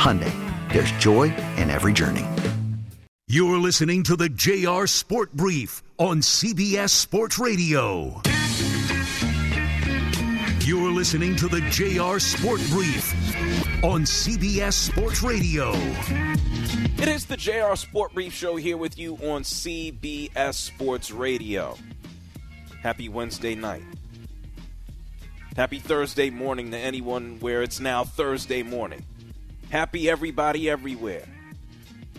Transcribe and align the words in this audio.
Hyundai, 0.00 0.32
there's 0.72 0.90
joy 0.92 1.24
in 1.58 1.68
every 1.68 1.92
journey. 1.92 2.24
You're 3.28 3.58
listening 3.58 4.02
to 4.04 4.16
the 4.16 4.30
JR 4.30 4.86
Sport 4.86 5.30
Brief 5.34 5.82
on 5.98 6.22
CBS 6.22 6.88
Sports 6.88 7.38
Radio. 7.38 8.22
You're 10.64 10.90
listening 10.90 11.36
to 11.36 11.48
the 11.48 11.60
JR 11.68 12.18
Sport 12.18 12.62
Brief 12.70 13.12
on 13.84 14.04
CBS 14.04 14.72
Sports 14.72 15.22
Radio. 15.22 15.72
It 15.74 17.08
is 17.08 17.26
the 17.26 17.36
JR 17.36 17.76
Sport 17.76 18.14
Brief 18.14 18.32
Show 18.32 18.56
here 18.56 18.78
with 18.78 18.96
you 18.96 19.16
on 19.16 19.42
CBS 19.42 20.54
Sports 20.54 21.10
Radio. 21.10 21.76
Happy 22.82 23.10
Wednesday 23.10 23.54
night. 23.54 23.84
Happy 25.56 25.78
Thursday 25.78 26.30
morning 26.30 26.70
to 26.70 26.78
anyone 26.78 27.38
where 27.40 27.62
it's 27.62 27.80
now 27.80 28.02
Thursday 28.02 28.62
morning. 28.62 29.04
Happy 29.70 30.10
everybody 30.10 30.68
everywhere. 30.68 31.24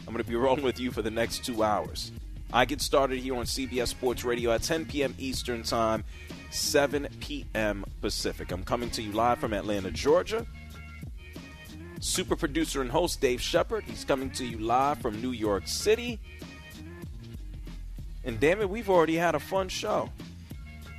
I'm 0.07 0.13
going 0.13 0.23
to 0.23 0.23
be 0.23 0.35
rolling 0.37 0.63
with 0.63 0.79
you 0.79 0.89
for 0.89 1.01
the 1.01 1.11
next 1.11 1.43
two 1.43 1.63
hours. 1.63 2.13
I 2.53 2.63
get 2.63 2.79
started 2.79 3.19
here 3.19 3.35
on 3.35 3.43
CBS 3.43 3.89
Sports 3.89 4.23
Radio 4.23 4.51
at 4.51 4.63
10 4.63 4.85
p.m. 4.85 5.13
Eastern 5.17 5.61
Time, 5.63 6.05
7 6.51 7.09
p.m. 7.19 7.83
Pacific. 7.99 8.53
I'm 8.53 8.63
coming 8.63 8.89
to 8.91 9.01
you 9.01 9.11
live 9.11 9.39
from 9.39 9.51
Atlanta, 9.51 9.91
Georgia. 9.91 10.45
Super 11.99 12.37
producer 12.37 12.81
and 12.81 12.89
host 12.89 13.19
Dave 13.19 13.41
Shepard. 13.41 13.83
He's 13.83 14.05
coming 14.05 14.31
to 14.31 14.45
you 14.45 14.57
live 14.57 14.99
from 14.99 15.21
New 15.21 15.31
York 15.31 15.67
City. 15.67 16.21
And 18.23 18.39
damn 18.39 18.61
it, 18.61 18.69
we've 18.69 18.89
already 18.89 19.17
had 19.17 19.35
a 19.35 19.41
fun 19.41 19.67
show. 19.67 20.09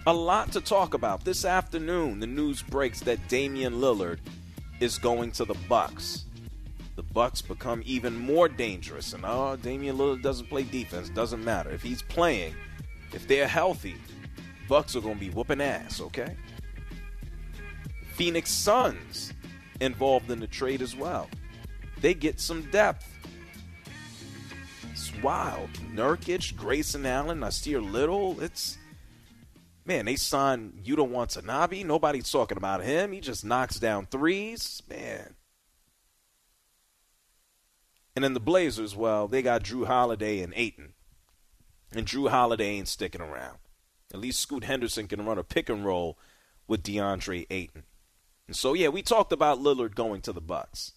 A 0.06 0.12
lot 0.12 0.52
to 0.52 0.60
talk 0.60 0.92
about. 0.92 1.24
This 1.24 1.46
afternoon, 1.46 2.20
the 2.20 2.26
news 2.26 2.60
breaks 2.60 3.00
that 3.00 3.26
Damian 3.28 3.74
Lillard 3.74 4.18
is 4.80 4.98
going 4.98 5.32
to 5.32 5.46
the 5.46 5.56
Bucks. 5.66 6.26
Bucks 7.12 7.42
become 7.42 7.82
even 7.84 8.16
more 8.16 8.48
dangerous. 8.48 9.12
And 9.12 9.24
oh, 9.26 9.56
Damian 9.56 9.96
Lillard 9.96 10.22
doesn't 10.22 10.48
play 10.48 10.62
defense. 10.62 11.08
Doesn't 11.08 11.44
matter. 11.44 11.70
If 11.70 11.82
he's 11.82 12.02
playing, 12.02 12.54
if 13.12 13.26
they're 13.28 13.48
healthy, 13.48 13.96
Bucks 14.68 14.96
are 14.96 15.00
going 15.00 15.16
to 15.16 15.20
be 15.20 15.30
whooping 15.30 15.60
ass, 15.60 16.00
okay? 16.00 16.36
Phoenix 18.14 18.50
Suns 18.50 19.32
involved 19.80 20.30
in 20.30 20.40
the 20.40 20.46
trade 20.46 20.82
as 20.82 20.96
well. 20.96 21.28
They 22.00 22.14
get 22.14 22.40
some 22.40 22.62
depth. 22.70 23.08
It's 24.90 25.12
wild. 25.22 25.70
Nurkic, 25.94 26.56
Grayson 26.56 27.06
Allen, 27.06 27.40
Nassir 27.40 27.82
Little. 27.82 28.40
It's 28.40 28.78
man, 29.84 30.04
they 30.04 30.16
signed 30.16 30.82
Yuta 30.84 31.06
Watanabe. 31.06 31.82
Nobody's 31.82 32.30
talking 32.30 32.56
about 32.56 32.82
him. 32.82 33.12
He 33.12 33.20
just 33.20 33.44
knocks 33.44 33.78
down 33.78 34.06
threes. 34.06 34.82
Man. 34.88 35.34
And 38.14 38.22
then 38.24 38.34
the 38.34 38.40
Blazers, 38.40 38.94
well, 38.94 39.26
they 39.28 39.42
got 39.42 39.64
Jrue 39.64 39.86
Holiday 39.86 40.40
and 40.40 40.52
Ayton. 40.54 40.94
And 41.94 42.06
Jrue 42.06 42.30
Holiday 42.30 42.66
ain't 42.66 42.88
sticking 42.88 43.20
around. 43.20 43.58
At 44.12 44.20
least 44.20 44.40
Scoot 44.40 44.64
Henderson 44.64 45.08
can 45.08 45.24
run 45.24 45.38
a 45.38 45.44
pick 45.44 45.68
and 45.68 45.84
roll 45.84 46.18
with 46.66 46.82
DeAndre 46.82 47.46
Ayton. 47.50 47.84
And 48.46 48.56
so, 48.56 48.74
yeah, 48.74 48.88
we 48.88 49.02
talked 49.02 49.32
about 49.32 49.60
Lillard 49.60 49.94
going 49.94 50.20
to 50.22 50.32
the 50.32 50.40
Bucks. 50.40 50.92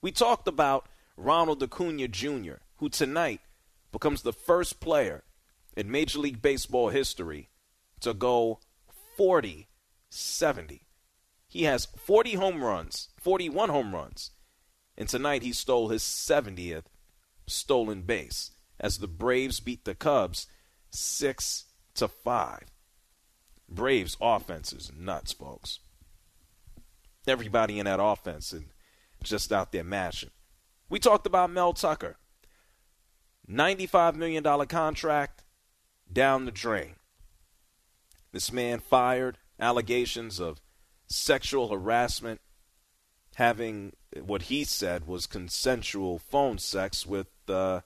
We 0.00 0.12
talked 0.12 0.46
about 0.46 0.86
Ronald 1.16 1.62
Acuna 1.62 2.08
Jr., 2.08 2.62
who 2.76 2.88
tonight 2.88 3.40
becomes 3.90 4.22
the 4.22 4.32
first 4.32 4.80
player 4.80 5.24
in 5.76 5.90
Major 5.90 6.18
League 6.18 6.42
Baseball 6.42 6.90
history 6.90 7.48
to 8.00 8.14
go 8.14 8.60
40 9.16 9.68
70. 10.14 10.86
He 11.48 11.64
has 11.64 11.86
40 11.86 12.34
home 12.34 12.62
runs, 12.62 13.08
41 13.20 13.68
home 13.68 13.94
runs, 13.94 14.30
and 14.96 15.08
tonight 15.08 15.42
he 15.42 15.52
stole 15.52 15.88
his 15.88 16.02
70th 16.02 16.84
stolen 17.46 18.02
base 18.02 18.52
as 18.78 18.98
the 18.98 19.08
Braves 19.08 19.60
beat 19.60 19.84
the 19.84 19.94
Cubs 19.94 20.46
6 20.90 21.64
to 21.94 22.08
5. 22.08 22.64
Braves 23.68 24.16
offense 24.20 24.72
is 24.72 24.92
nuts, 24.96 25.32
folks. 25.32 25.80
Everybody 27.26 27.78
in 27.78 27.86
that 27.86 28.02
offense 28.02 28.52
and 28.52 28.66
just 29.22 29.52
out 29.52 29.72
there 29.72 29.84
mashing. 29.84 30.30
We 30.88 30.98
talked 30.98 31.26
about 31.26 31.50
Mel 31.50 31.72
Tucker. 31.72 32.16
$95 33.50 34.14
million 34.14 34.66
contract 34.66 35.44
down 36.12 36.44
the 36.44 36.50
drain. 36.50 36.96
This 38.32 38.52
man 38.52 38.80
fired, 38.80 39.38
allegations 39.58 40.40
of 40.40 40.60
sexual 41.06 41.68
harassment, 41.68 42.40
having 43.34 43.92
what 44.20 44.42
he 44.42 44.64
said 44.64 45.06
was 45.06 45.26
consensual 45.26 46.18
phone 46.18 46.58
sex 46.58 47.06
with 47.06 47.28
uh, 47.48 47.80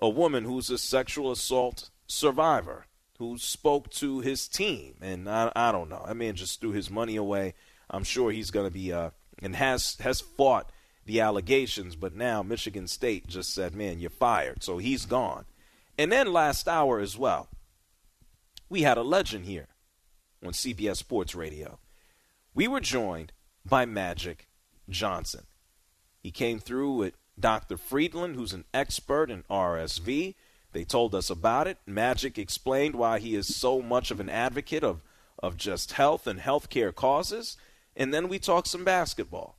a 0.00 0.08
woman 0.08 0.44
who's 0.44 0.70
a 0.70 0.78
sexual 0.78 1.30
assault 1.30 1.90
survivor 2.06 2.86
who 3.18 3.38
spoke 3.38 3.90
to 3.90 4.20
his 4.20 4.48
team. 4.48 4.94
And 5.00 5.28
I, 5.28 5.52
I 5.54 5.72
don't 5.72 5.88
know. 5.88 6.04
I 6.04 6.12
mean, 6.12 6.34
just 6.34 6.60
threw 6.60 6.72
his 6.72 6.90
money 6.90 7.16
away. 7.16 7.54
I'm 7.88 8.04
sure 8.04 8.30
he's 8.30 8.50
going 8.50 8.66
to 8.66 8.72
be 8.72 8.92
uh, 8.92 9.10
and 9.40 9.56
has 9.56 9.96
has 10.00 10.20
fought 10.20 10.70
the 11.04 11.20
allegations, 11.20 11.96
but 11.96 12.14
now 12.14 12.42
Michigan 12.42 12.86
State 12.86 13.26
just 13.26 13.54
said, 13.54 13.74
"Man, 13.74 13.98
you're 13.98 14.10
fired." 14.10 14.62
So 14.62 14.78
he's 14.78 15.04
gone. 15.04 15.44
And 15.98 16.10
then 16.10 16.32
last 16.32 16.68
hour 16.68 17.00
as 17.00 17.18
well, 17.18 17.48
we 18.68 18.82
had 18.82 18.96
a 18.96 19.02
legend 19.02 19.44
here 19.44 19.68
on 20.44 20.52
CBS 20.52 20.96
Sports 20.96 21.34
Radio. 21.34 21.78
We 22.54 22.66
were 22.66 22.80
joined 22.80 23.32
by 23.64 23.84
Magic 23.84 24.48
Johnson. 24.88 25.46
He 26.22 26.30
came 26.30 26.58
through 26.58 26.94
with 26.94 27.14
Dr. 27.38 27.76
Friedland, 27.76 28.36
who's 28.36 28.52
an 28.52 28.64
expert 28.72 29.30
in 29.30 29.42
RSV. 29.50 30.34
They 30.72 30.84
told 30.84 31.14
us 31.14 31.30
about 31.30 31.66
it. 31.66 31.78
Magic 31.86 32.38
explained 32.38 32.94
why 32.94 33.18
he 33.18 33.34
is 33.34 33.56
so 33.56 33.82
much 33.82 34.10
of 34.10 34.20
an 34.20 34.30
advocate 34.30 34.84
of, 34.84 35.02
of 35.42 35.56
just 35.56 35.92
health 35.92 36.26
and 36.26 36.40
healthcare 36.40 36.94
causes. 36.94 37.56
And 37.96 38.12
then 38.12 38.28
we 38.28 38.38
talked 38.38 38.68
some 38.68 38.84
basketball. 38.84 39.58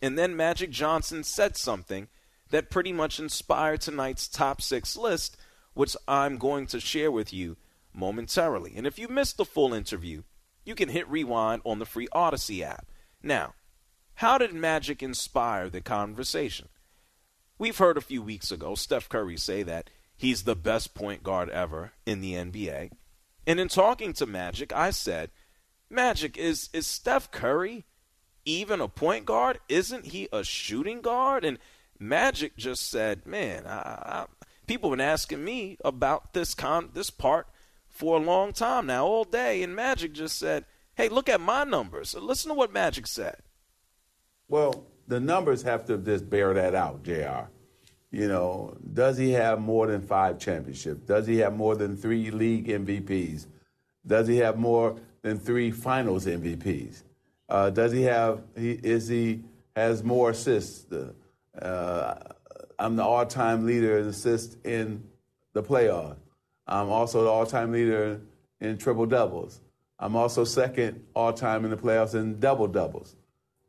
And 0.00 0.18
then 0.18 0.36
Magic 0.36 0.70
Johnson 0.70 1.22
said 1.22 1.56
something 1.56 2.08
that 2.50 2.70
pretty 2.70 2.92
much 2.92 3.20
inspired 3.20 3.80
tonight's 3.80 4.28
top 4.28 4.60
six 4.60 4.96
list, 4.96 5.36
which 5.74 5.96
I'm 6.08 6.38
going 6.38 6.66
to 6.68 6.80
share 6.80 7.10
with 7.10 7.32
you 7.32 7.56
momentarily. 7.94 8.74
And 8.76 8.86
if 8.86 8.98
you 8.98 9.08
missed 9.08 9.36
the 9.36 9.44
full 9.44 9.72
interview, 9.72 10.22
you 10.64 10.74
can 10.74 10.88
hit 10.88 11.08
rewind 11.08 11.62
on 11.64 11.78
the 11.78 11.86
free 11.86 12.08
Audacy 12.08 12.62
app. 12.62 12.86
Now, 13.22 13.54
how 14.16 14.38
did 14.38 14.52
Magic 14.52 15.02
inspire 15.02 15.68
the 15.68 15.80
conversation? 15.80 16.68
we've 17.62 17.78
heard 17.78 17.96
a 17.96 18.00
few 18.00 18.20
weeks 18.20 18.50
ago 18.50 18.74
Steph 18.74 19.08
Curry 19.08 19.36
say 19.36 19.62
that 19.62 19.88
he's 20.16 20.42
the 20.42 20.56
best 20.56 20.94
point 20.94 21.22
guard 21.22 21.48
ever 21.48 21.92
in 22.04 22.20
the 22.20 22.34
NBA. 22.34 22.90
And 23.46 23.60
in 23.60 23.68
talking 23.68 24.12
to 24.14 24.26
Magic, 24.26 24.72
I 24.72 24.90
said, 24.90 25.30
Magic, 25.88 26.36
is, 26.36 26.70
is 26.72 26.88
Steph 26.88 27.30
Curry 27.30 27.84
even 28.44 28.80
a 28.80 28.88
point 28.88 29.26
guard? 29.26 29.60
Isn't 29.68 30.06
he 30.06 30.28
a 30.32 30.42
shooting 30.42 31.02
guard? 31.02 31.44
And 31.44 31.58
Magic 32.00 32.56
just 32.56 32.90
said, 32.90 33.26
man, 33.26 33.64
I, 33.64 33.78
I, 33.78 34.26
people 34.66 34.90
have 34.90 34.98
been 34.98 35.06
asking 35.06 35.44
me 35.44 35.78
about 35.84 36.32
this 36.32 36.54
con 36.54 36.90
this 36.94 37.10
part 37.10 37.46
for 37.88 38.16
a 38.16 38.20
long 38.20 38.52
time 38.52 38.86
now, 38.86 39.06
all 39.06 39.22
day. 39.22 39.62
And 39.62 39.76
Magic 39.76 40.14
just 40.14 40.36
said, 40.36 40.64
hey, 41.02 41.08
look 41.08 41.28
at 41.28 41.40
my 41.40 41.64
numbers. 41.64 42.14
Listen 42.14 42.50
to 42.50 42.54
what 42.54 42.72
Magic 42.72 43.08
said. 43.08 43.36
Well, 44.48 44.86
the 45.08 45.18
numbers 45.18 45.62
have 45.62 45.84
to 45.86 45.98
just 45.98 46.30
bear 46.30 46.54
that 46.54 46.76
out, 46.76 47.02
JR. 47.02 47.50
You 48.12 48.28
know, 48.28 48.76
does 48.92 49.18
he 49.18 49.32
have 49.32 49.60
more 49.60 49.88
than 49.88 50.02
five 50.02 50.38
championships? 50.38 51.00
Does 51.06 51.26
he 51.26 51.38
have 51.38 51.56
more 51.56 51.74
than 51.74 51.96
three 51.96 52.30
league 52.30 52.68
MVPs? 52.68 53.46
Does 54.06 54.28
he 54.28 54.36
have 54.38 54.58
more 54.58 54.96
than 55.22 55.38
three 55.38 55.70
finals 55.72 56.26
MVPs? 56.26 57.02
Uh, 57.48 57.70
does 57.70 57.90
he 57.90 58.02
have, 58.02 58.42
he, 58.56 58.72
is 58.72 59.08
he, 59.08 59.42
has 59.74 60.04
more 60.04 60.30
assists? 60.30 60.86
Uh, 61.60 62.14
I'm 62.78 62.94
the 62.94 63.02
all 63.02 63.26
time 63.26 63.66
leader 63.66 63.98
in 63.98 64.06
assists 64.06 64.56
in 64.64 65.02
the 65.52 65.62
playoffs. 65.62 66.16
I'm 66.66 66.90
also 66.90 67.24
the 67.24 67.30
all 67.30 67.46
time 67.46 67.72
leader 67.72 68.20
in 68.60 68.78
triple 68.78 69.06
doubles. 69.06 69.60
I'm 70.02 70.16
also 70.16 70.42
second 70.42 71.04
all 71.14 71.32
time 71.32 71.64
in 71.64 71.70
the 71.70 71.76
playoffs 71.76 72.16
in 72.16 72.40
double 72.40 72.66
doubles. 72.66 73.14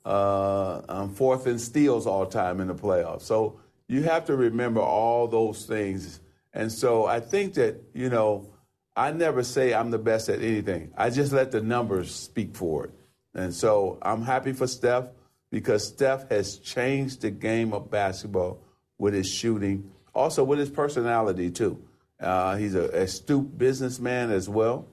Uh, 0.04 0.82
I'm 0.90 1.14
fourth 1.14 1.46
in 1.46 1.60
steals 1.60 2.08
all 2.08 2.26
time 2.26 2.60
in 2.60 2.68
the 2.68 2.74
playoffs. 2.74 3.22
So 3.22 3.60
you 3.88 4.02
have 4.04 4.26
to 4.26 4.36
remember 4.36 4.82
all 4.82 5.28
those 5.28 5.68
things. 5.68 6.22
And 6.52 6.72
so 6.72 7.06
I 7.06 7.20
think 7.20 7.54
that, 7.54 7.84
you 7.94 8.10
know, 8.10 8.52
I 8.96 9.12
never 9.12 9.44
say 9.44 9.76
I'm 9.76 9.92
the 9.92 10.00
best 10.00 10.28
at 10.28 10.42
anything. 10.42 10.92
I 10.98 11.12
just 11.12 11.34
let 11.34 11.52
the 11.52 11.62
numbers 11.62 12.14
speak 12.14 12.56
for 12.56 12.86
it. 12.86 12.92
And 13.36 13.54
so 13.54 14.00
I'm 14.02 14.24
happy 14.24 14.54
for 14.54 14.66
Steph 14.66 15.10
because 15.52 15.88
Steph 15.88 16.30
has 16.32 16.58
changed 16.58 17.22
the 17.22 17.30
game 17.30 17.74
of 17.74 17.92
basketball 17.92 18.60
with 18.98 19.14
his 19.14 19.30
shooting, 19.30 19.92
also 20.16 20.44
with 20.44 20.58
his 20.58 20.72
personality, 20.72 21.52
too. 21.52 21.84
Uh, 22.20 22.56
he's 22.56 22.74
an 22.74 22.90
astute 22.92 23.56
businessman 23.56 24.32
as 24.32 24.50
well 24.50 24.88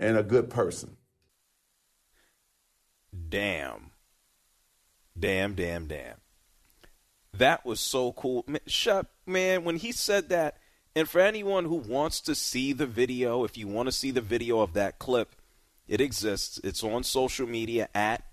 and 0.00 0.16
a 0.16 0.22
good 0.22 0.50
person. 0.50 0.96
Damn. 3.28 3.90
Damn, 5.16 5.54
damn, 5.54 5.86
damn. 5.86 6.16
That 7.34 7.64
was 7.64 7.78
so 7.78 8.12
cool. 8.12 8.44
Shut, 8.66 9.06
man, 9.26 9.62
when 9.62 9.76
he 9.76 9.92
said 9.92 10.30
that, 10.30 10.56
and 10.96 11.08
for 11.08 11.20
anyone 11.20 11.66
who 11.66 11.76
wants 11.76 12.20
to 12.22 12.34
see 12.34 12.72
the 12.72 12.86
video, 12.86 13.44
if 13.44 13.56
you 13.56 13.68
want 13.68 13.86
to 13.86 13.92
see 13.92 14.10
the 14.10 14.20
video 14.20 14.60
of 14.60 14.72
that 14.72 14.98
clip, 14.98 15.36
it 15.86 16.00
exists. 16.00 16.58
It's 16.64 16.82
on 16.82 17.04
social 17.04 17.46
media 17.46 17.88
at 17.94 18.24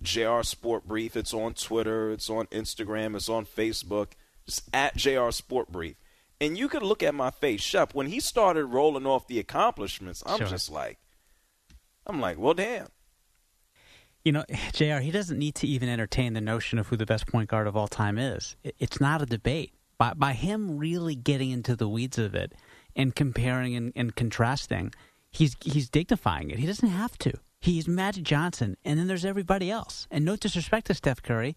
JR 0.00 0.42
Sport 0.42 0.86
Brief. 0.86 1.16
It's 1.16 1.34
on 1.34 1.54
Twitter. 1.54 2.12
It's 2.12 2.30
on 2.30 2.46
Instagram. 2.46 3.16
It's 3.16 3.28
on 3.28 3.44
Facebook. 3.44 4.12
Just 4.46 4.62
at 4.72 4.96
JR 4.96 5.30
Sport 5.30 5.72
Brief. 5.72 5.96
And 6.40 6.56
you 6.56 6.68
could 6.68 6.82
look 6.82 7.02
at 7.02 7.14
my 7.14 7.30
face, 7.30 7.62
Shep. 7.62 7.94
When 7.94 8.06
he 8.06 8.20
started 8.20 8.66
rolling 8.66 9.06
off 9.06 9.26
the 9.26 9.40
accomplishments, 9.40 10.22
I'm 10.24 10.38
sure. 10.38 10.46
just 10.46 10.70
like, 10.70 10.98
I'm 12.06 12.20
like, 12.20 12.38
well, 12.38 12.54
damn. 12.54 12.86
You 14.24 14.32
know, 14.32 14.44
JR, 14.72 14.98
he 14.98 15.10
doesn't 15.10 15.38
need 15.38 15.54
to 15.56 15.66
even 15.66 15.88
entertain 15.88 16.32
the 16.32 16.40
notion 16.40 16.78
of 16.78 16.88
who 16.88 16.96
the 16.96 17.06
best 17.06 17.26
point 17.26 17.48
guard 17.48 17.66
of 17.66 17.76
all 17.76 17.88
time 17.88 18.18
is. 18.18 18.56
It's 18.78 19.00
not 19.00 19.22
a 19.22 19.26
debate. 19.26 19.72
By, 19.98 20.12
by 20.14 20.34
him 20.34 20.76
really 20.76 21.14
getting 21.14 21.50
into 21.50 21.74
the 21.74 21.88
weeds 21.88 22.18
of 22.18 22.34
it 22.34 22.52
and 22.94 23.14
comparing 23.14 23.74
and, 23.76 23.92
and 23.96 24.14
contrasting, 24.14 24.92
he's, 25.30 25.56
he's 25.62 25.88
dignifying 25.88 26.50
it. 26.50 26.58
He 26.58 26.66
doesn't 26.66 26.88
have 26.88 27.16
to. 27.18 27.32
He's 27.60 27.88
Magic 27.88 28.24
Johnson, 28.24 28.76
and 28.84 28.98
then 28.98 29.06
there's 29.06 29.24
everybody 29.24 29.70
else. 29.70 30.06
And 30.10 30.24
no 30.24 30.36
disrespect 30.36 30.88
to 30.88 30.94
Steph 30.94 31.22
Curry. 31.22 31.56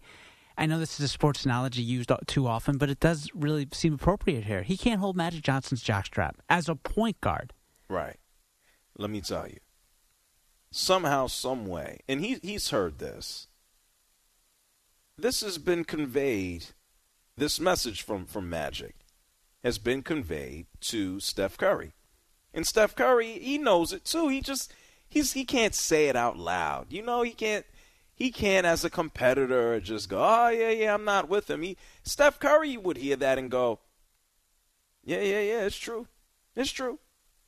I 0.56 0.66
know 0.66 0.78
this 0.78 0.98
is 0.98 1.04
a 1.04 1.08
sports 1.08 1.44
analogy 1.44 1.82
used 1.82 2.10
too 2.26 2.46
often, 2.46 2.78
but 2.78 2.90
it 2.90 3.00
does 3.00 3.30
really 3.34 3.68
seem 3.72 3.94
appropriate 3.94 4.44
here. 4.44 4.62
He 4.62 4.76
can't 4.76 5.00
hold 5.00 5.16
Magic 5.16 5.42
Johnson's 5.42 5.84
jockstrap 5.84 6.32
as 6.48 6.68
a 6.68 6.74
point 6.74 7.20
guard. 7.20 7.52
Right. 7.88 8.16
Let 8.98 9.10
me 9.10 9.20
tell 9.20 9.46
you 9.46 9.58
somehow, 10.70 11.26
some 11.26 11.66
way, 11.66 12.00
and 12.08 12.24
he 12.24 12.38
he's 12.42 12.70
heard 12.70 12.98
this. 12.98 13.46
This 15.18 15.40
has 15.40 15.58
been 15.58 15.84
conveyed. 15.84 16.66
This 17.36 17.60
message 17.60 18.02
from 18.02 18.26
from 18.26 18.48
Magic 18.48 18.94
has 19.62 19.78
been 19.78 20.02
conveyed 20.02 20.66
to 20.80 21.20
Steph 21.20 21.56
Curry, 21.56 21.92
and 22.54 22.66
Steph 22.66 22.94
Curry 22.94 23.38
he 23.38 23.58
knows 23.58 23.92
it 23.92 24.04
too. 24.04 24.28
He 24.28 24.40
just 24.40 24.72
he's 25.08 25.32
he 25.32 25.44
can't 25.44 25.74
say 25.74 26.08
it 26.08 26.16
out 26.16 26.36
loud. 26.36 26.86
You 26.90 27.02
know 27.02 27.22
he 27.22 27.32
can't 27.32 27.66
he 28.14 28.30
can't 28.30 28.66
as 28.66 28.84
a 28.84 28.90
competitor 28.90 29.80
just 29.80 30.08
go 30.08 30.18
oh 30.22 30.48
yeah 30.48 30.70
yeah 30.70 30.94
I'm 30.94 31.04
not 31.04 31.28
with 31.28 31.50
him. 31.50 31.62
He 31.62 31.76
Steph 32.02 32.38
Curry 32.38 32.76
would 32.76 32.98
hear 32.98 33.16
that 33.16 33.38
and 33.38 33.50
go 33.50 33.80
yeah 35.02 35.20
yeah 35.20 35.40
yeah 35.40 35.60
it's 35.62 35.76
true 35.76 36.06
it's 36.56 36.70
true, 36.72 36.98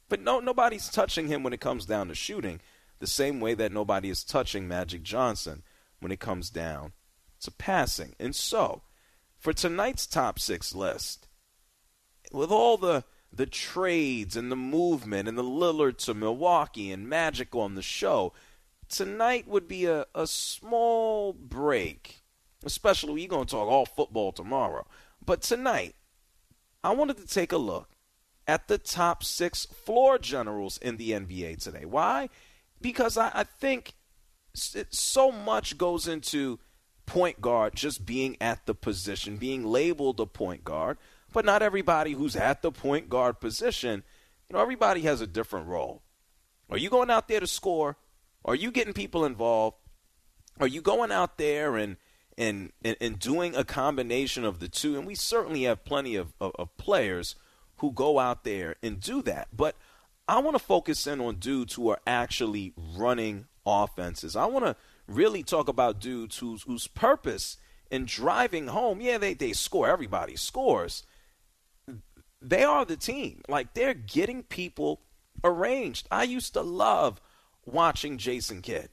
but 0.08 0.20
no 0.20 0.40
nobody's 0.40 0.88
touching 0.88 1.28
him 1.28 1.42
when 1.42 1.52
it 1.52 1.60
comes 1.60 1.86
down 1.86 2.08
to 2.08 2.14
shooting 2.14 2.60
the 3.02 3.08
same 3.08 3.40
way 3.40 3.52
that 3.52 3.72
nobody 3.72 4.08
is 4.08 4.22
touching 4.22 4.68
Magic 4.68 5.02
Johnson 5.02 5.64
when 5.98 6.12
it 6.12 6.20
comes 6.20 6.50
down 6.50 6.92
to 7.40 7.50
passing. 7.50 8.14
And 8.20 8.32
so, 8.32 8.82
for 9.36 9.52
tonight's 9.52 10.06
top 10.06 10.38
six 10.38 10.72
list, 10.72 11.26
with 12.30 12.52
all 12.52 12.76
the 12.76 13.04
the 13.32 13.46
trades 13.46 14.36
and 14.36 14.52
the 14.52 14.56
movement 14.56 15.26
and 15.26 15.36
the 15.36 15.42
Lillard 15.42 15.96
to 15.96 16.14
Milwaukee 16.14 16.92
and 16.92 17.08
Magic 17.08 17.56
on 17.56 17.74
the 17.74 17.82
show, 17.82 18.34
tonight 18.88 19.48
would 19.48 19.66
be 19.66 19.86
a, 19.86 20.06
a 20.14 20.28
small 20.28 21.32
break. 21.32 22.22
Especially 22.62 23.12
we're 23.14 23.26
going 23.26 23.46
to 23.46 23.50
talk 23.50 23.68
all 23.68 23.86
football 23.86 24.30
tomorrow. 24.30 24.86
But 25.24 25.42
tonight, 25.42 25.96
I 26.84 26.92
wanted 26.92 27.16
to 27.16 27.26
take 27.26 27.50
a 27.50 27.56
look 27.56 27.88
at 28.46 28.68
the 28.68 28.78
top 28.78 29.24
six 29.24 29.64
floor 29.64 30.18
generals 30.18 30.78
in 30.78 30.98
the 30.98 31.10
NBA 31.10 31.60
today. 31.60 31.84
Why? 31.84 32.28
Because 32.82 33.16
I, 33.16 33.30
I 33.32 33.44
think 33.44 33.94
so 34.54 35.32
much 35.32 35.78
goes 35.78 36.06
into 36.06 36.58
point 37.06 37.40
guard 37.40 37.74
just 37.74 38.04
being 38.04 38.36
at 38.40 38.66
the 38.66 38.74
position, 38.74 39.36
being 39.36 39.64
labeled 39.64 40.20
a 40.20 40.26
point 40.26 40.64
guard, 40.64 40.98
but 41.32 41.44
not 41.44 41.62
everybody 41.62 42.12
who's 42.12 42.36
at 42.36 42.62
the 42.62 42.70
point 42.70 43.08
guard 43.08 43.40
position, 43.40 44.02
you 44.48 44.54
know, 44.54 44.62
everybody 44.62 45.02
has 45.02 45.20
a 45.20 45.26
different 45.26 45.66
role. 45.66 46.02
Are 46.70 46.78
you 46.78 46.90
going 46.90 47.10
out 47.10 47.28
there 47.28 47.40
to 47.40 47.46
score? 47.46 47.96
Are 48.44 48.54
you 48.54 48.70
getting 48.70 48.92
people 48.92 49.24
involved? 49.24 49.76
Are 50.60 50.66
you 50.66 50.80
going 50.80 51.12
out 51.12 51.38
there 51.38 51.76
and 51.76 51.96
and, 52.38 52.72
and, 52.82 52.96
and 52.98 53.18
doing 53.18 53.54
a 53.54 53.64
combination 53.64 54.44
of 54.44 54.58
the 54.58 54.68
two? 54.68 54.96
And 54.96 55.06
we 55.06 55.14
certainly 55.14 55.64
have 55.64 55.84
plenty 55.84 56.16
of, 56.16 56.32
of, 56.40 56.52
of 56.58 56.76
players 56.78 57.36
who 57.76 57.92
go 57.92 58.18
out 58.18 58.44
there 58.44 58.76
and 58.82 58.98
do 58.98 59.20
that. 59.22 59.48
But 59.54 59.76
I 60.28 60.38
want 60.38 60.56
to 60.56 60.62
focus 60.62 61.06
in 61.06 61.20
on 61.20 61.36
dudes 61.36 61.74
who 61.74 61.88
are 61.90 62.00
actually 62.06 62.72
running 62.76 63.46
offenses. 63.66 64.36
I 64.36 64.46
want 64.46 64.64
to 64.64 64.76
really 65.06 65.42
talk 65.42 65.68
about 65.68 66.00
dudes 66.00 66.38
whose 66.38 66.62
whose 66.62 66.86
purpose 66.86 67.56
in 67.90 68.06
driving 68.06 68.68
home, 68.68 69.00
yeah, 69.00 69.18
they, 69.18 69.34
they 69.34 69.52
score. 69.52 69.88
Everybody 69.88 70.34
scores. 70.34 71.04
They 72.40 72.64
are 72.64 72.84
the 72.84 72.96
team. 72.96 73.42
Like 73.48 73.74
they're 73.74 73.94
getting 73.94 74.42
people 74.42 75.02
arranged. 75.44 76.08
I 76.10 76.24
used 76.24 76.54
to 76.54 76.62
love 76.62 77.20
watching 77.66 78.18
Jason 78.18 78.62
Kidd. 78.62 78.88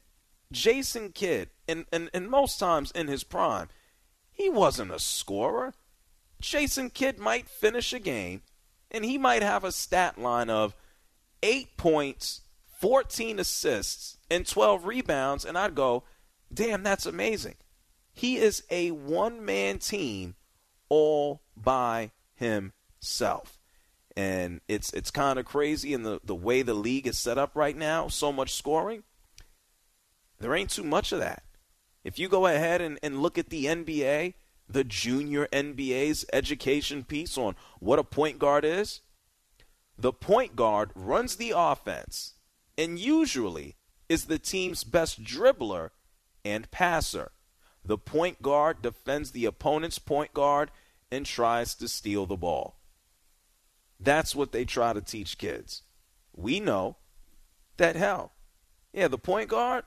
Jason 0.51 1.11
Kidd, 1.11 1.49
and, 1.67 1.85
and, 1.91 2.09
and 2.13 2.29
most 2.29 2.59
times 2.59 2.91
in 2.91 3.07
his 3.07 3.23
prime, 3.23 3.69
he 4.31 4.49
wasn't 4.49 4.91
a 4.91 4.99
scorer. 4.99 5.73
Jason 6.41 6.89
Kidd 6.89 7.19
might 7.19 7.47
finish 7.47 7.93
a 7.93 7.99
game 7.99 8.41
and 8.91 9.05
he 9.05 9.17
might 9.17 9.43
have 9.43 9.63
a 9.63 9.71
stat 9.71 10.17
line 10.17 10.49
of 10.49 10.75
eight 11.43 11.77
points, 11.77 12.41
14 12.79 13.39
assists, 13.39 14.17
and 14.29 14.45
12 14.45 14.85
rebounds, 14.85 15.45
and 15.45 15.57
I'd 15.57 15.75
go, 15.75 16.03
damn, 16.53 16.83
that's 16.83 17.05
amazing. 17.05 17.55
He 18.13 18.37
is 18.37 18.63
a 18.69 18.91
one 18.91 19.45
man 19.45 19.79
team 19.79 20.35
all 20.89 21.41
by 21.55 22.11
himself. 22.35 23.59
And 24.15 24.59
it's 24.67 24.91
it's 24.91 25.11
kind 25.11 25.39
of 25.39 25.45
crazy 25.45 25.93
in 25.93 26.03
the, 26.03 26.19
the 26.23 26.35
way 26.35 26.61
the 26.61 26.73
league 26.73 27.07
is 27.07 27.17
set 27.17 27.37
up 27.37 27.55
right 27.55 27.77
now, 27.77 28.09
so 28.09 28.33
much 28.33 28.53
scoring. 28.53 29.03
There 30.39 30.55
ain't 30.55 30.71
too 30.71 30.83
much 30.83 31.11
of 31.11 31.19
that. 31.19 31.43
If 32.03 32.17
you 32.17 32.27
go 32.27 32.45
ahead 32.47 32.81
and, 32.81 32.97
and 33.03 33.21
look 33.21 33.37
at 33.37 33.49
the 33.49 33.65
NBA, 33.65 34.33
the 34.67 34.83
junior 34.83 35.47
NBA's 35.51 36.25
education 36.31 37.03
piece 37.03 37.37
on 37.37 37.55
what 37.79 37.99
a 37.99 38.03
point 38.03 38.39
guard 38.39 38.65
is, 38.65 39.01
the 39.99 40.13
point 40.13 40.55
guard 40.55 40.91
runs 40.95 41.35
the 41.35 41.53
offense 41.55 42.35
and 42.77 42.97
usually 42.97 43.75
is 44.07 44.25
the 44.25 44.39
team's 44.39 44.85
best 44.85 45.23
dribbler 45.23 45.89
and 46.45 46.71
passer. 46.71 47.31
The 47.83 47.97
point 47.97 48.41
guard 48.41 48.81
defends 48.81 49.31
the 49.31 49.45
opponent's 49.45 49.99
point 49.99 50.33
guard 50.33 50.71
and 51.11 51.25
tries 51.25 51.75
to 51.75 51.89
steal 51.89 52.25
the 52.25 52.37
ball. 52.37 52.79
That's 53.99 54.33
what 54.33 54.53
they 54.53 54.63
try 54.63 54.93
to 54.93 55.01
teach 55.01 55.37
kids. 55.37 55.83
We 56.33 56.61
know 56.61 56.95
that 57.75 57.97
hell. 57.97 58.31
Yeah, 58.93 59.09
the 59.09 59.17
point 59.17 59.49
guard, 59.49 59.83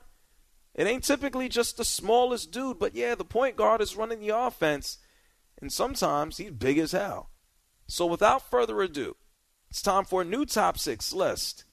it 0.75 0.85
ain't 0.85 1.03
typically 1.03 1.49
just 1.49 1.77
the 1.77 1.85
smallest 1.85 2.51
dude, 2.51 2.77
but 2.77 2.93
yeah, 2.93 3.15
the 3.15 3.25
point 3.25 3.55
guard 3.55 3.81
is 3.81 3.95
running 3.95 4.19
the 4.19 4.29
offense, 4.29 4.99
and 5.59 5.73
sometimes 5.73 6.37
he's 6.37 6.51
big 6.51 6.77
as 6.77 6.91
hell. 6.91 7.31
So 7.87 8.05
without 8.05 8.49
further 8.49 8.79
ado, 8.81 9.15
it's 9.73 9.81
time 9.81 10.05
for 10.05 10.21
a 10.21 10.23
new 10.23 10.45
top 10.45 10.77
six 10.77 11.13
list. 11.13 11.63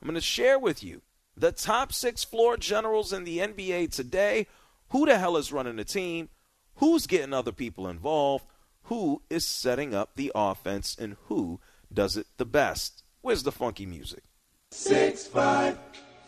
I'm 0.00 0.08
going 0.08 0.14
to 0.14 0.22
share 0.22 0.58
with 0.58 0.82
you 0.82 1.02
the 1.36 1.52
top 1.52 1.92
six 1.92 2.24
floor 2.24 2.56
generals 2.56 3.12
in 3.12 3.24
the 3.24 3.40
NBA 3.40 3.92
today. 3.92 4.46
Who 4.88 5.04
the 5.04 5.18
hell 5.18 5.36
is 5.36 5.52
running 5.52 5.76
the 5.76 5.84
team? 5.84 6.30
Who's 6.76 7.06
getting 7.06 7.34
other 7.34 7.52
people 7.52 7.88
involved? 7.88 8.46
Who 8.84 9.20
is 9.28 9.44
setting 9.44 9.94
up 9.94 10.16
the 10.16 10.32
offense? 10.34 10.96
And 10.98 11.18
who 11.26 11.60
does 11.92 12.16
it 12.16 12.26
the 12.38 12.46
best? 12.46 13.04
Where's 13.20 13.42
the 13.42 13.52
funky 13.52 13.84
music? 13.84 14.22
Six, 14.70 15.26
five, 15.26 15.76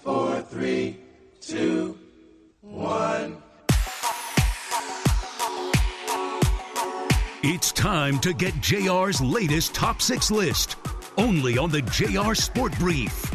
four, 0.02 0.42
three, 0.42 0.98
two, 1.40 1.98
one. 2.60 3.42
It's 7.46 7.72
time 7.72 8.18
to 8.20 8.32
get 8.32 8.54
JR's 8.62 9.20
latest 9.20 9.74
top 9.74 10.00
six 10.00 10.30
list, 10.30 10.76
only 11.16 11.58
on 11.58 11.70
the 11.70 11.82
JR 11.82 12.34
Sport 12.34 12.78
Brief. 12.78 13.30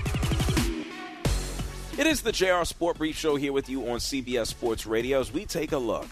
It 1.98 2.08
is 2.08 2.22
the 2.22 2.32
JR 2.32 2.64
Sport 2.64 2.98
Brief 2.98 3.18
Show 3.18 3.36
here 3.36 3.54
with 3.54 3.70
you 3.70 3.90
on 3.90 4.00
CBS 4.00 4.48
Sports 4.48 4.86
Radio 4.86 5.20
as 5.20 5.32
we 5.32 5.46
take 5.46 5.72
a 5.72 5.78
look 5.78 6.08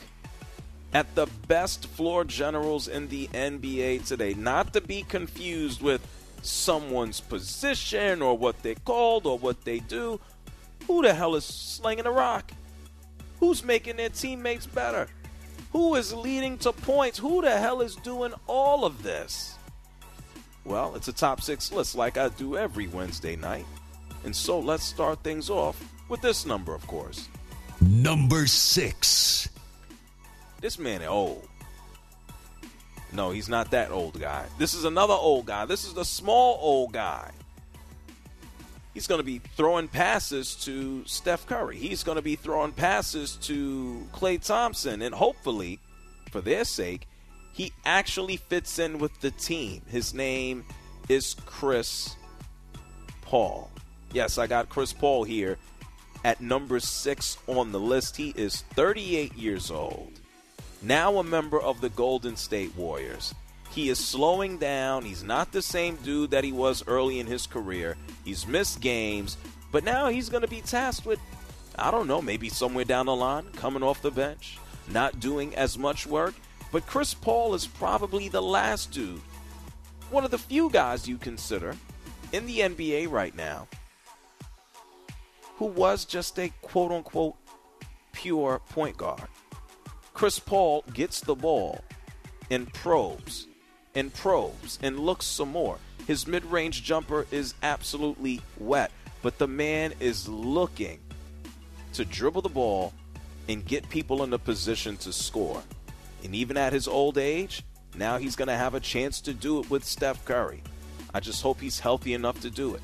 at 0.93 1.13
the 1.15 1.27
best 1.47 1.87
floor 1.87 2.23
generals 2.23 2.87
in 2.87 3.07
the 3.07 3.27
NBA 3.27 4.05
today. 4.05 4.33
Not 4.33 4.73
to 4.73 4.81
be 4.81 5.03
confused 5.03 5.81
with 5.81 6.05
someone's 6.41 7.19
position 7.19 8.21
or 8.21 8.37
what 8.37 8.61
they're 8.63 8.75
called 8.75 9.25
or 9.25 9.37
what 9.37 9.63
they 9.65 9.79
do. 9.79 10.19
Who 10.87 11.01
the 11.01 11.13
hell 11.13 11.35
is 11.35 11.45
slinging 11.45 12.05
a 12.05 12.11
rock? 12.11 12.51
Who's 13.39 13.63
making 13.63 13.97
their 13.97 14.09
teammates 14.09 14.65
better? 14.65 15.07
Who 15.71 15.95
is 15.95 16.13
leading 16.13 16.57
to 16.59 16.71
points? 16.71 17.19
Who 17.19 17.41
the 17.41 17.57
hell 17.57 17.81
is 17.81 17.95
doing 17.97 18.33
all 18.47 18.85
of 18.85 19.03
this? 19.03 19.56
Well, 20.67 20.95
it's 20.95 21.07
a 21.07 21.13
top 21.13 21.39
six 21.41 21.71
list 21.71 21.95
like 21.95 22.17
I 22.17 22.27
do 22.27 22.57
every 22.57 22.87
Wednesday 22.87 23.37
night. 23.37 23.65
And 24.25 24.35
so 24.35 24.59
let's 24.59 24.83
start 24.83 25.23
things 25.23 25.49
off 25.49 25.81
with 26.09 26.21
this 26.21 26.45
number, 26.45 26.75
of 26.75 26.85
course. 26.87 27.29
Number 27.79 28.47
six. 28.47 29.47
This 30.59 30.77
man 30.77 31.01
is 31.01 31.07
old. 31.07 31.47
No, 33.13 33.31
he's 33.31 33.47
not 33.47 33.71
that 33.71 33.91
old 33.91 34.19
guy. 34.19 34.45
This 34.57 34.73
is 34.73 34.83
another 34.83 35.13
old 35.13 35.45
guy. 35.45 35.63
This 35.65 35.85
is 35.85 35.93
the 35.93 36.03
small 36.03 36.59
old 36.61 36.91
guy. 36.91 37.31
He's 38.93 39.07
going 39.07 39.19
to 39.19 39.25
be 39.25 39.39
throwing 39.55 39.87
passes 39.87 40.55
to 40.65 41.05
Steph 41.05 41.47
Curry. 41.47 41.77
He's 41.77 42.03
going 42.03 42.17
to 42.17 42.21
be 42.21 42.35
throwing 42.35 42.73
passes 42.73 43.37
to 43.43 44.05
Klay 44.11 44.43
Thompson. 44.43 45.01
And 45.01 45.15
hopefully, 45.15 45.79
for 46.29 46.41
their 46.41 46.65
sake, 46.65 47.07
he 47.57 47.73
actually 47.85 48.37
fits 48.37 48.79
in 48.79 48.99
with 48.99 49.19
the 49.19 49.31
team. 49.31 49.81
His 49.87 50.13
name 50.13 50.63
is 51.09 51.35
Chris 51.45 52.15
Paul. 53.21 53.69
Yes, 54.13 54.37
I 54.37 54.47
got 54.47 54.69
Chris 54.69 54.93
Paul 54.93 55.25
here 55.25 55.57
at 56.23 56.39
number 56.39 56.79
six 56.79 57.37
on 57.47 57.73
the 57.73 57.79
list. 57.79 58.15
He 58.15 58.33
is 58.37 58.61
38 58.75 59.35
years 59.35 59.69
old 59.69 60.17
now 60.81 61.17
a 61.17 61.23
member 61.23 61.59
of 61.59 61.81
the 61.81 61.89
Golden 61.89 62.35
State 62.35 62.75
Warriors. 62.75 63.33
He 63.71 63.89
is 63.89 63.99
slowing 63.99 64.57
down. 64.57 65.03
He's 65.03 65.23
not 65.23 65.51
the 65.51 65.61
same 65.61 65.97
dude 65.97 66.31
that 66.31 66.43
he 66.43 66.51
was 66.51 66.83
early 66.87 67.19
in 67.19 67.27
his 67.27 67.47
career. 67.47 67.97
He's 68.23 68.47
missed 68.47 68.81
games, 68.81 69.37
but 69.71 69.83
now 69.83 70.07
he's 70.07 70.29
going 70.29 70.41
to 70.41 70.47
be 70.47 70.61
tasked 70.61 71.05
with, 71.05 71.19
I 71.77 71.91
don't 71.91 72.07
know, 72.07 72.21
maybe 72.21 72.49
somewhere 72.49 72.85
down 72.85 73.07
the 73.07 73.15
line, 73.15 73.45
coming 73.55 73.83
off 73.83 74.01
the 74.01 74.11
bench, 74.11 74.57
not 74.89 75.19
doing 75.19 75.55
as 75.55 75.77
much 75.77 76.07
work. 76.07 76.33
But 76.71 76.85
Chris 76.85 77.13
Paul 77.13 77.53
is 77.53 77.65
probably 77.65 78.29
the 78.29 78.41
last 78.41 78.91
dude, 78.91 79.21
one 80.09 80.25
of 80.25 80.31
the 80.31 80.37
few 80.37 80.69
guys 80.69 81.07
you 81.07 81.17
consider 81.17 81.75
in 82.31 82.45
the 82.45 82.59
NBA 82.59 83.09
right 83.09 83.35
now 83.35 83.67
who 85.57 85.65
was 85.65 86.05
just 86.05 86.37
a 86.39 86.51
quote 86.61 86.91
unquote 86.91 87.35
pure 88.11 88.61
point 88.69 88.97
guard. 88.97 89.27
Chris 90.13 90.39
Paul 90.39 90.83
gets 90.93 91.19
the 91.19 91.35
ball 91.35 91.83
and 92.49 92.71
probes 92.73 93.47
and 93.95 94.13
probes 94.13 94.79
and 94.81 94.99
looks 94.99 95.25
some 95.25 95.51
more. 95.51 95.77
His 96.05 96.27
mid 96.27 96.45
range 96.45 96.83
jumper 96.83 97.27
is 97.31 97.53
absolutely 97.63 98.41
wet, 98.57 98.91
but 99.21 99.37
the 99.37 99.47
man 99.47 99.93
is 99.99 100.27
looking 100.27 100.99
to 101.93 102.05
dribble 102.05 102.43
the 102.43 102.49
ball 102.49 102.93
and 103.49 103.65
get 103.65 103.89
people 103.89 104.23
in 104.23 104.33
a 104.33 104.37
position 104.37 104.97
to 104.97 105.11
score. 105.11 105.61
And 106.23 106.35
even 106.35 106.57
at 106.57 106.73
his 106.73 106.87
old 106.87 107.17
age, 107.17 107.63
now 107.95 108.17
he's 108.17 108.35
going 108.35 108.47
to 108.47 108.55
have 108.55 108.73
a 108.73 108.79
chance 108.79 109.21
to 109.21 109.33
do 109.33 109.59
it 109.59 109.69
with 109.69 109.83
Steph 109.83 110.23
Curry. 110.25 110.61
I 111.13 111.19
just 111.19 111.41
hope 111.41 111.59
he's 111.59 111.79
healthy 111.79 112.13
enough 112.13 112.41
to 112.41 112.49
do 112.49 112.75
it. 112.75 112.81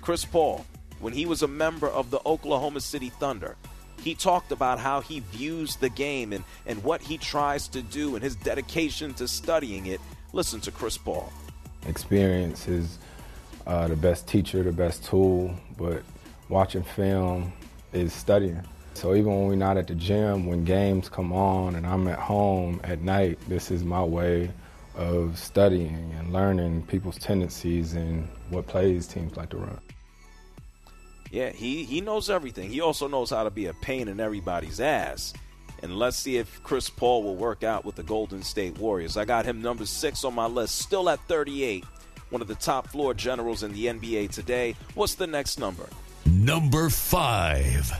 Chris 0.00 0.24
Paul, 0.24 0.64
when 1.00 1.12
he 1.12 1.26
was 1.26 1.42
a 1.42 1.48
member 1.48 1.88
of 1.88 2.10
the 2.10 2.20
Oklahoma 2.26 2.80
City 2.80 3.08
Thunder, 3.08 3.56
he 4.02 4.14
talked 4.14 4.52
about 4.52 4.78
how 4.78 5.00
he 5.00 5.20
views 5.20 5.76
the 5.76 5.88
game 5.88 6.32
and, 6.32 6.44
and 6.66 6.82
what 6.84 7.00
he 7.00 7.16
tries 7.16 7.68
to 7.68 7.82
do 7.82 8.14
and 8.14 8.22
his 8.22 8.36
dedication 8.36 9.14
to 9.14 9.26
studying 9.26 9.86
it. 9.86 10.00
Listen 10.32 10.60
to 10.60 10.70
Chris 10.70 10.98
Paul. 10.98 11.32
Experience 11.86 12.68
is 12.68 12.98
uh, 13.66 13.88
the 13.88 13.96
best 13.96 14.28
teacher, 14.28 14.62
the 14.62 14.72
best 14.72 15.04
tool, 15.04 15.54
but 15.78 16.02
watching 16.48 16.82
film 16.82 17.52
is 17.92 18.12
studying. 18.12 18.62
So 18.94 19.14
even 19.14 19.26
when 19.26 19.48
we're 19.48 19.56
not 19.56 19.76
at 19.76 19.88
the 19.88 19.94
gym, 19.94 20.46
when 20.46 20.64
games 20.64 21.08
come 21.08 21.32
on 21.32 21.74
and 21.74 21.86
I'm 21.86 22.06
at 22.08 22.18
home 22.18 22.80
at 22.84 23.02
night, 23.02 23.38
this 23.48 23.70
is 23.70 23.84
my 23.84 24.02
way 24.02 24.50
of 24.94 25.38
studying 25.38 26.14
and 26.18 26.32
learning 26.32 26.82
people's 26.86 27.18
tendencies 27.18 27.94
and 27.94 28.28
what 28.50 28.66
plays 28.66 29.06
teams 29.06 29.36
like 29.36 29.50
to 29.50 29.56
run. 29.56 29.80
Yeah, 31.30 31.50
he, 31.50 31.82
he 31.82 32.00
knows 32.00 32.30
everything. 32.30 32.70
He 32.70 32.80
also 32.80 33.08
knows 33.08 33.30
how 33.30 33.42
to 33.42 33.50
be 33.50 33.66
a 33.66 33.74
pain 33.74 34.06
in 34.06 34.20
everybody's 34.20 34.80
ass. 34.80 35.34
And 35.82 35.98
let's 35.98 36.16
see 36.16 36.36
if 36.36 36.62
Chris 36.62 36.88
Paul 36.88 37.24
will 37.24 37.34
work 37.34 37.64
out 37.64 37.84
with 37.84 37.96
the 37.96 38.04
Golden 38.04 38.42
State 38.42 38.78
Warriors. 38.78 39.16
I 39.16 39.24
got 39.24 39.44
him 39.44 39.60
number 39.60 39.84
six 39.84 40.24
on 40.24 40.34
my 40.34 40.46
list, 40.46 40.78
still 40.78 41.10
at 41.10 41.18
38. 41.26 41.84
One 42.30 42.40
of 42.40 42.46
the 42.48 42.54
top 42.54 42.86
floor 42.86 43.12
generals 43.12 43.64
in 43.64 43.72
the 43.72 43.86
NBA 43.86 44.30
today. 44.30 44.76
What's 44.94 45.16
the 45.16 45.26
next 45.26 45.58
number? 45.58 45.88
Number 46.24 46.88
five. 46.88 47.92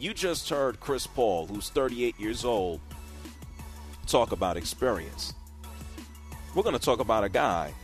You 0.00 0.14
just 0.14 0.48
heard 0.48 0.78
Chris 0.78 1.08
Paul, 1.08 1.48
who's 1.48 1.70
38 1.70 2.20
years 2.20 2.44
old, 2.44 2.78
talk 4.06 4.30
about 4.30 4.56
experience. 4.56 5.34
We're 6.54 6.62
going 6.62 6.78
to 6.78 6.84
talk 6.84 7.00
about 7.00 7.24
a 7.24 7.28
guy 7.28 7.74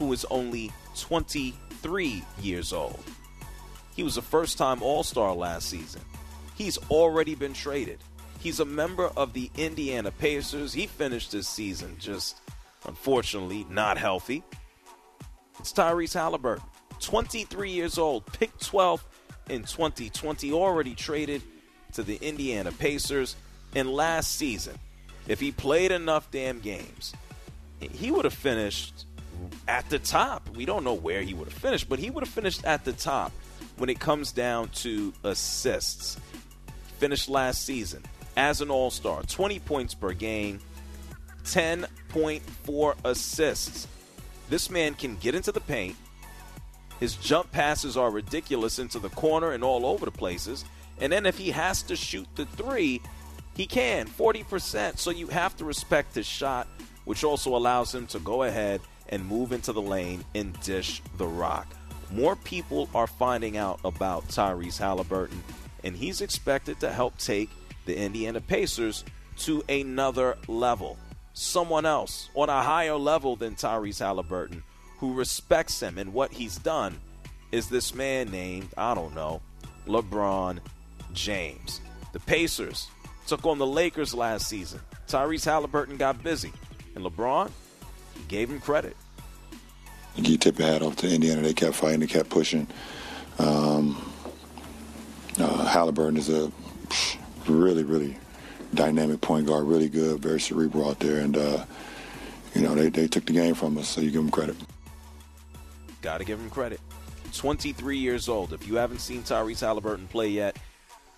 who 0.00 0.12
is 0.12 0.26
only 0.28 0.72
23 0.98 2.24
years 2.40 2.72
old. 2.72 2.98
He 3.94 4.02
was 4.02 4.16
a 4.16 4.22
first 4.22 4.58
time 4.58 4.82
All 4.82 5.04
Star 5.04 5.32
last 5.34 5.68
season. 5.68 6.00
He's 6.56 6.78
already 6.90 7.36
been 7.36 7.52
traded. 7.52 8.00
He's 8.40 8.58
a 8.58 8.64
member 8.64 9.12
of 9.16 9.32
the 9.32 9.48
Indiana 9.56 10.10
Pacers. 10.10 10.72
He 10.72 10.88
finished 10.88 11.30
his 11.30 11.46
season 11.46 11.94
just, 12.00 12.40
unfortunately, 12.88 13.66
not 13.70 13.98
healthy. 13.98 14.42
It's 15.60 15.72
Tyrese 15.72 16.16
Haliburton, 16.16 16.64
23 16.98 17.70
years 17.70 17.98
old, 17.98 18.26
picked 18.32 18.66
12 18.66 19.04
in 19.48 19.62
2020, 19.62 20.52
already 20.52 20.96
traded 20.96 21.42
to 21.92 22.02
the 22.02 22.16
Indiana 22.20 22.72
Pacers. 22.72 23.36
And 23.74 23.92
last 23.92 24.36
season, 24.36 24.78
if 25.28 25.40
he 25.40 25.52
played 25.52 25.92
enough 25.92 26.30
damn 26.30 26.60
games, 26.60 27.14
he 27.80 28.10
would 28.10 28.24
have 28.24 28.34
finished 28.34 29.06
at 29.66 29.88
the 29.88 29.98
top. 29.98 30.48
We 30.54 30.64
don't 30.64 30.84
know 30.84 30.94
where 30.94 31.22
he 31.22 31.34
would 31.34 31.48
have 31.48 31.56
finished, 31.56 31.88
but 31.88 31.98
he 31.98 32.10
would 32.10 32.24
have 32.24 32.32
finished 32.32 32.64
at 32.64 32.84
the 32.84 32.92
top 32.92 33.32
when 33.76 33.88
it 33.88 33.98
comes 33.98 34.32
down 34.32 34.68
to 34.68 35.12
assists. 35.24 36.18
Finished 36.98 37.28
last 37.28 37.64
season 37.64 38.04
as 38.36 38.60
an 38.60 38.70
All 38.70 38.90
Star, 38.90 39.22
20 39.22 39.58
points 39.60 39.94
per 39.94 40.12
game, 40.12 40.60
10.4 41.44 42.94
assists. 43.04 43.88
This 44.48 44.70
man 44.70 44.94
can 44.94 45.16
get 45.16 45.34
into 45.34 45.50
the 45.52 45.60
paint. 45.60 45.96
His 47.00 47.16
jump 47.16 47.50
passes 47.50 47.96
are 47.96 48.10
ridiculous 48.10 48.78
into 48.78 48.98
the 48.98 49.08
corner 49.08 49.52
and 49.52 49.64
all 49.64 49.84
over 49.84 50.04
the 50.04 50.12
places. 50.12 50.64
And 51.02 51.12
then 51.12 51.26
if 51.26 51.36
he 51.36 51.50
has 51.50 51.82
to 51.82 51.96
shoot 51.96 52.26
the 52.34 52.46
three, 52.46 53.02
he 53.54 53.66
can 53.66 54.06
40%. 54.06 54.96
So 54.96 55.10
you 55.10 55.26
have 55.26 55.54
to 55.58 55.66
respect 55.66 56.14
his 56.14 56.24
shot, 56.24 56.66
which 57.04 57.24
also 57.24 57.54
allows 57.54 57.94
him 57.94 58.06
to 58.06 58.18
go 58.20 58.44
ahead 58.44 58.80
and 59.10 59.26
move 59.26 59.52
into 59.52 59.74
the 59.74 59.82
lane 59.82 60.24
and 60.34 60.58
dish 60.60 61.02
the 61.18 61.26
rock 61.26 61.66
more 62.12 62.36
people 62.36 62.88
are 62.94 63.06
finding 63.06 63.56
out 63.56 63.80
about 63.84 64.28
Tyrese 64.28 64.78
Haliburton, 64.78 65.38
and 65.82 65.96
he's 65.96 66.20
expected 66.20 66.78
to 66.80 66.92
help 66.92 67.16
take 67.18 67.50
the 67.86 67.96
Indiana 67.96 68.40
Pacers 68.40 69.04
to 69.38 69.62
another 69.68 70.36
level. 70.46 70.98
someone 71.34 71.86
else 71.86 72.28
on 72.34 72.50
a 72.50 72.62
higher 72.62 72.96
level 72.96 73.36
than 73.36 73.54
Tyrese 73.54 74.02
Haliburton 74.02 74.62
who 74.98 75.14
respects 75.14 75.80
him 75.80 75.96
and 75.96 76.12
what 76.12 76.30
he's 76.30 76.56
done 76.56 77.00
is 77.52 77.70
this 77.70 77.94
man 77.94 78.30
named, 78.30 78.68
I 78.76 78.94
don't 78.94 79.14
know, 79.14 79.40
LeBron 79.86 80.58
James. 81.12 81.80
The 82.12 82.20
Pacers 82.20 82.88
took 83.26 83.46
on 83.46 83.58
the 83.58 83.66
Lakers 83.66 84.14
last 84.14 84.48
season. 84.48 84.80
Tyrese 85.06 85.46
Haliburton 85.46 85.98
got 85.98 86.22
busy, 86.22 86.52
and 86.94 87.04
LeBron, 87.04 87.50
he 88.14 88.22
gave 88.28 88.50
him 88.50 88.60
credit. 88.60 88.96
You 90.16 90.36
tip 90.36 90.58
your 90.58 90.68
hat 90.68 90.82
off 90.82 90.96
to 90.96 91.12
Indiana. 91.12 91.42
They 91.42 91.54
kept 91.54 91.74
fighting, 91.74 92.00
they 92.00 92.06
kept 92.06 92.28
pushing. 92.28 92.66
Um, 93.38 94.12
uh, 95.38 95.66
Haliburton 95.68 96.18
is 96.18 96.28
a 96.28 96.52
really, 97.48 97.82
really 97.82 98.16
dynamic 98.74 99.20
point 99.20 99.46
guard, 99.46 99.64
really 99.64 99.88
good, 99.88 100.20
very 100.20 100.40
cerebral 100.40 100.90
out 100.90 100.98
there, 100.98 101.20
and 101.20 101.36
uh, 101.36 101.64
you 102.54 102.62
know 102.62 102.74
they, 102.74 102.88
they 102.88 103.08
took 103.08 103.26
the 103.26 103.32
game 103.32 103.54
from 103.54 103.78
us, 103.78 103.88
so 103.88 104.00
you 104.00 104.10
give 104.10 104.22
them 104.22 104.30
credit. 104.30 104.56
Got 106.02 106.18
to 106.18 106.24
give 106.24 106.40
him 106.40 106.50
credit. 106.50 106.80
23 107.32 107.96
years 107.96 108.28
old. 108.28 108.52
If 108.52 108.68
you 108.68 108.76
haven't 108.76 108.98
seen 108.98 109.22
Tyrese 109.22 109.62
Haliburton 109.62 110.08
play 110.08 110.28
yet, 110.28 110.58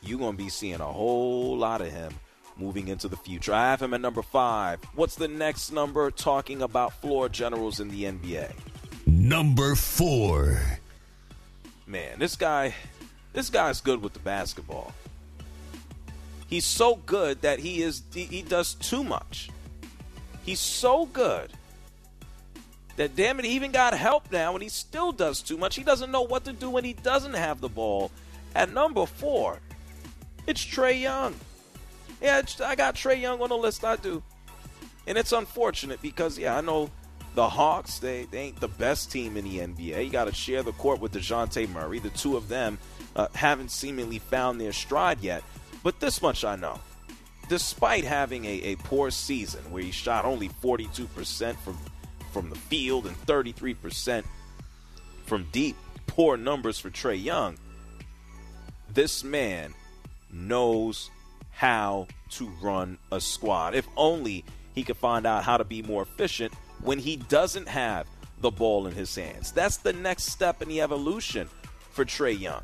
you're 0.07 0.19
going 0.19 0.37
to 0.37 0.43
be 0.43 0.49
seeing 0.49 0.81
a 0.81 0.85
whole 0.85 1.57
lot 1.57 1.81
of 1.81 1.91
him 1.91 2.13
moving 2.57 2.89
into 2.89 3.09
the 3.09 3.17
future. 3.17 3.53
I 3.53 3.71
have 3.71 3.83
him 3.83 3.95
at 3.95 4.01
number 4.01 4.23
five. 4.23 4.83
What's 4.95 5.17
the 5.17 5.29
next 5.29 5.73
number 5.73 6.11
talking 6.11 6.63
about 6.63 6.93
floor 7.01 7.29
generals 7.29 7.81
in 7.81 7.89
the 7.89 8.05
NBA? 8.05 8.53
Number 9.07 9.75
four. 9.75 10.61
Man, 11.87 12.19
this 12.19 12.37
guy, 12.37 12.75
this 13.33 13.51
guy's 13.51 13.81
good 13.81 14.03
with 14.03 14.13
the 14.13 14.21
basketball. 14.21 14.95
He's 16.47 16.65
so 16.65 16.97
good 16.97 17.43
that 17.43 17.59
he 17.59 17.83
is 17.83 18.03
he, 18.13 18.25
he 18.25 18.43
does 18.43 18.75
too 18.75 19.03
much. 19.03 19.51
He's 20.45 20.61
so 20.61 21.07
good 21.07 21.51
that 22.97 23.17
damn 23.17 23.39
it, 23.39 23.45
he 23.45 23.53
even 23.53 23.73
got 23.73 23.95
help 23.95 24.31
now 24.31 24.55
and 24.55 24.63
he 24.63 24.69
still 24.69 25.11
does 25.11 25.43
too 25.43 25.57
much. 25.57 25.75
He 25.75 25.83
doesn't 25.83 26.11
know 26.11 26.23
what 26.23 26.45
to 26.45 26.53
do 26.53 26.71
when 26.71 26.85
he 26.85 26.93
doesn't 26.93 27.35
have 27.35 27.61
the 27.61 27.69
ball. 27.69 28.11
At 28.55 28.73
number 28.73 29.05
four, 29.05 29.59
it's 30.47 30.65
Trae 30.65 31.01
Young. 31.01 31.35
Yeah, 32.21 32.43
I 32.65 32.75
got 32.75 32.95
Trae 32.95 33.21
Young 33.21 33.41
on 33.41 33.49
the 33.49 33.57
list. 33.57 33.85
I 33.85 33.97
do, 33.97 34.23
and 35.07 35.19
it's 35.19 35.33
unfortunate 35.33 36.01
because 36.01 36.39
yeah, 36.39 36.57
I 36.57 36.61
know 36.61 36.91
the 37.35 37.49
Hawks 37.49 37.99
they, 37.99 38.27
they 38.31 38.39
ain't 38.39 38.61
the 38.61 38.69
best 38.69 39.11
team 39.11 39.37
in 39.37 39.45
the 39.45 39.59
NBA. 39.59 40.05
You 40.05 40.11
got 40.11 40.27
to 40.27 40.35
share 40.35 40.63
the 40.63 40.73
court 40.73 41.01
with 41.01 41.13
Dejounte 41.13 41.69
Murray. 41.71 41.99
The 41.99 42.11
two 42.11 42.37
of 42.37 42.49
them 42.49 42.79
uh, 43.17 43.29
haven't 43.35 43.71
seemingly 43.71 44.19
found 44.19 44.61
their 44.61 44.73
stride 44.73 45.21
yet. 45.21 45.43
But 45.83 46.01
this 46.01 46.23
much 46.23 46.45
I 46.45 46.57
know. 46.57 46.79
Despite 47.49 48.05
having 48.05 48.47
a, 48.47 48.63
a 48.63 48.77
poor 48.77 49.11
season 49.11 49.71
where 49.71 49.83
he 49.83 49.91
shot 49.91 50.25
only 50.25 50.49
42% 50.49 51.57
from 51.57 51.79
from 52.33 52.51
the 52.51 52.57
field 52.57 53.07
and 53.07 53.17
33% 53.27 54.25
from 55.25 55.47
deep, 55.53 55.77
poor 56.09 56.37
numbers 56.37 56.81
for 56.81 56.91
Trae 56.91 57.23
Young. 57.23 57.57
This 58.93 59.23
man 59.23 59.73
knows 60.35 61.11
how 61.51 62.09
to 62.31 62.49
run 62.61 62.99
a 63.13 63.21
squad. 63.21 63.75
If 63.75 63.87
only 63.97 64.45
he 64.75 64.83
could 64.83 64.97
find 64.97 65.27
out 65.27 65.45
how 65.45 65.57
to 65.57 65.65
be 65.65 65.83
more 65.83 66.03
efficient 66.03 66.53
when 66.83 66.99
he 66.99 67.17
doesn't 67.17 67.69
have 67.69 68.07
the 68.41 68.51
ball 68.51 68.87
in 68.87 68.95
his 68.95 69.15
hands. 69.15 69.53
That's 69.53 69.79
the 69.79 69.93
next 69.93 70.25
step 70.25 70.61
in 70.61 70.69
the 70.69 70.81
evolution 70.81 71.49
for 71.91 72.05
Trae 72.05 72.39
Young. 72.39 72.63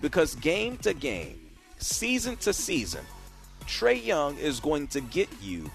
Because 0.00 0.34
game 0.36 0.78
to 0.78 0.94
game, 0.94 1.38
season 1.78 2.36
to 2.38 2.52
season, 2.52 3.04
Trae 3.66 4.04
Young 4.04 4.38
is 4.38 4.58
going 4.58 4.88
to 4.88 5.00
get 5.00 5.28
you 5.42 5.70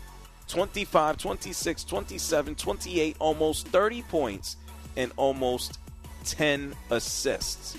25, 0.47 1.17
26, 1.17 1.83
27, 1.83 2.55
28, 2.55 3.15
almost 3.19 3.67
30 3.67 4.01
points, 4.03 4.57
and 4.97 5.11
almost 5.17 5.79
10 6.25 6.75
assists. 6.89 7.77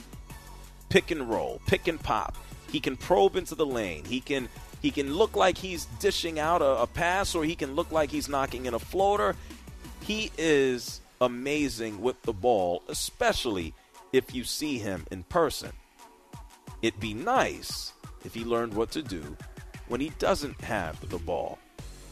Pick 0.89 1.11
and 1.11 1.29
roll, 1.29 1.61
pick 1.67 1.89
and 1.89 2.01
pop. 2.01 2.37
He 2.77 2.81
can 2.81 2.99
probe 2.99 3.37
into 3.37 3.55
the 3.55 3.65
lane. 3.65 4.05
He 4.05 4.21
can 4.21 4.51
he 4.83 4.91
can 4.91 5.15
look 5.15 5.35
like 5.35 5.57
he's 5.57 5.87
dishing 5.99 6.39
out 6.39 6.61
a, 6.61 6.83
a 6.83 6.87
pass, 6.87 7.35
or 7.35 7.43
he 7.43 7.55
can 7.55 7.75
look 7.75 7.91
like 7.91 8.11
he's 8.11 8.29
knocking 8.29 8.67
in 8.67 8.75
a 8.75 8.79
floater. 8.79 9.35
He 10.03 10.31
is 10.37 11.01
amazing 11.23 12.03
with 12.03 12.21
the 12.21 12.35
ball, 12.35 12.83
especially 12.89 13.73
if 14.13 14.35
you 14.35 14.45
see 14.45 14.77
him 14.77 15.07
in 15.11 15.23
person. 15.23 15.73
It'd 16.83 17.01
be 17.01 17.15
nice 17.15 17.95
if 18.27 18.35
he 18.35 18.45
learned 18.45 18.75
what 18.75 18.91
to 18.91 19.03
do 19.03 19.39
when 19.89 20.03
he 20.03 20.11
doesn't 20.19 20.61
have 20.61 21.01
the 21.09 21.17
ball. 21.17 21.59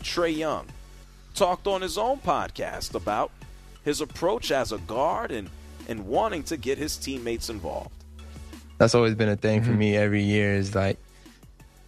Trae 0.03 0.35
Young 0.35 0.65
talked 1.35 1.67
on 1.67 1.83
his 1.83 1.99
own 1.99 2.21
podcast 2.21 2.95
about 2.95 3.33
his 3.85 4.01
approach 4.01 4.51
as 4.51 4.73
a 4.73 4.79
guard 4.79 5.31
and, 5.31 5.51
and 5.91 6.07
wanting 6.07 6.43
to 6.45 6.57
get 6.57 6.79
his 6.79 6.97
teammates 6.97 7.51
involved. 7.51 8.04
That's 8.79 8.95
always 8.95 9.15
been 9.15 9.29
a 9.29 9.37
thing 9.37 9.61
mm-hmm. 9.61 9.71
for 9.71 9.77
me 9.77 9.97
every 9.97 10.23
year 10.23 10.55
is 10.55 10.75
like 10.75 10.99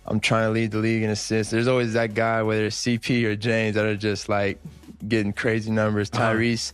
I'm 0.06 0.20
trying 0.20 0.44
to 0.44 0.50
lead 0.50 0.70
the 0.70 0.78
league 0.78 1.02
in 1.02 1.10
assists. 1.10 1.50
There's 1.50 1.68
always 1.68 1.94
that 1.94 2.14
guy, 2.14 2.42
whether 2.42 2.66
it's 2.66 2.80
CP 2.80 3.24
or 3.24 3.34
James, 3.34 3.74
that 3.74 3.84
are 3.84 3.96
just 3.96 4.28
like 4.28 4.60
getting 5.06 5.32
crazy 5.32 5.70
numbers. 5.70 6.10
Uh-huh. 6.12 6.32
Tyrese 6.32 6.72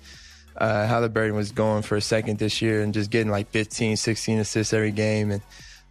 uh, 0.57 0.87
Haliburton 0.87 1.35
was 1.35 1.51
going 1.51 1.83
for 1.83 1.97
a 1.97 2.01
second 2.01 2.39
this 2.39 2.61
year 2.61 2.83
and 2.83 2.93
just 2.93 3.11
getting 3.11 3.31
like 3.31 3.51
15, 3.51 3.97
16 3.97 4.39
assists 4.39 4.73
every 4.73 4.91
game. 4.91 5.31
And 5.31 5.43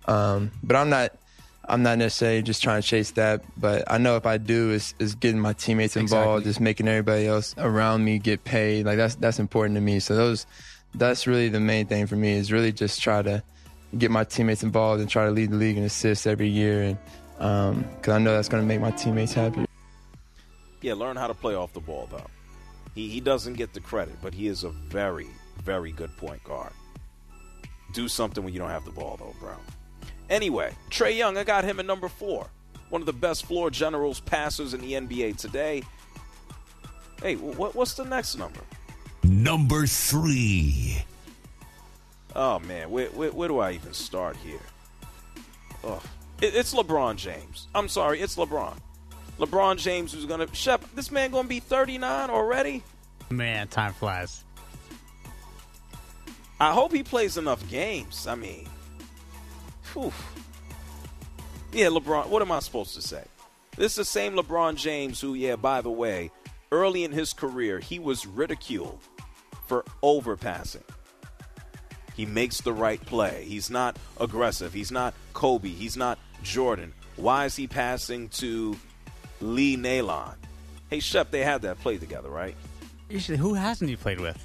um, 0.07 0.51
but 0.63 0.75
I'm 0.75 0.89
not 0.89 1.13
I'm 1.65 1.83
not 1.83 1.97
necessarily 1.97 2.41
just 2.41 2.61
trying 2.61 2.81
to 2.81 2.87
chase 2.87 3.11
that, 3.11 3.43
but 3.57 3.83
I 3.89 3.97
know 3.97 4.17
if 4.17 4.25
I 4.25 4.37
do, 4.37 4.71
is 4.71 4.93
is 4.99 5.15
getting 5.15 5.39
my 5.39 5.53
teammates 5.53 5.95
involved, 5.95 6.41
exactly. 6.41 6.49
just 6.49 6.59
making 6.59 6.87
everybody 6.87 7.27
else 7.27 7.55
around 7.57 8.03
me 8.03 8.19
get 8.19 8.43
paid. 8.43 8.85
Like 8.85 8.97
that's 8.97 9.15
that's 9.15 9.39
important 9.39 9.75
to 9.75 9.81
me. 9.81 9.99
So 9.99 10.15
those 10.15 10.45
that's 10.93 11.27
really 11.27 11.49
the 11.49 11.59
main 11.59 11.87
thing 11.87 12.07
for 12.07 12.15
me 12.15 12.33
is 12.33 12.51
really 12.51 12.71
just 12.71 13.01
try 13.01 13.21
to 13.21 13.43
get 13.97 14.11
my 14.11 14.23
teammates 14.23 14.63
involved 14.63 15.01
and 15.01 15.09
try 15.09 15.25
to 15.25 15.31
lead 15.31 15.51
the 15.51 15.55
league 15.55 15.77
in 15.77 15.83
assists 15.83 16.27
every 16.27 16.47
year, 16.47 16.83
and 16.83 16.97
because 17.37 18.09
um, 18.09 18.13
I 18.13 18.17
know 18.19 18.33
that's 18.33 18.49
going 18.49 18.63
to 18.63 18.67
make 18.67 18.79
my 18.79 18.91
teammates 18.91 19.33
happy. 19.33 19.65
Yeah, 20.81 20.93
learn 20.93 21.15
how 21.15 21.27
to 21.27 21.33
play 21.33 21.55
off 21.55 21.73
the 21.73 21.79
ball 21.79 22.07
though. 22.11 22.27
He 22.95 23.07
he 23.07 23.19
doesn't 23.19 23.53
get 23.53 23.73
the 23.73 23.79
credit, 23.79 24.15
but 24.21 24.33
he 24.33 24.47
is 24.47 24.63
a 24.63 24.69
very 24.69 25.27
very 25.63 25.91
good 25.91 26.15
point 26.17 26.43
guard. 26.43 26.73
Do 27.93 28.07
something 28.07 28.43
when 28.43 28.53
you 28.53 28.59
don't 28.59 28.69
have 28.69 28.85
the 28.85 28.91
ball 28.91 29.17
though, 29.17 29.35
bro. 29.39 29.53
Anyway, 30.29 30.73
Trae 30.89 31.15
Young, 31.15 31.37
I 31.37 31.43
got 31.43 31.63
him 31.63 31.79
at 31.79 31.85
number 31.85 32.07
four. 32.07 32.47
One 32.89 33.01
of 33.01 33.05
the 33.05 33.13
best 33.13 33.45
floor 33.45 33.69
generals 33.69 34.19
passers 34.19 34.73
in 34.73 34.81
the 34.81 34.93
NBA 34.93 35.37
today. 35.37 35.83
Hey, 37.21 37.35
what, 37.35 37.75
what's 37.75 37.93
the 37.93 38.05
next 38.05 38.37
number? 38.37 38.61
Number 39.23 39.85
three. 39.85 41.03
Oh, 42.35 42.59
man. 42.59 42.89
Where, 42.89 43.07
where, 43.07 43.31
where 43.31 43.47
do 43.47 43.59
I 43.59 43.71
even 43.71 43.93
start 43.93 44.37
here? 44.37 44.59
Oh, 45.83 46.01
it, 46.41 46.55
it's 46.55 46.73
LeBron 46.73 47.17
James. 47.17 47.67
I'm 47.73 47.87
sorry, 47.87 48.21
it's 48.21 48.35
LeBron. 48.35 48.75
LeBron 49.39 49.77
James 49.77 50.13
who's 50.13 50.25
going 50.25 50.45
to. 50.45 50.53
Shep, 50.55 50.83
this 50.95 51.11
man 51.11 51.31
going 51.31 51.45
to 51.45 51.49
be 51.49 51.59
39 51.59 52.29
already? 52.29 52.83
Man, 53.29 53.67
time 53.67 53.93
flies. 53.93 54.43
I 56.59 56.73
hope 56.73 56.93
he 56.93 57.01
plays 57.01 57.37
enough 57.37 57.67
games. 57.69 58.27
I 58.27 58.35
mean, 58.35 58.67
Whew. 59.93 60.13
Yeah, 61.73 61.87
LeBron. 61.87 62.27
What 62.27 62.41
am 62.41 62.51
I 62.51 62.59
supposed 62.59 62.95
to 62.95 63.01
say? 63.01 63.23
This 63.77 63.93
is 63.93 63.97
the 63.97 64.05
same 64.05 64.33
LeBron 64.35 64.75
James 64.75 65.19
who, 65.19 65.33
yeah, 65.33 65.55
by 65.55 65.81
the 65.81 65.89
way, 65.89 66.31
early 66.71 67.03
in 67.03 67.11
his 67.11 67.33
career, 67.33 67.79
he 67.79 67.99
was 67.99 68.25
ridiculed 68.25 68.99
for 69.67 69.83
overpassing. 70.03 70.83
He 72.21 72.27
makes 72.27 72.61
the 72.61 72.71
right 72.71 73.03
play. 73.03 73.45
He's 73.47 73.71
not 73.71 73.97
aggressive. 74.19 74.73
He's 74.73 74.91
not 74.91 75.15
Kobe. 75.33 75.69
He's 75.69 75.97
not 75.97 76.19
Jordan. 76.43 76.93
Why 77.15 77.45
is 77.45 77.55
he 77.55 77.65
passing 77.65 78.29
to 78.29 78.77
Lee 79.39 79.75
Nailon? 79.75 80.35
Hey, 80.91 80.99
Shep, 80.99 81.31
they 81.31 81.43
had 81.43 81.63
that 81.63 81.79
play 81.79 81.97
together, 81.97 82.29
right? 82.29 82.55
Usually, 83.09 83.39
who 83.39 83.55
hasn't 83.55 83.89
he 83.89 83.95
played 83.95 84.19
with? 84.19 84.37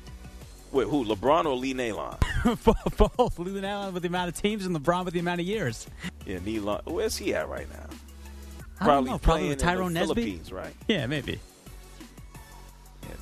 Wait, 0.72 0.88
who? 0.88 1.04
LeBron 1.04 1.44
or 1.44 1.54
Lee 1.54 1.74
Nailon? 1.74 2.18
Both. 3.18 3.38
Lee 3.38 3.60
Nailon 3.60 3.92
with 3.92 4.04
the 4.04 4.08
amount 4.08 4.30
of 4.30 4.40
teams 4.40 4.64
and 4.64 4.74
LeBron 4.74 5.04
with 5.04 5.12
the 5.12 5.20
amount 5.20 5.42
of 5.42 5.46
years. 5.46 5.86
Yeah, 6.24 6.38
Nailon. 6.38 6.80
Where's 6.86 7.18
he 7.18 7.34
at 7.34 7.46
right 7.46 7.68
now? 7.70 7.84
Probably 8.80 9.10
know, 9.10 9.18
Probably 9.18 9.48
with 9.50 9.58
Tyrone 9.58 9.92
Nesby. 9.92 9.98
Philippines, 10.00 10.50
right? 10.50 10.72
Yeah, 10.88 11.06
maybe. 11.08 11.40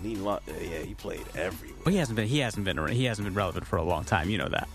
Yeah, 0.04 0.16
Nailon. 0.16 0.40
Yeah, 0.46 0.78
he 0.80 0.94
played 0.94 1.24
everywhere. 1.36 1.78
Well, 1.84 1.92
he 1.92 1.98
hasn't 1.98 2.16
been. 2.16 2.28
He 2.28 2.38
hasn't 2.38 2.64
been. 2.64 2.86
He 2.88 3.04
hasn't 3.04 3.26
been 3.26 3.34
relevant 3.34 3.66
for 3.66 3.76
a 3.76 3.82
long 3.82 4.04
time. 4.04 4.30
You 4.30 4.38
know 4.38 4.48
that. 4.48 4.68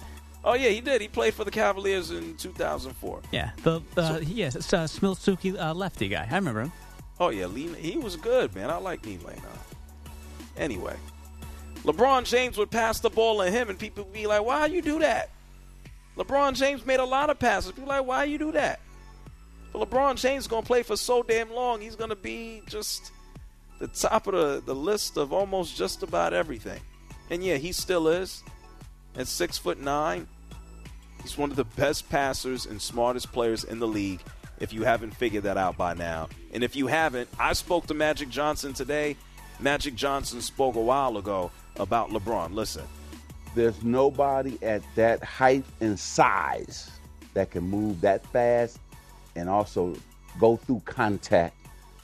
Oh 0.44 0.54
yeah, 0.54 0.70
he 0.70 0.82
did. 0.82 1.02
He 1.02 1.08
played 1.08 1.34
for 1.34 1.44
the 1.44 1.52
Cavaliers 1.52 2.12
in 2.12 2.36
2004. 2.38 3.22
Yeah, 3.32 3.52
the 3.64 3.82
uh, 3.98 4.08
so, 4.08 4.20
yes, 4.20 4.56
it's 4.56 4.72
uh, 4.74 4.86
Smiltsuki 4.86 5.60
uh, 5.60 5.74
lefty 5.74 6.08
guy. 6.08 6.28
I 6.30 6.36
remember 6.36 6.62
him. 6.62 6.72
Oh 7.20 7.30
yeah, 7.30 7.48
Lee, 7.48 7.68
he 7.74 7.98
was 7.98 8.16
good, 8.16 8.56
man. 8.56 8.70
I 8.70 8.78
like 8.78 9.06
Lane. 9.06 9.20
Anyway, 10.58 10.96
LeBron 11.84 12.26
James 12.26 12.58
would 12.58 12.72
pass 12.72 13.00
the 13.00 13.10
ball 13.10 13.44
to 13.44 13.52
him, 13.52 13.70
and 13.70 13.78
people 13.78 14.06
would 14.06 14.14
be 14.14 14.28
like, 14.28 14.44
why 14.44 14.66
you 14.68 14.82
do 14.82 15.00
that? 15.00 15.30
LeBron 16.18 16.54
James 16.54 16.86
made 16.86 17.00
a 17.00 17.06
lot 17.06 17.30
of 17.30 17.40
passes. 17.40 17.72
People 17.72 17.90
like, 17.90 18.06
why 18.06 18.26
you 18.26 18.38
do 18.38 18.52
that? 18.54 18.80
But 19.72 19.90
LeBron 19.90 20.16
James 20.16 20.44
is 20.44 20.48
going 20.48 20.64
to 20.64 20.68
play 20.68 20.84
for 20.84 20.98
so 20.98 21.24
damn 21.24 21.52
long, 21.52 21.80
he's 21.82 21.96
going 21.96 22.10
to 22.10 22.16
be 22.16 22.62
just 22.68 23.12
the 23.80 23.88
top 23.88 24.28
of 24.28 24.34
the, 24.34 24.62
the 24.66 24.76
list 24.76 25.18
of 25.18 25.34
almost 25.34 25.76
just 25.76 26.04
about 26.04 26.34
everything. 26.34 26.82
And 27.30 27.44
yeah, 27.44 27.56
he 27.56 27.72
still 27.72 28.08
is. 28.08 28.44
At 29.16 29.28
six 29.28 29.58
foot 29.58 29.80
nine, 29.80 30.28
he's 31.24 31.38
one 31.38 31.50
of 31.50 31.56
the 31.56 31.66
best 31.66 32.10
passers 32.10 32.66
and 32.66 32.82
smartest 32.82 33.32
players 33.32 33.64
in 33.64 33.80
the 33.80 33.88
league. 33.88 34.22
If 34.60 34.74
you 34.74 34.84
haven't 34.84 35.12
figured 35.12 35.44
that 35.44 35.58
out 35.58 35.78
by 35.78 35.94
now, 35.94 36.28
and 36.54 36.64
if 36.64 36.76
you 36.76 36.88
haven't, 36.88 37.30
I 37.40 37.54
spoke 37.54 37.88
to 37.88 37.94
Magic 37.94 38.30
Johnson 38.30 38.74
today. 38.74 39.16
Magic 39.60 39.96
Johnson 39.96 40.42
spoke 40.42 40.76
a 40.76 40.82
while 40.82 41.18
ago 41.18 41.50
about 41.78 42.10
LeBron. 42.10 42.54
Listen, 42.54 42.84
there's 43.56 43.82
nobody 43.84 44.58
at 44.62 44.82
that 44.96 45.24
height 45.24 45.64
and 45.80 45.98
size 45.98 46.92
that 47.34 47.52
can 47.52 47.64
move 47.64 48.02
that 48.02 48.26
fast 48.28 48.80
and 49.36 49.50
also 49.50 49.96
go 50.40 50.58
through 50.58 50.82
contact 50.86 51.56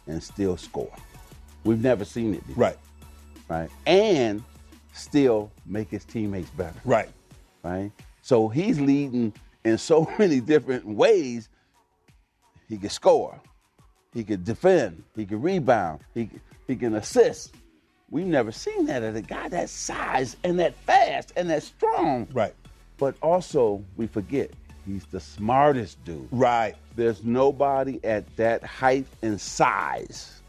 and 0.08 0.22
still 0.24 0.56
score. 0.58 0.94
We've 1.66 1.82
never 1.82 2.06
seen 2.06 2.34
it 2.34 2.48
before. 2.48 2.64
Right. 2.64 2.78
Right. 3.50 3.70
And 3.86 4.44
still 4.94 5.52
make 5.66 5.90
his 5.90 6.06
teammates 6.06 6.50
better. 6.52 6.80
Right. 6.86 7.10
Right. 7.64 7.92
So 8.22 8.48
he's 8.48 8.80
leading 8.80 9.34
in 9.66 9.78
so 9.78 10.10
many 10.20 10.40
different 10.40 10.86
ways. 10.86 11.50
He 12.70 12.78
can 12.78 12.90
score. 12.90 13.40
He 14.14 14.24
can 14.24 14.44
defend. 14.44 15.04
He 15.16 15.26
can 15.26 15.42
rebound. 15.42 16.00
He, 16.14 16.30
he 16.68 16.76
can 16.76 16.96
assist. 16.96 17.54
We've 18.10 18.26
never 18.26 18.52
seen 18.52 18.86
that 18.86 19.04
at 19.04 19.16
a 19.16 19.22
guy 19.22 19.50
that 19.50 19.70
size 19.70 20.38
and 20.44 20.60
that 20.60 20.76
fast 20.76 21.34
and 21.36 21.50
that 21.50 21.64
strong. 21.64 22.28
Right. 22.32 22.54
But 22.98 23.16
also, 23.22 23.84
we 23.98 24.08
forget 24.08 24.52
he's 24.86 25.06
the 25.06 25.20
smartest 25.20 26.04
dude. 26.06 26.28
Right. 26.32 26.76
There's 26.96 27.24
nobody 27.24 28.00
at 28.04 28.34
that 28.38 28.64
height 28.64 29.06
and 29.22 29.42
size. 29.42 30.42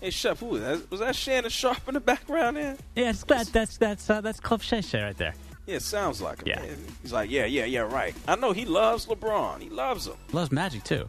Hey, 0.00 0.10
Shep, 0.10 0.38
who 0.38 0.46
was 0.46 0.60
that? 0.60 0.90
Was 0.90 1.00
that 1.00 1.16
Shannon 1.16 1.50
Sharpe 1.50 1.88
in 1.88 1.94
the 1.94 2.00
background 2.00 2.56
there? 2.56 2.76
Yeah, 2.94 3.10
it's 3.10 3.24
glad 3.24 3.46
that's 3.46 3.78
that's 3.78 4.08
uh, 4.10 4.20
that's 4.20 4.40
Cliff 4.40 4.62
Shay 4.62 4.82
right 4.94 5.16
there. 5.16 5.34
Yeah, 5.66 5.78
sounds 5.78 6.22
like 6.22 6.40
him. 6.42 6.48
Yeah. 6.48 6.60
man. 6.60 6.78
He's 7.02 7.12
like, 7.12 7.28
yeah, 7.30 7.44
yeah, 7.44 7.64
yeah, 7.64 7.80
right. 7.80 8.14
I 8.28 8.36
know 8.36 8.52
he 8.52 8.64
loves 8.64 9.06
LeBron. 9.06 9.60
He 9.60 9.68
loves 9.68 10.06
him. 10.06 10.14
Loves 10.32 10.52
Magic 10.52 10.84
too. 10.84 11.08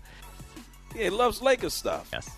Yeah, 0.96 1.06
he 1.06 1.10
loves 1.12 1.42
Lakers 1.42 1.76
stuff. 1.76 2.10
Yes. 2.12 2.30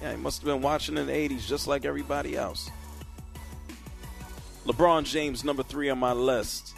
Yeah, 0.00 0.12
he 0.12 0.16
must 0.16 0.40
have 0.40 0.46
been 0.46 0.62
watching 0.62 0.96
in 0.96 1.06
the 1.06 1.12
80s 1.12 1.46
just 1.46 1.66
like 1.66 1.84
everybody 1.84 2.36
else. 2.36 2.70
LeBron 4.66 5.04
James, 5.04 5.44
number 5.44 5.62
three 5.62 5.90
on 5.90 5.98
my 5.98 6.12
list. 6.12 6.74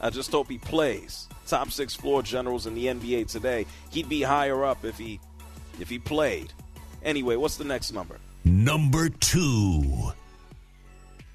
I 0.00 0.10
just 0.10 0.32
hope 0.32 0.48
he 0.48 0.58
plays. 0.58 1.28
Top 1.46 1.70
six 1.70 1.94
floor 1.94 2.22
generals 2.22 2.66
in 2.66 2.74
the 2.74 2.86
NBA 2.86 3.28
today. 3.28 3.66
He'd 3.90 4.08
be 4.08 4.22
higher 4.22 4.64
up 4.64 4.84
if 4.84 4.98
he 4.98 5.20
if 5.80 5.88
he 5.88 5.98
played. 5.98 6.52
Anyway, 7.04 7.36
what's 7.36 7.56
the 7.56 7.64
next 7.64 7.92
number? 7.92 8.18
Number 8.44 9.08
two. 9.08 10.12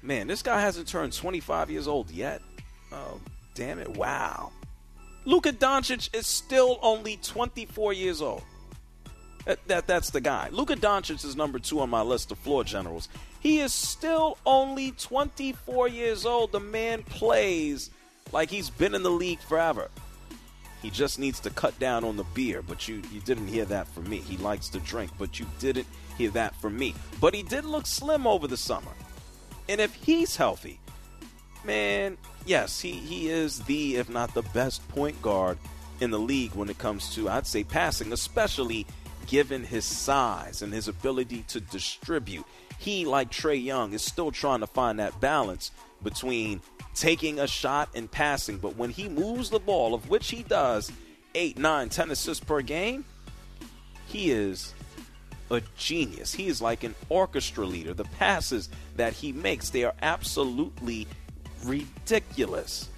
Man, 0.02 0.26
this 0.26 0.42
guy 0.42 0.60
hasn't 0.60 0.88
turned 0.88 1.12
25 1.12 1.70
years 1.70 1.88
old 1.88 2.10
yet. 2.10 2.42
Oh, 2.92 3.20
damn 3.54 3.78
it. 3.78 3.96
Wow. 3.96 4.52
Luka 5.24 5.52
Doncic 5.52 6.14
is 6.14 6.26
still 6.26 6.78
only 6.82 7.16
24 7.22 7.94
years 7.94 8.20
old. 8.20 8.42
That, 9.46 9.66
that 9.68 9.86
that's 9.86 10.10
the 10.10 10.20
guy. 10.20 10.48
Luka 10.52 10.76
Doncic 10.76 11.24
is 11.24 11.36
number 11.36 11.58
2 11.58 11.80
on 11.80 11.90
my 11.90 12.02
list 12.02 12.30
of 12.32 12.38
floor 12.38 12.64
generals. 12.64 13.08
He 13.40 13.60
is 13.60 13.72
still 13.72 14.38
only 14.46 14.92
24 14.92 15.88
years 15.88 16.24
old. 16.24 16.52
The 16.52 16.60
man 16.60 17.02
plays 17.02 17.90
like 18.32 18.50
he's 18.50 18.70
been 18.70 18.94
in 18.94 19.02
the 19.02 19.10
league 19.10 19.40
forever. 19.40 19.88
He 20.84 20.90
just 20.90 21.18
needs 21.18 21.40
to 21.40 21.48
cut 21.48 21.78
down 21.78 22.04
on 22.04 22.18
the 22.18 22.24
beer, 22.34 22.60
but 22.60 22.86
you 22.88 23.00
you 23.10 23.22
didn't 23.22 23.48
hear 23.48 23.64
that 23.64 23.88
from 23.88 24.06
me. 24.06 24.18
He 24.18 24.36
likes 24.36 24.68
to 24.68 24.80
drink, 24.80 25.12
but 25.18 25.40
you 25.40 25.46
didn't 25.58 25.86
hear 26.18 26.28
that 26.32 26.54
from 26.56 26.76
me. 26.76 26.94
But 27.22 27.32
he 27.32 27.42
did 27.42 27.64
look 27.64 27.86
slim 27.86 28.26
over 28.26 28.46
the 28.46 28.58
summer. 28.58 28.92
And 29.66 29.80
if 29.80 29.94
he's 29.94 30.36
healthy, 30.36 30.78
man, 31.64 32.18
yes, 32.44 32.82
he, 32.82 32.92
he 32.92 33.30
is 33.30 33.60
the, 33.60 33.96
if 33.96 34.10
not 34.10 34.34
the 34.34 34.42
best 34.42 34.86
point 34.88 35.22
guard 35.22 35.56
in 36.02 36.10
the 36.10 36.18
league 36.18 36.54
when 36.54 36.68
it 36.68 36.76
comes 36.76 37.14
to, 37.14 37.30
I'd 37.30 37.46
say, 37.46 37.64
passing, 37.64 38.12
especially 38.12 38.86
given 39.26 39.64
his 39.64 39.86
size 39.86 40.60
and 40.60 40.70
his 40.70 40.86
ability 40.86 41.46
to 41.48 41.60
distribute. 41.60 42.44
He, 42.78 43.06
like 43.06 43.30
Trae 43.30 43.64
Young, 43.64 43.94
is 43.94 44.02
still 44.02 44.30
trying 44.30 44.60
to 44.60 44.66
find 44.66 44.98
that 44.98 45.18
balance 45.18 45.70
between 46.02 46.60
taking 46.94 47.40
a 47.40 47.46
shot 47.46 47.88
and 47.94 48.10
passing. 48.10 48.58
But 48.58 48.76
when 48.76 48.90
he 48.90 49.08
moves 49.08 49.50
the 49.50 49.58
ball, 49.58 49.94
of 49.94 50.08
which 50.08 50.30
he 50.30 50.42
does, 50.42 50.90
eight, 51.34 51.58
nine, 51.58 51.88
ten 51.88 52.10
assists 52.10 52.42
per 52.42 52.62
game, 52.62 53.04
he 54.06 54.30
is 54.30 54.74
a 55.50 55.60
genius. 55.76 56.32
He 56.34 56.46
is 56.46 56.62
like 56.62 56.84
an 56.84 56.94
orchestra 57.08 57.66
leader. 57.66 57.94
The 57.94 58.04
passes 58.04 58.68
that 58.96 59.12
he 59.12 59.32
makes, 59.32 59.70
they 59.70 59.84
are 59.84 59.94
absolutely 60.02 61.06
ridiculous. 61.64 62.88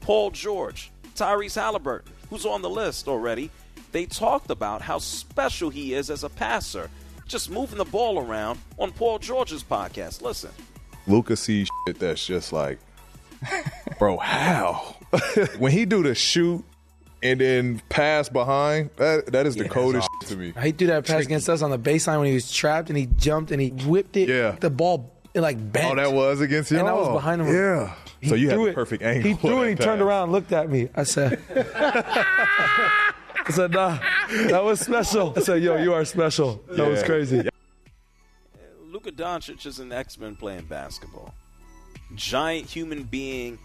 Paul 0.00 0.30
George, 0.30 0.90
Tyrese 1.14 1.60
Haliburton, 1.60 2.08
who's 2.30 2.46
on 2.46 2.62
the 2.62 2.70
list 2.70 3.08
already, 3.08 3.50
they 3.92 4.06
talked 4.06 4.50
about 4.50 4.82
how 4.82 4.98
special 4.98 5.70
he 5.70 5.94
is 5.94 6.10
as 6.10 6.22
a 6.22 6.28
passer, 6.28 6.90
just 7.26 7.50
moving 7.50 7.78
the 7.78 7.84
ball 7.84 8.18
around 8.18 8.58
on 8.78 8.92
Paul 8.92 9.18
George's 9.18 9.64
podcast. 9.64 10.22
Listen. 10.22 10.50
Luka 11.06 11.36
sees 11.36 11.68
shit 11.86 11.98
that's 11.98 12.24
just 12.24 12.52
like, 12.52 12.78
bro, 13.98 14.16
how? 14.18 14.94
when 15.58 15.72
he 15.72 15.84
do 15.84 16.02
the 16.02 16.14
shoot 16.14 16.64
and 17.22 17.40
then 17.40 17.82
pass 17.88 18.28
behind, 18.28 18.90
that 18.96 19.26
that 19.32 19.46
is 19.46 19.56
the 19.56 19.68
coldest 19.68 20.08
shit 20.22 20.30
to 20.30 20.36
me. 20.36 20.52
He 20.62 20.72
threw 20.72 20.86
that 20.88 21.06
pass 21.06 21.24
against 21.24 21.48
us 21.48 21.62
on 21.62 21.70
the 21.70 21.78
baseline 21.78 22.18
when 22.18 22.28
he 22.28 22.34
was 22.34 22.52
trapped 22.52 22.88
and 22.88 22.98
he 22.98 23.06
jumped 23.06 23.50
and 23.50 23.60
he 23.60 23.68
whipped 23.70 24.16
it. 24.16 24.28
Yeah. 24.28 24.56
The 24.60 24.70
ball 24.70 25.12
it 25.34 25.40
like 25.40 25.72
bent. 25.72 25.92
Oh, 25.92 25.94
that 25.96 26.12
was 26.12 26.40
against 26.40 26.70
you. 26.70 26.78
And 26.78 26.88
I 26.88 26.92
was 26.94 27.08
behind 27.08 27.42
him. 27.42 27.48
Yeah. 27.54 27.94
He 28.20 28.28
so 28.30 28.34
you 28.34 28.48
had 28.48 28.54
threw 28.56 28.64
the 28.64 28.70
it. 28.70 28.74
perfect 28.74 29.02
angle. 29.02 29.30
He 29.30 29.36
threw 29.36 29.62
it. 29.62 29.68
He 29.68 29.74
that 29.74 29.84
turned 29.84 30.00
around, 30.00 30.24
and 30.24 30.32
looked 30.32 30.52
at 30.52 30.70
me. 30.70 30.88
I 30.94 31.02
said, 31.02 31.38
I 31.54 33.50
said, 33.50 33.70
nah, 33.72 33.98
that 34.48 34.64
was 34.64 34.80
special. 34.80 35.34
I 35.36 35.40
said, 35.40 35.62
yo, 35.62 35.76
you 35.76 35.92
are 35.92 36.04
special. 36.04 36.62
That 36.70 36.88
was 36.88 37.00
Yeah. 37.00 37.06
crazy. 37.06 37.48
Luka 38.86 39.12
Doncic 39.12 39.66
is 39.66 39.78
an 39.78 39.92
X-Men 39.92 40.36
playing 40.36 40.64
basketball. 40.64 41.34
Giant 42.14 42.68
human 42.68 43.02
being 43.02 43.58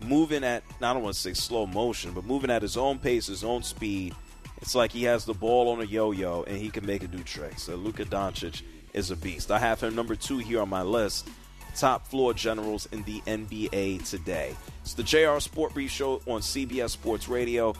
moving 0.00 0.44
at 0.44 0.62
I 0.80 0.92
don't 0.92 1.02
want 1.02 1.14
to 1.14 1.20
say 1.20 1.34
slow 1.34 1.66
motion, 1.66 2.12
but 2.12 2.24
moving 2.24 2.50
at 2.50 2.62
his 2.62 2.76
own 2.76 2.98
pace, 2.98 3.26
his 3.26 3.44
own 3.44 3.62
speed. 3.62 4.14
It's 4.60 4.74
like 4.74 4.92
he 4.92 5.04
has 5.04 5.24
the 5.24 5.34
ball 5.34 5.68
on 5.68 5.80
a 5.80 5.84
yo-yo 5.84 6.42
and 6.44 6.56
he 6.56 6.70
can 6.70 6.86
make 6.86 7.02
a 7.02 7.06
do 7.06 7.18
trick. 7.22 7.58
So 7.58 7.74
Luka 7.76 8.04
Doncic 8.04 8.62
is 8.94 9.10
a 9.10 9.16
beast. 9.16 9.50
I 9.50 9.58
have 9.58 9.82
him 9.82 9.94
number 9.94 10.16
two 10.16 10.38
here 10.38 10.60
on 10.62 10.68
my 10.68 10.82
list. 10.82 11.28
Top 11.76 12.06
floor 12.06 12.32
generals 12.32 12.86
in 12.92 13.02
the 13.02 13.20
NBA 13.22 14.08
today. 14.08 14.54
It's 14.82 14.94
the 14.94 15.02
JR 15.02 15.40
Sport 15.40 15.74
Brief 15.74 15.90
Show 15.90 16.22
on 16.26 16.40
CBS 16.40 16.90
Sports 16.90 17.28
Radio. 17.28 17.74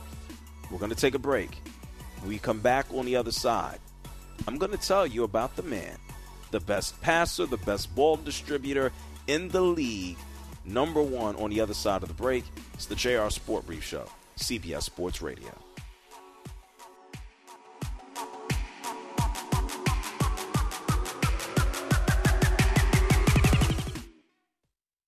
We're 0.69 0.79
going 0.79 0.91
to 0.91 0.97
take 0.97 1.15
a 1.15 1.19
break. 1.19 1.57
When 2.19 2.29
we 2.29 2.37
come 2.37 2.59
back 2.59 2.85
on 2.93 3.05
the 3.05 3.15
other 3.15 3.31
side, 3.31 3.79
I'm 4.47 4.57
going 4.57 4.71
to 4.71 4.77
tell 4.77 5.07
you 5.07 5.23
about 5.23 5.55
the 5.55 5.63
man, 5.63 5.97
the 6.51 6.59
best 6.59 7.01
passer, 7.01 7.45
the 7.45 7.57
best 7.57 7.95
ball 7.95 8.17
distributor 8.17 8.91
in 9.27 9.49
the 9.49 9.61
league, 9.61 10.17
number 10.63 11.01
one 11.01 11.35
on 11.37 11.49
the 11.49 11.61
other 11.61 11.73
side 11.73 12.01
of 12.01 12.07
the 12.07 12.15
break. 12.15 12.43
It's 12.73 12.85
the 12.85 12.95
JR 12.95 13.29
Sport 13.29 13.65
Brief 13.65 13.83
Show, 13.83 14.05
CBS 14.37 14.83
Sports 14.83 15.21
Radio. 15.21 15.51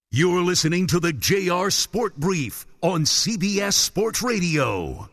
You're 0.09 0.41
listening 0.41 0.87
to 0.87 0.99
the 0.99 1.13
JR 1.13 1.69
Sport 1.69 2.15
Brief 2.17 2.65
on 2.81 3.03
CBS 3.03 3.73
Sports 3.73 4.23
Radio. 4.23 5.07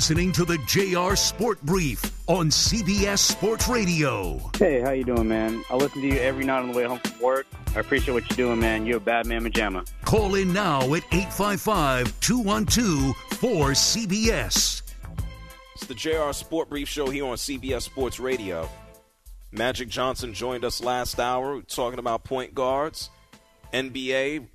Listening 0.00 0.32
to 0.32 0.46
the 0.46 0.56
JR 0.66 1.14
Sport 1.14 1.60
Brief 1.60 2.02
on 2.26 2.48
CBS 2.48 3.18
Sports 3.18 3.68
Radio. 3.68 4.40
Hey, 4.56 4.80
how 4.80 4.92
you 4.92 5.04
doing, 5.04 5.28
man? 5.28 5.62
I 5.68 5.76
listen 5.76 6.00
to 6.00 6.08
you 6.08 6.14
every 6.14 6.46
night 6.46 6.60
on 6.60 6.72
the 6.72 6.78
way 6.78 6.84
home 6.84 7.00
from 7.00 7.20
work. 7.20 7.46
I 7.76 7.80
appreciate 7.80 8.14
what 8.14 8.26
you're 8.30 8.48
doing, 8.48 8.58
man. 8.58 8.86
You're 8.86 8.96
a 8.96 9.00
bad 9.00 9.26
man, 9.26 9.44
Majama. 9.44 9.86
Call 10.06 10.36
in 10.36 10.54
now 10.54 10.80
at 10.94 11.04
855 11.12 12.18
212 12.20 13.14
4CBS. 13.14 14.82
It's 15.74 15.84
the 15.84 15.94
JR 15.94 16.32
Sport 16.32 16.70
Brief 16.70 16.88
Show 16.88 17.10
here 17.10 17.26
on 17.26 17.36
CBS 17.36 17.82
Sports 17.82 18.18
Radio. 18.18 18.70
Magic 19.52 19.90
Johnson 19.90 20.32
joined 20.32 20.64
us 20.64 20.82
last 20.82 21.20
hour 21.20 21.60
talking 21.60 21.98
about 21.98 22.24
point 22.24 22.54
guards, 22.54 23.10
NBA, 23.74 24.46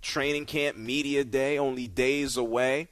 training 0.00 0.46
camp, 0.46 0.76
media 0.76 1.24
day, 1.24 1.58
only 1.58 1.88
days 1.88 2.36
away. 2.36 2.86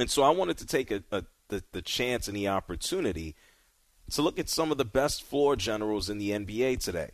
And 0.00 0.10
so 0.10 0.22
I 0.22 0.30
wanted 0.30 0.58
to 0.58 0.66
take 0.66 0.90
a, 0.90 1.02
a 1.10 1.24
the, 1.48 1.62
the 1.72 1.82
chance 1.82 2.28
and 2.28 2.36
the 2.36 2.48
opportunity 2.48 3.34
to 4.10 4.22
look 4.22 4.38
at 4.38 4.48
some 4.48 4.70
of 4.70 4.78
the 4.78 4.84
best 4.84 5.22
floor 5.22 5.56
generals 5.56 6.08
in 6.08 6.18
the 6.18 6.30
NBA 6.30 6.82
today. 6.82 7.10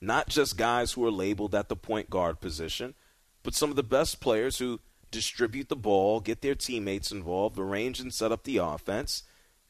Not 0.00 0.28
just 0.28 0.58
guys 0.58 0.92
who 0.92 1.04
are 1.06 1.10
labeled 1.10 1.54
at 1.54 1.68
the 1.68 1.76
point 1.76 2.10
guard 2.10 2.40
position, 2.40 2.94
but 3.42 3.54
some 3.54 3.70
of 3.70 3.76
the 3.76 3.82
best 3.82 4.20
players 4.20 4.58
who 4.58 4.80
distribute 5.10 5.68
the 5.68 5.76
ball, 5.76 6.20
get 6.20 6.42
their 6.42 6.54
teammates 6.54 7.12
involved, 7.12 7.58
arrange 7.58 8.00
and 8.00 8.12
set 8.12 8.32
up 8.32 8.44
the 8.44 8.58
offense, 8.58 9.22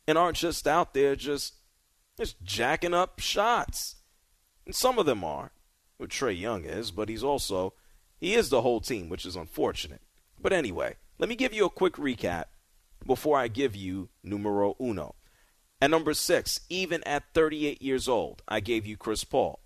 and 0.07 0.17
aren't 0.19 0.39
just 0.39 0.67
out 0.67 0.95
there 0.95 1.15
just 1.15 1.55
just 2.17 2.43
jacking 2.43 2.95
up 2.95 3.21
shots. 3.21 3.97
And 4.65 4.75
some 4.75 4.99
of 4.99 5.07
them 5.07 5.23
are. 5.23 5.53
What 5.99 6.11
Trae 6.11 6.39
Young 6.39 6.65
is, 6.65 6.91
but 6.91 7.09
he's 7.09 7.23
also 7.23 7.75
he 8.19 8.35
is 8.35 8.49
the 8.49 8.63
whole 8.63 8.81
team, 8.81 9.09
which 9.09 9.25
is 9.25 9.37
unfortunate. 9.37 10.03
But 10.41 10.53
anyway, 10.53 10.97
let 11.19 11.29
me 11.29 11.35
give 11.35 11.55
you 11.55 11.65
a 11.65 11.71
quick 11.71 11.95
recap 11.95 12.45
before 13.07 13.39
I 13.39 13.49
give 13.49 13.75
you 13.75 14.09
numero 14.23 14.77
uno. 14.81 15.15
At 15.81 15.91
number 15.91 16.15
six, 16.15 16.61
even 16.69 17.03
at 17.05 17.25
38 17.35 17.81
years 17.81 18.09
old, 18.09 18.43
I 18.49 18.61
gave 18.61 18.87
you 18.87 18.97
Chris 18.97 19.25
Paul. 19.25 19.61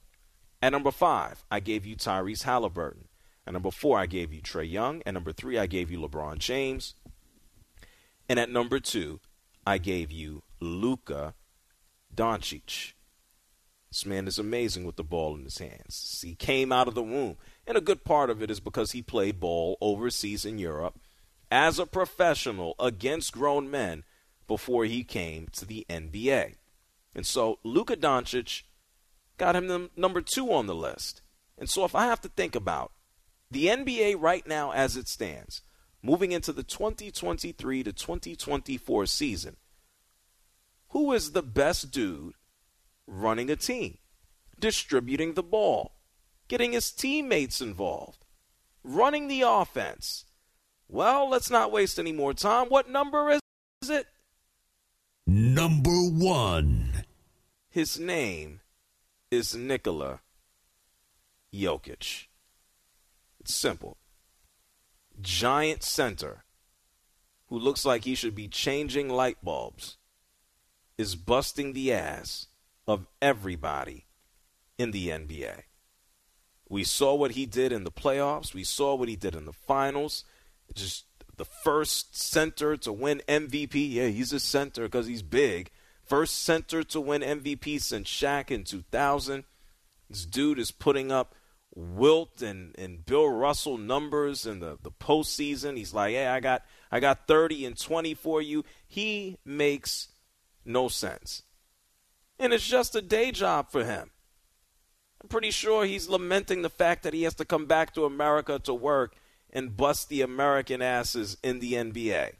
At 0.62 0.72
number 0.72 0.90
five, 0.90 1.44
I 1.50 1.60
gave 1.60 1.86
you 1.86 1.96
Tyrese 1.96 2.44
Haliburton. 2.44 3.06
At 3.46 3.54
number 3.54 3.70
four, 3.70 3.98
I 3.98 4.06
gave 4.06 4.32
you 4.32 4.42
Trae 4.42 4.70
Young. 4.70 5.02
At 5.06 5.14
number 5.14 5.32
three, 5.32 5.58
I 5.58 5.66
gave 5.66 5.90
you 5.90 5.98
LeBron 5.98 6.38
James. 6.38 6.94
And 8.28 8.38
at 8.38 8.50
number 8.50 8.78
two, 8.78 9.20
I 9.66 9.78
gave 9.78 10.12
you 10.12 10.42
Luka 10.60 11.34
Doncic. 12.14 12.92
This 13.90 14.06
man 14.06 14.28
is 14.28 14.38
amazing 14.38 14.84
with 14.84 14.96
the 14.96 15.02
ball 15.02 15.34
in 15.34 15.44
his 15.44 15.58
hands. 15.58 16.22
He 16.24 16.36
came 16.36 16.70
out 16.70 16.86
of 16.86 16.94
the 16.94 17.02
womb. 17.02 17.36
And 17.66 17.76
a 17.76 17.80
good 17.80 18.04
part 18.04 18.30
of 18.30 18.40
it 18.40 18.50
is 18.50 18.60
because 18.60 18.92
he 18.92 19.02
played 19.02 19.40
ball 19.40 19.78
overseas 19.80 20.44
in 20.44 20.58
Europe 20.58 20.98
as 21.50 21.78
a 21.78 21.86
professional 21.86 22.74
against 22.78 23.32
grown 23.32 23.70
men 23.70 24.04
before 24.46 24.84
he 24.84 25.04
came 25.04 25.48
to 25.52 25.64
the 25.64 25.84
NBA. 25.88 26.56
And 27.14 27.26
so 27.26 27.58
Luka 27.64 27.96
Doncic 27.96 28.62
got 29.36 29.56
him 29.56 29.90
number 29.96 30.20
two 30.20 30.52
on 30.52 30.66
the 30.66 30.74
list. 30.74 31.22
And 31.58 31.68
so 31.68 31.84
if 31.84 31.94
I 31.94 32.06
have 32.06 32.20
to 32.22 32.28
think 32.28 32.54
about 32.54 32.92
the 33.50 33.66
NBA 33.66 34.16
right 34.18 34.46
now 34.46 34.72
as 34.72 34.96
it 34.96 35.08
stands, 35.08 35.62
moving 36.02 36.32
into 36.32 36.52
the 36.52 36.62
2023 36.62 37.82
to 37.82 37.92
2024 37.92 39.06
season, 39.06 39.56
who 40.90 41.12
is 41.12 41.32
the 41.32 41.42
best 41.42 41.90
dude 41.90 42.34
running 43.06 43.50
a 43.50 43.56
team, 43.56 43.98
distributing 44.58 45.34
the 45.34 45.42
ball, 45.42 45.96
getting 46.48 46.72
his 46.72 46.90
teammates 46.90 47.60
involved, 47.60 48.24
running 48.82 49.28
the 49.28 49.42
offense? 49.42 50.24
Well, 50.90 51.30
let's 51.30 51.50
not 51.50 51.70
waste 51.70 52.00
any 52.00 52.12
more 52.12 52.34
time. 52.34 52.66
What 52.66 52.90
number 52.90 53.30
is 53.30 53.90
it? 53.90 54.06
Number 55.24 55.90
one. 55.90 57.04
His 57.68 58.00
name 58.00 58.60
is 59.30 59.54
Nikola 59.54 60.20
Jokic. 61.54 62.26
It's 63.38 63.54
simple. 63.54 63.98
Giant 65.20 65.84
center 65.84 66.44
who 67.46 67.58
looks 67.58 67.84
like 67.84 68.04
he 68.04 68.16
should 68.16 68.34
be 68.34 68.48
changing 68.48 69.08
light 69.08 69.38
bulbs 69.44 69.96
is 70.98 71.14
busting 71.14 71.72
the 71.72 71.92
ass 71.92 72.48
of 72.88 73.06
everybody 73.22 74.06
in 74.76 74.90
the 74.90 75.08
NBA. 75.08 75.62
We 76.68 76.82
saw 76.82 77.14
what 77.14 77.32
he 77.32 77.46
did 77.46 77.70
in 77.70 77.84
the 77.84 77.92
playoffs. 77.92 78.54
We 78.54 78.64
saw 78.64 78.96
what 78.96 79.08
he 79.08 79.16
did 79.16 79.36
in 79.36 79.44
the 79.44 79.52
finals. 79.52 80.24
Just 80.74 81.04
the 81.36 81.44
first 81.44 82.16
center 82.16 82.76
to 82.76 82.92
win 82.92 83.22
MVP. 83.26 83.92
Yeah, 83.92 84.08
he's 84.08 84.32
a 84.32 84.40
center 84.40 84.82
because 84.82 85.06
he's 85.06 85.22
big. 85.22 85.70
First 86.04 86.42
center 86.42 86.82
to 86.82 87.00
win 87.00 87.22
MVP 87.22 87.80
since 87.80 88.08
Shaq 88.08 88.50
in 88.50 88.64
2000. 88.64 89.44
This 90.08 90.26
dude 90.26 90.58
is 90.58 90.70
putting 90.70 91.12
up 91.12 91.34
Wilt 91.74 92.42
and, 92.42 92.74
and 92.76 93.06
Bill 93.06 93.28
Russell 93.28 93.78
numbers 93.78 94.44
in 94.44 94.58
the, 94.58 94.76
the 94.82 94.90
postseason. 94.90 95.76
He's 95.76 95.94
like, 95.94 96.12
hey, 96.12 96.26
I 96.26 96.40
got 96.40 96.62
I 96.90 96.98
got 97.00 97.26
30 97.28 97.64
and 97.64 97.78
20 97.78 98.14
for 98.14 98.42
you. 98.42 98.64
He 98.86 99.38
makes 99.44 100.08
no 100.64 100.88
sense. 100.88 101.42
And 102.38 102.52
it's 102.52 102.66
just 102.66 102.96
a 102.96 103.02
day 103.02 103.30
job 103.30 103.70
for 103.70 103.84
him. 103.84 104.10
I'm 105.22 105.28
pretty 105.28 105.52
sure 105.52 105.84
he's 105.84 106.08
lamenting 106.08 106.62
the 106.62 106.70
fact 106.70 107.02
that 107.04 107.14
he 107.14 107.22
has 107.22 107.34
to 107.36 107.44
come 107.44 107.66
back 107.66 107.94
to 107.94 108.04
America 108.04 108.58
to 108.60 108.74
work 108.74 109.14
and 109.52 109.76
bust 109.76 110.08
the 110.08 110.22
American 110.22 110.80
asses 110.82 111.36
in 111.42 111.60
the 111.60 111.74
NBA. 111.74 112.32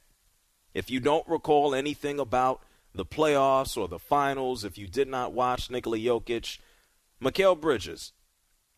If 0.75 0.91
you 0.91 1.01
don't 1.01 1.27
recall 1.29 1.75
anything 1.75 2.21
about 2.21 2.63
the 2.95 3.05
playoffs 3.05 3.77
or 3.77 3.89
the 3.89 3.99
finals, 3.99 4.65
if 4.65 4.79
you 4.79 4.87
did 4.87 5.09
not 5.09 5.33
watch 5.33 5.71
Nikola 5.71 5.99
Jokic, 5.99 6.59
Mikal 7.23 7.61
Bridges, 7.61 8.13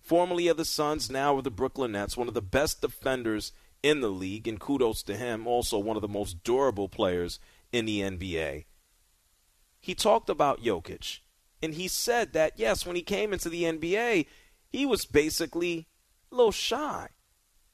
formerly 0.00 0.48
of 0.48 0.56
the 0.56 0.64
Suns, 0.64 1.10
now 1.10 1.36
of 1.36 1.44
the 1.44 1.50
Brooklyn 1.50 1.92
Nets, 1.92 2.16
one 2.16 2.28
of 2.28 2.34
the 2.34 2.42
best 2.42 2.80
defenders 2.80 3.52
in 3.82 4.00
the 4.00 4.10
league, 4.10 4.46
and 4.46 4.60
kudos 4.60 5.02
to 5.04 5.16
him, 5.16 5.46
also 5.46 5.78
one 5.78 5.96
of 5.96 6.02
the 6.02 6.08
most 6.08 6.42
durable 6.44 6.88
players 6.88 7.38
in 7.72 7.84
the 7.84 8.00
NBA. 8.00 8.64
He 9.80 9.94
talked 9.94 10.30
about 10.30 10.62
Jokic, 10.62 11.18
and 11.62 11.74
he 11.74 11.88
said 11.88 12.32
that, 12.32 12.52
yes, 12.56 12.86
when 12.86 12.96
he 12.96 13.02
came 13.02 13.32
into 13.32 13.48
the 13.48 13.64
NBA, 13.64 14.26
he 14.70 14.86
was 14.86 15.04
basically 15.04 15.88
a 16.30 16.34
little 16.34 16.52
shy. 16.52 17.08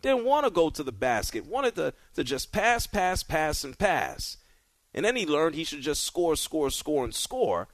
Didn't 0.00 0.24
want 0.24 0.46
to 0.46 0.50
go 0.50 0.70
to 0.70 0.82
the 0.82 0.92
basket, 0.92 1.46
wanted 1.46 1.74
to, 1.74 1.92
to 2.14 2.22
just 2.22 2.52
pass, 2.52 2.86
pass, 2.86 3.22
pass, 3.22 3.64
and 3.64 3.76
pass. 3.76 4.36
And 4.94 5.04
then 5.04 5.16
he 5.16 5.26
learned 5.26 5.54
he 5.54 5.64
should 5.64 5.80
just 5.80 6.04
score, 6.04 6.36
score, 6.36 6.70
score, 6.70 7.04
and 7.04 7.14
score. 7.14 7.68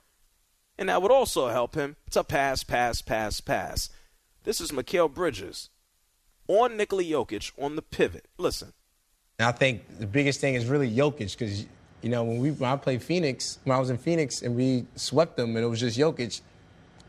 And 0.78 0.88
that 0.88 1.02
would 1.02 1.12
also 1.12 1.48
help 1.48 1.74
him 1.74 1.96
to 2.10 2.24
pass, 2.24 2.64
pass, 2.64 3.02
pass, 3.02 3.40
pass. 3.40 3.90
This 4.44 4.60
is 4.60 4.72
Mikal 4.72 5.12
Bridges 5.12 5.70
on 6.48 6.76
Nikola 6.76 7.04
Jokic 7.04 7.52
on 7.58 7.76
the 7.76 7.82
pivot. 7.82 8.26
Listen. 8.38 8.72
I 9.38 9.52
think 9.52 9.98
the 9.98 10.06
biggest 10.06 10.40
thing 10.40 10.54
is 10.54 10.66
really 10.66 10.90
Jokic 10.90 11.38
because, 11.38 11.66
you 12.02 12.08
know, 12.08 12.24
when, 12.24 12.38
we, 12.38 12.50
when 12.52 12.70
I 12.70 12.76
played 12.76 13.02
Phoenix, 13.02 13.58
when 13.64 13.76
I 13.76 13.80
was 13.80 13.90
in 13.90 13.98
Phoenix 13.98 14.42
and 14.42 14.54
we 14.54 14.86
swept 14.96 15.36
them 15.36 15.56
and 15.56 15.64
it 15.64 15.68
was 15.68 15.80
just 15.80 15.98
Jokic, 15.98 16.40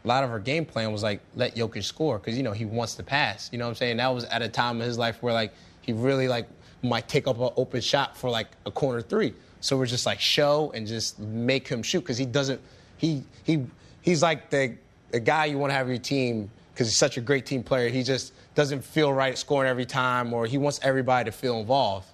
a 0.06 0.08
lot 0.08 0.24
of 0.24 0.30
our 0.30 0.40
game 0.40 0.66
plan 0.66 0.92
was 0.92 1.04
like, 1.04 1.20
let 1.36 1.56
Jokic 1.56 1.84
score 1.84 2.20
because, 2.20 2.38
you 2.38 2.44
know, 2.44 2.54
he 2.54 2.64
wants 2.64 2.96
to 2.96 3.04
pass. 3.04 3.50
You 3.52 3.58
know 3.58 3.66
what 3.66 3.72
I'm 3.72 3.76
saying? 3.76 3.98
That 3.98 4.08
was 4.14 4.24
at 4.26 4.42
a 4.42 4.48
time 4.48 4.80
in 4.80 4.88
his 4.88 4.98
life 4.98 5.22
where, 5.22 5.34
like, 5.34 5.54
he 5.82 5.92
really, 5.92 6.28
like, 6.28 6.48
might 6.84 7.08
take 7.08 7.28
up 7.28 7.40
an 7.40 7.50
open 7.58 7.82
shot 7.82 8.16
for, 8.16 8.30
like, 8.30 8.48
a 8.66 8.72
corner 8.72 9.02
three. 9.02 9.34
So 9.66 9.76
we're 9.78 9.88
just 9.88 10.06
like 10.06 10.20
show 10.20 10.72
and 10.76 10.86
just 10.86 11.18
make 11.18 11.68
him 11.68 11.82
shoot 11.82 12.02
because 12.02 12.20
he 12.20 12.26
doesn't. 12.28 12.62
He 12.98 13.24
he 13.44 13.66
he's 14.04 14.22
like 14.22 14.52
the 14.52 14.76
the 15.10 15.20
guy 15.20 15.46
you 15.46 15.58
want 15.58 15.72
to 15.72 15.74
have 15.74 15.90
your 15.90 15.98
team 15.98 16.52
because 16.72 16.88
he's 16.88 16.98
such 16.98 17.18
a 17.18 17.22
great 17.22 17.48
team 17.48 17.64
player. 17.64 17.90
He 17.90 18.04
just 18.04 18.34
doesn't 18.54 18.84
feel 18.84 19.12
right 19.12 19.36
scoring 19.36 19.68
every 19.68 19.88
time, 19.88 20.34
or 20.34 20.46
he 20.46 20.60
wants 20.60 20.80
everybody 20.84 21.32
to 21.32 21.36
feel 21.36 21.60
involved. 21.60 22.08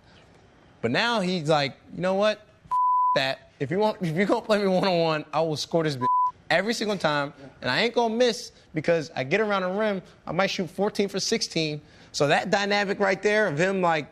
But 0.81 0.91
now 0.91 1.19
he's 1.19 1.49
like, 1.49 1.75
you 1.93 2.01
know 2.01 2.13
what? 2.13 2.39
F- 2.71 2.77
that 3.15 3.51
if 3.59 3.69
you 3.69 3.79
want, 3.79 3.97
if 4.01 4.15
you're 4.15 4.25
gonna 4.25 4.41
play 4.41 4.59
me 4.59 4.67
one 4.67 4.87
on 4.87 4.99
one, 4.99 5.25
I 5.33 5.41
will 5.41 5.57
score 5.57 5.83
this 5.83 5.97
bitch 5.97 6.07
every 6.51 6.73
single 6.73 6.97
time, 6.97 7.33
and 7.61 7.71
I 7.71 7.81
ain't 7.81 7.95
gonna 7.95 8.13
miss 8.13 8.51
because 8.75 9.09
I 9.15 9.23
get 9.23 9.41
around 9.41 9.63
the 9.63 9.69
rim. 9.69 10.03
I 10.27 10.33
might 10.33 10.51
shoot 10.51 10.69
14 10.69 11.07
for 11.07 11.19
16. 11.19 11.81
So 12.11 12.27
that 12.27 12.51
dynamic 12.51 12.99
right 12.99 13.21
there 13.23 13.47
of 13.47 13.57
him 13.57 13.81
like, 13.81 14.07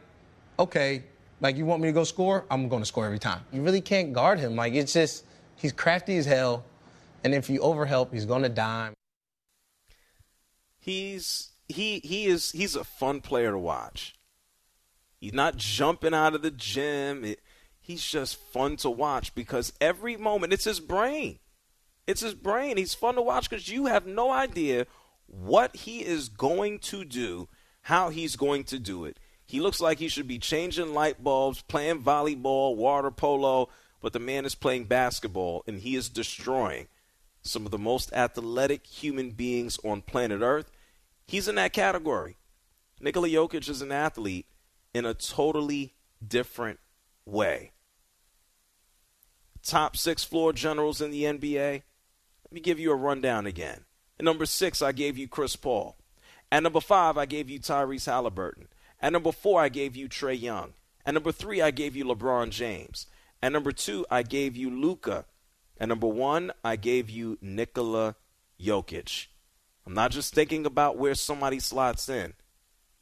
okay, 0.57 1.03
like 1.41 1.57
you 1.57 1.65
want 1.65 1.81
me 1.81 1.89
to 1.89 1.91
go 1.91 2.05
score, 2.05 2.45
I'm 2.49 2.67
to 2.81 2.85
score 2.87 3.05
every 3.05 3.19
time. 3.19 3.41
You 3.51 3.61
really 3.61 3.81
can't 3.81 4.13
guard 4.13 4.39
him. 4.39 4.55
Like 4.55 4.73
it's 4.73 4.93
just 4.93 5.25
he's 5.57 5.73
crafty 5.73 6.17
as 6.17 6.25
hell, 6.25 6.63
and 7.23 7.35
if 7.35 7.49
you 7.49 7.59
overhelp, 7.59 8.13
he's 8.13 8.25
to 8.43 8.49
dime. 8.49 8.93
He's 10.79 11.49
he 11.67 11.99
he 11.99 12.25
is 12.25 12.51
he's 12.51 12.75
a 12.75 12.83
fun 12.83 13.21
player 13.21 13.51
to 13.51 13.59
watch. 13.59 14.15
He's 15.19 15.33
not 15.33 15.57
jumping 15.57 16.13
out 16.13 16.33
of 16.33 16.41
the 16.41 16.51
gym. 16.51 17.25
It, 17.25 17.41
he's 17.81 18.01
just 18.01 18.37
fun 18.37 18.77
to 18.77 18.89
watch 18.89 19.35
because 19.35 19.73
every 19.81 20.15
moment 20.15 20.53
it's 20.53 20.63
his 20.63 20.79
brain. 20.79 21.39
It's 22.09 22.21
his 22.21 22.33
brain. 22.33 22.77
He's 22.77 22.95
fun 22.95 23.13
to 23.15 23.21
watch 23.21 23.47
because 23.47 23.69
you 23.69 23.85
have 23.85 24.07
no 24.07 24.31
idea 24.31 24.87
what 25.27 25.75
he 25.75 26.03
is 26.03 26.27
going 26.27 26.79
to 26.79 27.05
do, 27.05 27.49
how 27.83 28.09
he's 28.09 28.35
going 28.35 28.63
to 28.63 28.79
do 28.79 29.05
it. 29.05 29.19
He 29.45 29.59
looks 29.59 29.79
like 29.79 29.99
he 29.99 30.07
should 30.07 30.27
be 30.27 30.39
changing 30.39 30.95
light 30.95 31.23
bulbs, 31.23 31.61
playing 31.61 32.01
volleyball, 32.01 32.75
water 32.75 33.11
polo, 33.11 33.69
but 34.01 34.13
the 34.13 34.19
man 34.19 34.43
is 34.43 34.55
playing 34.55 34.85
basketball 34.85 35.63
and 35.67 35.81
he 35.81 35.95
is 35.95 36.09
destroying 36.09 36.87
some 37.43 37.65
of 37.65 37.71
the 37.71 37.77
most 37.77 38.11
athletic 38.11 38.87
human 38.87 39.29
beings 39.29 39.77
on 39.85 40.01
planet 40.01 40.41
Earth. 40.41 40.71
He's 41.27 41.47
in 41.47 41.53
that 41.55 41.73
category. 41.73 42.37
Nikola 42.99 43.29
Jokic 43.29 43.69
is 43.69 43.83
an 43.83 43.91
athlete 43.91 44.47
in 44.95 45.05
a 45.05 45.13
totally 45.13 45.93
different 46.27 46.79
way. 47.27 47.73
Top 49.61 49.95
six 49.95 50.23
floor 50.23 50.53
generals 50.53 51.01
in 51.01 51.11
the 51.11 51.25
NBA. 51.25 51.83
Let 52.49 52.55
me 52.55 52.61
give 52.61 52.79
you 52.79 52.91
a 52.91 52.95
rundown 52.95 53.45
again. 53.45 53.81
At 54.17 54.25
number 54.25 54.47
six, 54.47 54.81
I 54.81 54.91
gave 54.91 55.17
you 55.17 55.27
Chris 55.27 55.55
Paul. 55.55 55.95
At 56.51 56.63
number 56.63 56.81
five, 56.81 57.15
I 57.15 57.27
gave 57.27 57.47
you 57.47 57.59
Tyrese 57.59 58.07
Haliburton. 58.07 58.65
At 58.99 59.13
number 59.13 59.31
four, 59.31 59.61
I 59.61 59.69
gave 59.69 59.95
you 59.95 60.09
Trae 60.09 60.39
Young. 60.39 60.73
At 61.05 61.13
number 61.13 61.31
three, 61.31 61.61
I 61.61 61.69
gave 61.69 61.95
you 61.95 62.05
LeBron 62.05 62.49
James. 62.49 63.05
At 63.43 63.51
number 63.51 63.71
two, 63.71 64.03
I 64.09 64.23
gave 64.23 64.57
you 64.57 64.71
Luka. 64.71 65.25
At 65.79 65.89
number 65.89 66.07
one, 66.07 66.51
I 66.63 66.75
gave 66.75 67.07
you 67.07 67.37
Nikola 67.39 68.15
Jokic. 68.59 69.27
I'm 69.85 69.93
not 69.93 70.11
just 70.11 70.33
thinking 70.33 70.65
about 70.65 70.97
where 70.97 71.15
somebody 71.15 71.59
slots 71.59 72.09
in. 72.09 72.33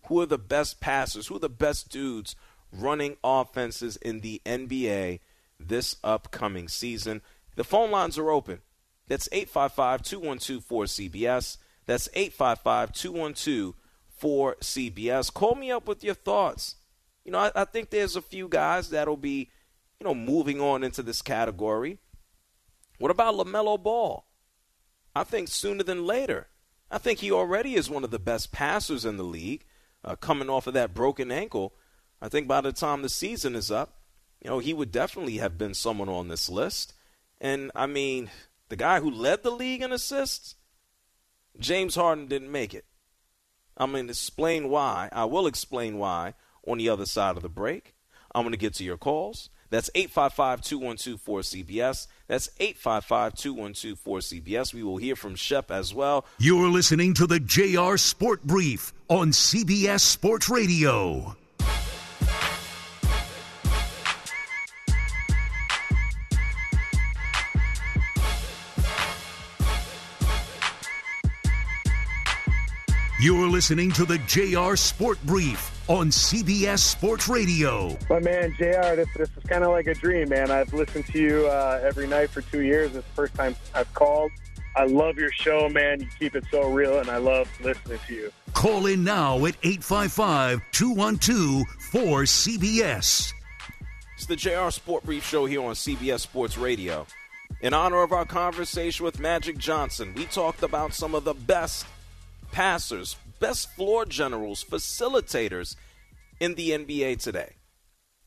Who 0.08 0.20
are 0.22 0.26
the 0.26 0.38
best 0.38 0.82
passers? 0.82 1.28
Who 1.28 1.38
are 1.38 1.40
the 1.40 1.50
best 1.50 1.90
dudes 1.90 2.36
running 2.72 3.16
offenses 3.24 3.96
in 3.98 4.20
the 4.20 4.42
NBA 4.46 5.22
this 5.58 5.96
upcoming 6.04 6.68
season? 6.68 7.22
The 7.56 7.64
phone 7.64 7.92
lines 7.92 8.18
are 8.18 8.30
open. 8.30 8.60
That's 9.08 9.30
855 9.32 10.02
212 10.04 10.64
4CBS. 10.68 11.58
That's 11.86 12.10
855 12.14 12.94
212 12.94 13.76
4CBS. 14.22 15.34
Call 15.34 15.56
me 15.56 15.72
up 15.72 15.88
with 15.88 16.04
your 16.04 16.16
thoughts. 16.16 16.76
You 17.24 17.32
know, 17.32 17.40
I, 17.40 17.52
I 17.56 17.66
think 17.66 17.90
there's 17.90 18.16
a 18.16 18.22
few 18.22 18.48
guys 18.48 18.90
that'll 18.90 19.18
be, 19.18 19.50
you 20.00 20.06
know, 20.06 20.16
moving 20.16 20.60
on 20.60 20.84
into 20.84 21.04
this 21.04 21.22
category. 21.22 22.00
What 23.00 23.12
about 23.12 23.36
LaMelo 23.36 23.82
Ball? 23.82 24.26
I 25.16 25.24
think 25.24 25.48
sooner 25.50 25.84
than 25.84 26.06
later. 26.06 26.48
I 26.90 26.98
think 26.98 27.20
he 27.20 27.32
already 27.32 27.76
is 27.76 27.90
one 27.90 28.04
of 28.04 28.12
the 28.12 28.20
best 28.20 28.52
passers 28.52 29.04
in 29.04 29.18
the 29.18 29.24
league, 29.24 29.66
uh, 30.04 30.16
coming 30.16 30.50
off 30.50 30.68
of 30.68 30.74
that 30.74 30.94
broken 30.94 31.32
ankle. 31.32 31.74
I 32.22 32.30
think 32.30 32.48
by 32.48 32.62
the 32.62 32.72
time 32.72 33.02
the 33.02 33.10
season 33.10 33.56
is 33.56 33.70
up, 33.70 34.02
you 34.42 34.50
know, 34.50 34.60
he 34.60 34.74
would 34.74 34.92
definitely 34.92 35.38
have 35.38 35.58
been 35.58 35.74
someone 35.74 36.10
on 36.10 36.28
this 36.28 36.50
list. 36.50 36.94
And 37.42 37.72
I 37.76 37.88
mean, 37.88 38.30
the 38.70 38.76
guy 38.76 39.00
who 39.00 39.10
led 39.10 39.44
the 39.44 39.52
league 39.52 39.82
in 39.82 39.92
assists, 39.92 40.56
James 41.60 41.96
Harden 41.96 42.28
didn't 42.28 42.52
make 42.52 42.74
it. 42.74 42.86
I'm 43.78 43.92
going 43.92 44.08
to 44.08 44.12
explain 44.12 44.70
why. 44.70 45.10
I 45.12 45.26
will 45.26 45.48
explain 45.48 45.98
why 45.98 46.34
on 46.68 46.80
the 46.80 46.90
other 46.90 47.06
side 47.06 47.38
of 47.38 47.44
the 47.44 47.50
break. 47.50 47.96
I'm 48.34 48.44
going 48.44 48.52
to 48.52 48.58
get 48.58 48.74
to 48.76 48.84
your 48.84 48.98
calls. 48.98 49.50
That's 49.70 49.90
855 49.96 50.62
212 50.62 51.22
4CBS. 51.22 52.08
That's 52.28 52.50
855 52.60 53.36
212 53.36 54.00
4CBS. 54.04 54.74
We 54.74 54.84
will 54.84 54.98
hear 54.98 55.16
from 55.16 55.36
Shep 55.36 55.72
as 55.72 55.94
well. 55.94 56.26
You're 56.40 56.70
listening 56.70 57.14
to 57.16 57.28
the 57.28 57.40
JR 57.40 57.98
Sport 57.98 58.44
Brief 58.44 58.94
on 59.10 59.32
CBS 59.32 60.02
Sports 60.02 60.50
Radio. 60.50 61.37
You're 73.28 73.50
listening 73.50 73.92
to 73.92 74.06
the 74.06 74.20
JR 74.20 74.78
Sport 74.78 75.20
Brief 75.26 75.70
on 75.90 76.08
CBS 76.08 76.80
Sports 76.80 77.28
Radio. 77.28 77.98
My 78.10 78.22
man, 78.22 78.56
JR, 78.58 78.96
this, 78.96 79.10
this 79.18 79.30
is 79.36 79.44
kind 79.50 79.66
of 79.66 79.72
like 79.72 79.86
a 79.88 79.94
dream, 79.94 80.30
man. 80.30 80.50
I've 80.50 80.74
listened 80.74 81.08
to 81.08 81.20
you 81.20 81.48
uh, 81.48 81.82
every 81.84 82.08
night 82.08 82.30
for 82.30 82.42
two 82.42 82.62
years. 82.62 82.96
It's 82.96 83.06
the 83.06 83.14
first 83.16 83.36
time 83.36 83.58
I've 83.76 83.94
called. 83.94 84.32
I 84.78 84.86
love 84.86 85.18
your 85.18 85.30
show, 85.34 85.68
man. 85.68 86.00
You 86.00 86.08
keep 86.18 86.38
it 86.38 86.46
so 86.50 86.72
real, 86.72 87.00
and 87.00 87.10
I 87.10 87.18
love 87.18 87.50
listening 87.62 88.00
to 88.08 88.14
you. 88.14 88.32
Call 88.54 88.86
in 88.86 89.04
now 89.04 89.46
at 89.46 89.58
855 89.62 90.62
212 90.72 91.64
4CBS. 91.92 93.34
It's 94.16 94.26
the 94.26 94.38
JR 94.38 94.70
Sport 94.70 95.04
Brief 95.04 95.26
Show 95.26 95.46
here 95.46 95.64
on 95.64 95.74
CBS 95.74 96.22
Sports 96.22 96.58
Radio. 96.58 97.06
In 97.60 97.74
honor 97.74 98.04
of 98.04 98.14
our 98.14 98.24
conversation 98.24 99.04
with 99.04 99.20
Magic 99.20 99.58
Johnson, 99.58 100.14
we 100.16 100.24
talked 100.28 100.64
about 100.64 100.94
some 100.94 101.14
of 101.14 101.26
the 101.26 101.34
best 101.34 101.86
passers, 102.52 103.16
best 103.40 103.72
floor 103.76 104.06
generals, 104.06 104.64
facilitators 104.64 105.76
in 106.40 106.56
the 106.56 106.72
NBA 106.72 107.22
today. 107.22 107.54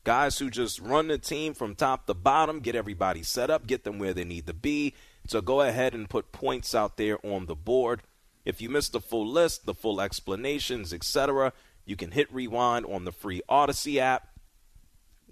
Guys 0.03 0.39
who 0.39 0.49
just 0.49 0.79
run 0.79 1.07
the 1.07 1.17
team 1.17 1.53
from 1.53 1.75
top 1.75 2.07
to 2.07 2.13
bottom, 2.13 2.59
get 2.59 2.75
everybody 2.75 3.21
set 3.21 3.49
up, 3.49 3.67
get 3.67 3.83
them 3.83 3.99
where 3.99 4.13
they 4.13 4.23
need 4.23 4.47
to 4.47 4.53
be. 4.53 4.95
So 5.27 5.41
go 5.41 5.61
ahead 5.61 5.93
and 5.93 6.09
put 6.09 6.31
points 6.31 6.73
out 6.73 6.97
there 6.97 7.23
on 7.25 7.45
the 7.45 7.55
board. 7.55 8.01
If 8.43 8.61
you 8.61 8.69
missed 8.69 8.93
the 8.93 8.99
full 8.99 9.27
list, 9.27 9.65
the 9.65 9.75
full 9.75 10.01
explanations, 10.01 10.93
etc., 10.93 11.53
you 11.85 11.95
can 11.95 12.11
hit 12.11 12.33
rewind 12.33 12.85
on 12.87 13.05
the 13.05 13.11
free 13.11 13.41
Audacy 13.49 13.97
app. 13.97 14.27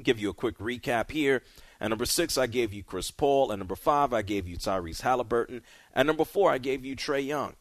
Give 0.02 0.20
you 0.20 0.30
a 0.30 0.34
quick 0.34 0.60
recap 0.60 1.12
here. 1.12 1.42
At 1.82 1.90
number 1.90 2.06
six, 2.06 2.38
I 2.38 2.48
gave 2.48 2.74
you 2.74 2.84
Chris 2.84 3.10
Paul. 3.10 3.52
At 3.52 3.60
number 3.60 3.76
five, 3.76 4.14
I 4.14 4.22
gave 4.22 4.48
you 4.48 4.58
Tyrese 4.58 5.02
Haliburton. 5.02 5.62
At 5.94 6.06
number 6.06 6.26
four, 6.26 6.52
I 6.52 6.58
gave 6.58 6.86
you 6.86 6.96
Trae 6.96 7.26
Young. 7.26 7.56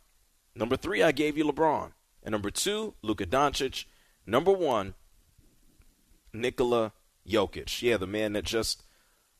Number 0.58 0.76
three, 0.76 1.04
I 1.04 1.12
gave 1.12 1.38
you 1.38 1.44
LeBron. 1.44 1.92
And 2.24 2.32
number 2.32 2.50
two, 2.50 2.94
Luka 3.00 3.24
Doncic. 3.24 3.84
Number 4.26 4.52
one, 4.52 4.94
Nikola 6.32 6.92
Jokic. 7.26 7.80
Yeah, 7.80 7.96
the 7.96 8.08
man 8.08 8.32
that 8.32 8.44
just 8.44 8.82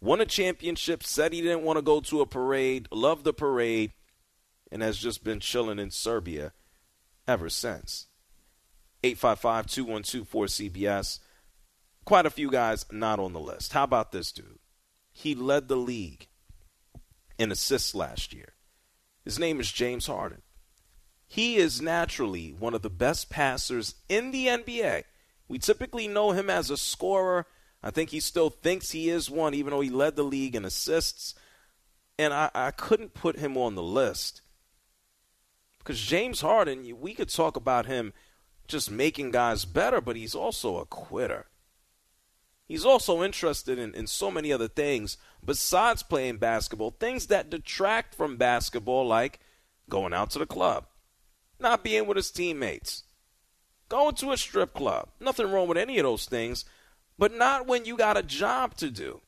won 0.00 0.20
a 0.20 0.26
championship, 0.26 1.02
said 1.02 1.32
he 1.32 1.42
didn't 1.42 1.64
want 1.64 1.76
to 1.76 1.82
go 1.82 2.00
to 2.00 2.20
a 2.20 2.26
parade, 2.26 2.86
loved 2.92 3.24
the 3.24 3.32
parade, 3.32 3.92
and 4.70 4.80
has 4.80 4.96
just 4.96 5.24
been 5.24 5.40
chilling 5.40 5.80
in 5.80 5.90
Serbia 5.90 6.52
ever 7.26 7.50
since. 7.50 8.06
855 9.02 9.66
212 9.66 10.30
4CBS. 10.30 11.18
Quite 12.04 12.26
a 12.26 12.30
few 12.30 12.48
guys 12.48 12.86
not 12.92 13.18
on 13.18 13.32
the 13.32 13.40
list. 13.40 13.72
How 13.72 13.82
about 13.82 14.12
this 14.12 14.30
dude? 14.30 14.60
He 15.12 15.34
led 15.34 15.66
the 15.66 15.76
league 15.76 16.28
in 17.38 17.50
assists 17.50 17.92
last 17.92 18.32
year. 18.32 18.54
His 19.24 19.38
name 19.38 19.58
is 19.58 19.72
James 19.72 20.06
Harden. 20.06 20.42
He 21.28 21.56
is 21.56 21.82
naturally 21.82 22.54
one 22.58 22.74
of 22.74 22.82
the 22.82 22.90
best 22.90 23.28
passers 23.28 23.94
in 24.08 24.30
the 24.30 24.46
NBA. 24.46 25.04
We 25.46 25.58
typically 25.58 26.08
know 26.08 26.32
him 26.32 26.48
as 26.48 26.70
a 26.70 26.76
scorer. 26.76 27.46
I 27.82 27.90
think 27.90 28.10
he 28.10 28.20
still 28.20 28.50
thinks 28.50 28.90
he 28.90 29.10
is 29.10 29.30
one, 29.30 29.54
even 29.54 29.70
though 29.70 29.80
he 29.80 29.90
led 29.90 30.16
the 30.16 30.24
league 30.24 30.56
in 30.56 30.64
assists. 30.64 31.34
And 32.18 32.32
I, 32.32 32.50
I 32.54 32.70
couldn't 32.70 33.14
put 33.14 33.38
him 33.38 33.56
on 33.56 33.74
the 33.74 33.82
list 33.82 34.40
because 35.78 36.00
James 36.00 36.42
Harden, 36.42 37.00
we 37.00 37.14
could 37.14 37.30
talk 37.30 37.56
about 37.56 37.86
him 37.86 38.12
just 38.66 38.90
making 38.90 39.30
guys 39.30 39.64
better, 39.64 40.02
but 40.02 40.16
he's 40.16 40.34
also 40.34 40.76
a 40.76 40.84
quitter. 40.84 41.46
He's 42.66 42.84
also 42.84 43.22
interested 43.22 43.78
in, 43.78 43.94
in 43.94 44.06
so 44.06 44.30
many 44.30 44.52
other 44.52 44.68
things 44.68 45.16
besides 45.42 46.02
playing 46.02 46.36
basketball, 46.36 46.90
things 46.90 47.28
that 47.28 47.48
detract 47.48 48.14
from 48.14 48.36
basketball, 48.36 49.06
like 49.06 49.40
going 49.88 50.12
out 50.12 50.28
to 50.32 50.38
the 50.38 50.44
club, 50.44 50.86
not 51.58 51.84
being 51.84 52.06
with 52.06 52.16
his 52.16 52.30
teammates, 52.30 53.04
going 53.88 54.14
to 54.16 54.32
a 54.32 54.36
strip 54.36 54.74
club. 54.74 55.08
Nothing 55.20 55.50
wrong 55.50 55.68
with 55.68 55.78
any 55.78 55.98
of 55.98 56.04
those 56.04 56.26
things, 56.26 56.64
but 57.18 57.34
not 57.34 57.66
when 57.66 57.84
you 57.84 57.96
got 57.96 58.16
a 58.16 58.22
job 58.22 58.76
to 58.76 58.90
do. 58.90 59.20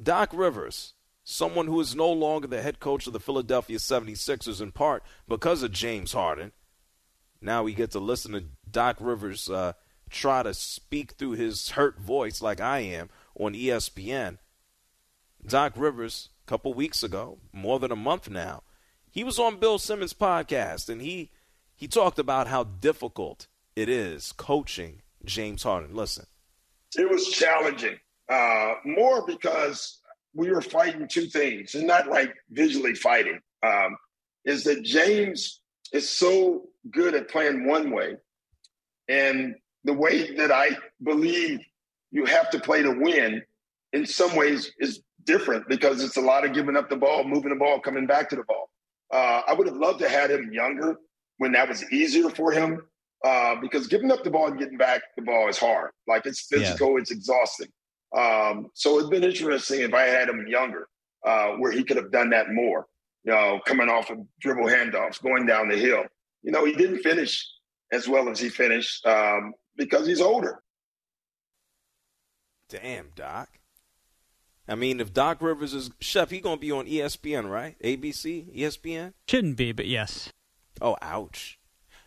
Doc 0.00 0.30
Rivers, 0.32 0.94
someone 1.24 1.66
who 1.66 1.80
is 1.80 1.94
no 1.94 2.10
longer 2.10 2.46
the 2.46 2.62
head 2.62 2.80
coach 2.80 3.06
of 3.06 3.12
the 3.12 3.20
Philadelphia 3.20 3.78
76ers 3.78 4.60
in 4.60 4.72
part 4.72 5.02
because 5.26 5.62
of 5.62 5.72
James 5.72 6.12
Harden. 6.12 6.52
Now 7.40 7.62
we 7.62 7.74
get 7.74 7.90
to 7.92 7.98
listen 7.98 8.32
to 8.32 8.44
Doc 8.70 8.96
Rivers 9.00 9.48
uh, 9.48 9.72
try 10.10 10.42
to 10.42 10.54
speak 10.54 11.12
through 11.12 11.32
his 11.32 11.70
hurt 11.70 11.98
voice 12.00 12.40
like 12.42 12.60
I 12.60 12.80
am 12.80 13.10
on 13.34 13.54
ESPN. 13.54 14.38
Doc 15.46 15.74
Rivers, 15.76 16.30
a 16.46 16.48
couple 16.48 16.74
weeks 16.74 17.02
ago, 17.02 17.38
more 17.52 17.78
than 17.78 17.92
a 17.92 17.96
month 17.96 18.28
now, 18.28 18.62
he 19.18 19.24
was 19.24 19.40
on 19.40 19.56
Bill 19.56 19.80
Simmons' 19.80 20.14
podcast 20.14 20.88
and 20.88 21.02
he 21.02 21.32
he 21.74 21.88
talked 21.88 22.20
about 22.20 22.46
how 22.46 22.62
difficult 22.62 23.48
it 23.74 23.88
is 23.88 24.30
coaching 24.30 25.02
James 25.24 25.64
Harden. 25.64 25.92
Listen. 25.92 26.26
It 26.96 27.10
was 27.10 27.26
challenging. 27.26 27.98
Uh, 28.28 28.74
more 28.84 29.26
because 29.26 30.00
we 30.34 30.52
were 30.52 30.60
fighting 30.60 31.08
two 31.08 31.26
things, 31.26 31.74
and 31.74 31.84
not 31.84 32.06
like 32.06 32.32
visually 32.50 32.94
fighting. 32.94 33.40
Um, 33.64 33.96
is 34.44 34.62
that 34.64 34.84
James 34.84 35.62
is 35.92 36.08
so 36.08 36.68
good 36.92 37.16
at 37.16 37.28
playing 37.28 37.66
one 37.66 37.90
way, 37.90 38.18
and 39.08 39.56
the 39.82 39.94
way 39.94 40.36
that 40.36 40.52
I 40.52 40.70
believe 41.02 41.58
you 42.12 42.24
have 42.24 42.50
to 42.50 42.60
play 42.60 42.82
to 42.82 42.92
win, 42.92 43.42
in 43.92 44.06
some 44.06 44.36
ways, 44.36 44.70
is 44.78 45.00
different 45.24 45.68
because 45.68 46.04
it's 46.04 46.16
a 46.16 46.20
lot 46.20 46.44
of 46.44 46.54
giving 46.54 46.76
up 46.76 46.88
the 46.88 46.96
ball, 46.96 47.24
moving 47.24 47.50
the 47.50 47.58
ball, 47.58 47.80
coming 47.80 48.06
back 48.06 48.30
to 48.30 48.36
the 48.36 48.44
ball. 48.44 48.70
Uh, 49.12 49.42
I 49.46 49.54
would 49.54 49.66
have 49.66 49.76
loved 49.76 50.00
to 50.00 50.08
have 50.08 50.30
him 50.30 50.52
younger 50.52 50.98
when 51.38 51.52
that 51.52 51.68
was 51.68 51.90
easier 51.92 52.28
for 52.30 52.52
him 52.52 52.82
uh, 53.24 53.56
because 53.60 53.86
giving 53.86 54.12
up 54.12 54.22
the 54.22 54.30
ball 54.30 54.48
and 54.48 54.58
getting 54.58 54.78
back 54.78 55.02
the 55.16 55.22
ball 55.22 55.48
is 55.48 55.58
hard. 55.58 55.90
Like 56.06 56.26
it's 56.26 56.46
physical, 56.46 56.92
yeah. 56.92 56.98
it's 56.98 57.10
exhausting. 57.10 57.68
Um, 58.16 58.68
so 58.74 58.98
it's 58.98 59.08
been 59.08 59.24
interesting 59.24 59.80
if 59.80 59.94
I 59.94 60.04
had 60.04 60.28
him 60.28 60.46
younger, 60.46 60.88
uh, 61.26 61.52
where 61.52 61.72
he 61.72 61.84
could 61.84 61.96
have 61.96 62.12
done 62.12 62.30
that 62.30 62.50
more. 62.50 62.86
You 63.24 63.32
know, 63.32 63.60
coming 63.66 63.88
off 63.88 64.10
of 64.10 64.18
dribble 64.40 64.68
handoffs, 64.68 65.22
going 65.22 65.44
down 65.44 65.68
the 65.68 65.76
hill. 65.76 66.04
You 66.42 66.52
know, 66.52 66.64
he 66.64 66.72
didn't 66.72 67.00
finish 67.00 67.46
as 67.92 68.08
well 68.08 68.28
as 68.28 68.38
he 68.38 68.48
finished 68.48 69.04
um, 69.06 69.52
because 69.76 70.06
he's 70.06 70.20
older. 70.20 70.62
Damn, 72.68 73.10
Doc. 73.14 73.57
I 74.68 74.74
mean, 74.74 75.00
if 75.00 75.14
Doc 75.14 75.40
Rivers 75.40 75.72
is 75.72 75.90
chef, 76.00 76.30
he 76.30 76.40
gonna 76.40 76.58
be 76.58 76.70
on 76.70 76.86
ESPN, 76.86 77.50
right? 77.50 77.76
ABC, 77.82 78.54
ESPN. 78.54 79.14
Shouldn't 79.26 79.56
be, 79.56 79.72
but 79.72 79.86
yes. 79.86 80.30
Oh, 80.80 80.96
ouch. 81.00 81.58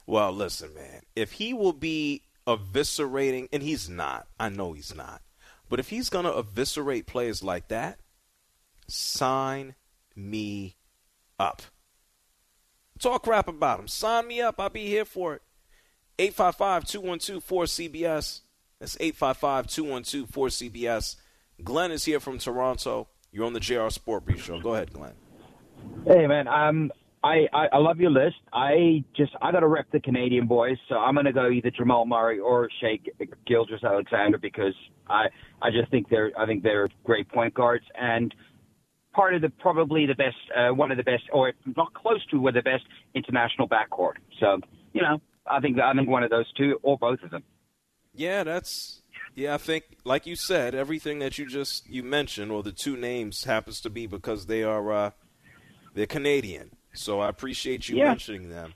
Well, 0.06 0.32
listen, 0.32 0.74
man. 0.74 1.02
If 1.16 1.34
he 1.34 1.54
will 1.54 1.74
be 1.74 2.24
eviscerating, 2.48 3.50
and 3.52 3.64
he's 3.64 3.90
not. 3.90 4.28
I 4.40 4.50
know 4.50 4.74
he's 4.74 4.96
not. 4.96 5.22
But 5.70 5.80
if 5.80 5.90
he's 5.90 6.10
going 6.10 6.26
to 6.26 6.38
eviscerate 6.38 7.06
players 7.06 7.44
like 7.44 7.70
that, 7.70 8.00
sign 8.88 9.76
me 10.16 10.76
up. 11.40 11.62
Talk 13.00 13.24
crap 13.24 13.48
about 13.48 13.80
him. 13.80 13.88
Sign 13.88 14.28
me 14.28 14.42
up. 14.42 14.60
I'll 14.60 14.70
be 14.70 14.86
here 14.88 15.06
for 15.06 15.36
it. 15.36 15.42
855 16.20 16.86
212 16.86 17.48
4CBS. 17.48 18.42
That's 18.80 18.98
855 19.00 19.68
212 19.68 20.30
4CBS. 20.30 21.16
Glenn 21.64 21.92
is 21.92 22.06
here 22.06 22.20
from 22.20 22.38
Toronto. 22.38 23.08
You're 23.32 23.46
on 23.46 23.54
the 23.54 23.60
JR 23.60 23.90
Sport 23.90 24.26
Brief 24.26 24.44
Show. 24.44 24.60
Go 24.60 24.76
ahead, 24.76 24.92
Glenn. 24.92 25.14
Hey, 26.06 26.28
man. 26.28 26.48
Um, 26.48 26.92
I, 27.24 27.48
I, 27.54 27.68
I 27.74 27.78
love 27.78 28.00
your 28.00 28.10
list. 28.10 28.38
I 28.52 29.04
just 29.16 29.32
I 29.42 29.52
got 29.52 29.60
to 29.60 29.68
rep 29.68 29.86
the 29.92 30.00
Canadian 30.00 30.48
boys, 30.48 30.78
so 30.90 30.96
I'm 30.96 31.14
going 31.14 31.26
to 31.28 31.34
go 31.34 31.50
either 31.50 31.70
Jamal 31.70 32.06
Murray 32.06 32.40
or 32.40 32.68
Shai 32.82 33.00
Gilgeous 33.46 33.84
Alexander 33.84 34.40
because 34.40 34.74
I 35.08 35.28
I 35.62 35.70
just 35.70 35.92
think 35.92 36.10
they're 36.10 36.32
I 36.38 36.48
think 36.48 36.64
they're 36.64 36.90
great 37.04 37.30
point 37.30 37.54
guards 37.54 37.86
and 37.96 38.34
part 39.14 39.36
of 39.36 39.42
the 39.42 39.50
probably 39.50 40.08
the 40.08 40.16
best 40.16 40.36
uh, 40.58 40.74
one 40.74 40.90
of 40.90 40.98
the 40.98 41.04
best 41.04 41.24
or 41.32 41.54
not 41.78 41.94
close 41.94 42.26
to 42.32 42.38
one 42.38 42.58
of 42.58 42.64
the 42.64 42.68
best 42.68 42.84
international 43.14 43.70
backcourt. 43.70 44.16
So 44.40 44.60
you 44.94 45.04
know 45.04 45.22
I 45.46 45.60
think 45.60 45.80
I 45.80 45.94
think 45.94 46.10
one 46.10 46.24
of 46.24 46.32
those 46.32 46.52
two 46.54 46.80
or 46.82 46.98
both 46.98 47.22
of 47.22 47.30
them. 47.30 47.44
Yeah, 48.16 48.44
that's 48.44 49.01
yeah. 49.36 49.54
I 49.54 49.58
think 49.58 49.84
like 50.04 50.26
you 50.26 50.36
said, 50.36 50.76
everything 50.76 51.20
that 51.20 51.38
you 51.38 51.46
just 51.46 51.90
you 51.90 52.04
mentioned 52.04 52.52
or 52.52 52.64
the 52.64 52.72
two 52.72 52.98
names 52.98 53.44
happens 53.46 53.82
to 53.82 53.90
be 53.90 54.08
because 54.08 54.46
they 54.46 54.64
are 54.64 54.92
uh, 54.92 55.12
they're 55.94 56.06
Canadian. 56.06 56.72
So 56.94 57.20
I 57.22 57.30
appreciate 57.30 57.88
you 57.90 57.98
Yeah. 57.98 58.10
mentioning 58.10 58.50
them. 58.50 58.74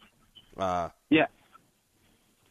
Uh, 0.58 0.90
Yeah. 1.10 1.28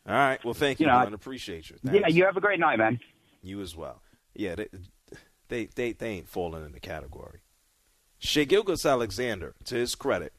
all 0.06 0.14
right. 0.14 0.44
Well, 0.44 0.54
thank 0.54 0.80
you, 0.80 0.86
You 0.86 0.92
know, 0.92 1.00
Glenn. 1.00 1.14
Appreciate 1.14 1.70
you. 1.70 1.76
Thanks. 1.84 2.00
Yeah, 2.00 2.08
you 2.08 2.24
have 2.24 2.36
a 2.36 2.40
great 2.40 2.60
night, 2.60 2.78
man. 2.78 3.00
You 3.42 3.60
as 3.60 3.74
well. 3.76 4.02
Yeah, 4.34 4.54
they 4.56 4.68
they 5.48 5.66
they, 5.74 5.92
they 5.92 6.08
ain't 6.10 6.28
falling 6.28 6.64
in 6.64 6.72
the 6.72 6.80
category. 6.80 7.40
Shai 8.18 8.44
Gilgeous 8.44 8.86
Alexander, 8.86 9.54
to 9.64 9.74
his 9.74 9.94
credit, 9.94 10.32